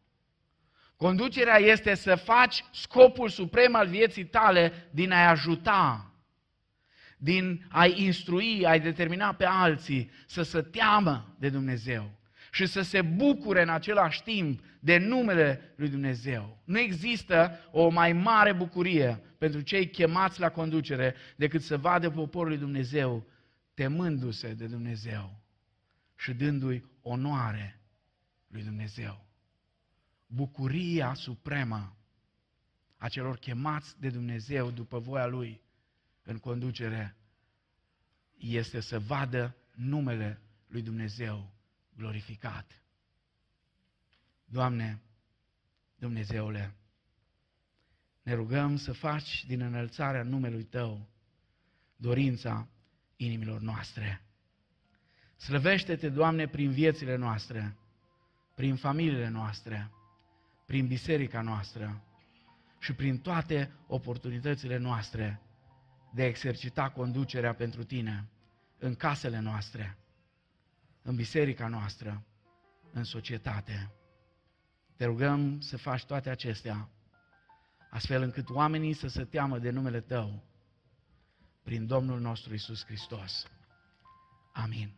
Conducerea 0.97 1.57
este 1.57 1.95
să 1.95 2.15
faci 2.15 2.65
scopul 2.73 3.29
suprem 3.29 3.75
al 3.75 3.89
vieții 3.89 4.27
tale 4.27 4.89
din 4.91 5.13
a-i 5.13 5.27
ajuta 5.27 6.11
din 7.19 7.67
a-i 7.69 8.05
instrui, 8.05 8.67
a-i 8.67 8.81
determina 8.81 9.35
pe 9.35 9.45
alții 9.45 10.11
să 10.27 10.43
se 10.43 10.63
teamă 10.63 11.37
de 11.39 11.49
Dumnezeu 11.49 12.17
și 12.57 12.67
să 12.67 12.83
se 12.83 13.03
bucure 13.03 13.63
în 13.63 13.69
același 13.69 14.23
timp 14.23 14.65
de 14.81 14.99
numele 14.99 15.73
lui 15.77 15.89
Dumnezeu. 15.89 16.63
Nu 16.65 16.79
există 16.79 17.59
o 17.71 17.89
mai 17.89 18.13
mare 18.13 18.53
bucurie 18.53 19.21
pentru 19.39 19.61
cei 19.61 19.91
chemați 19.91 20.41
la 20.41 20.51
conducere 20.51 21.15
decât 21.37 21.63
să 21.63 21.79
vadă 21.79 22.11
poporul 22.11 22.49
lui 22.49 22.59
Dumnezeu 22.59 23.27
temându-se 23.75 24.55
de 24.55 24.67
Dumnezeu 24.67 25.41
și 26.15 26.35
dându-i 26.35 26.85
onoare 27.03 27.81
lui 28.49 28.63
Dumnezeu. 28.63 29.27
Bucuria 30.27 31.15
supremă 31.15 31.97
a 32.97 33.09
celor 33.09 33.37
chemați 33.37 34.01
de 34.01 34.09
Dumnezeu 34.09 34.71
după 34.71 34.99
voia 34.99 35.27
Lui 35.27 35.61
în 36.23 36.39
conducere 36.39 37.17
este 38.37 38.81
să 38.81 38.99
vadă 38.99 39.57
numele 39.75 40.41
lui 40.67 40.83
Dumnezeu 40.83 41.56
glorificat. 41.97 42.83
Doamne, 44.45 45.01
Dumnezeule, 45.99 46.75
ne 48.23 48.35
rugăm 48.35 48.77
să 48.77 48.93
faci 48.93 49.45
din 49.47 49.61
înălțarea 49.61 50.23
numelui 50.23 50.65
Tău 50.65 51.09
dorința 51.97 52.69
inimilor 53.17 53.61
noastre. 53.61 54.23
Slăvește-te, 55.37 56.09
Doamne, 56.09 56.49
prin 56.49 56.71
viețile 56.71 57.17
noastre, 57.17 57.77
prin 58.55 58.77
familiile 58.77 59.29
noastre, 59.29 59.91
prin 60.67 60.87
biserica 60.87 61.41
noastră 61.41 62.03
și 62.79 62.93
prin 62.95 63.19
toate 63.19 63.73
oportunitățile 63.87 64.77
noastre 64.77 65.41
de 66.15 66.23
a 66.23 66.27
exercita 66.27 66.91
conducerea 66.91 67.55
pentru 67.55 67.85
Tine 67.85 68.29
în 68.79 68.95
casele 68.95 69.39
noastre, 69.39 69.99
în 71.07 71.15
biserica 71.15 71.69
noastră, 71.69 72.25
în 72.93 73.05
societate. 73.05 73.93
Te 74.97 75.05
rugăm 75.05 75.61
să 75.61 75.77
faci 75.77 76.05
toate 76.05 76.31
acestea, 76.31 76.89
astfel 77.91 78.23
încât 78.23 78.51
oamenii 78.51 78.93
să 78.93 79.09
se 79.09 79.25
teamă 79.25 79.59
de 79.59 79.71
numele 79.71 80.01
Tău, 80.01 80.45
prin 81.63 81.87
Domnul 81.87 82.21
nostru 82.21 82.55
Isus 82.55 82.85
Hristos. 82.85 83.47
Amin. 84.53 84.97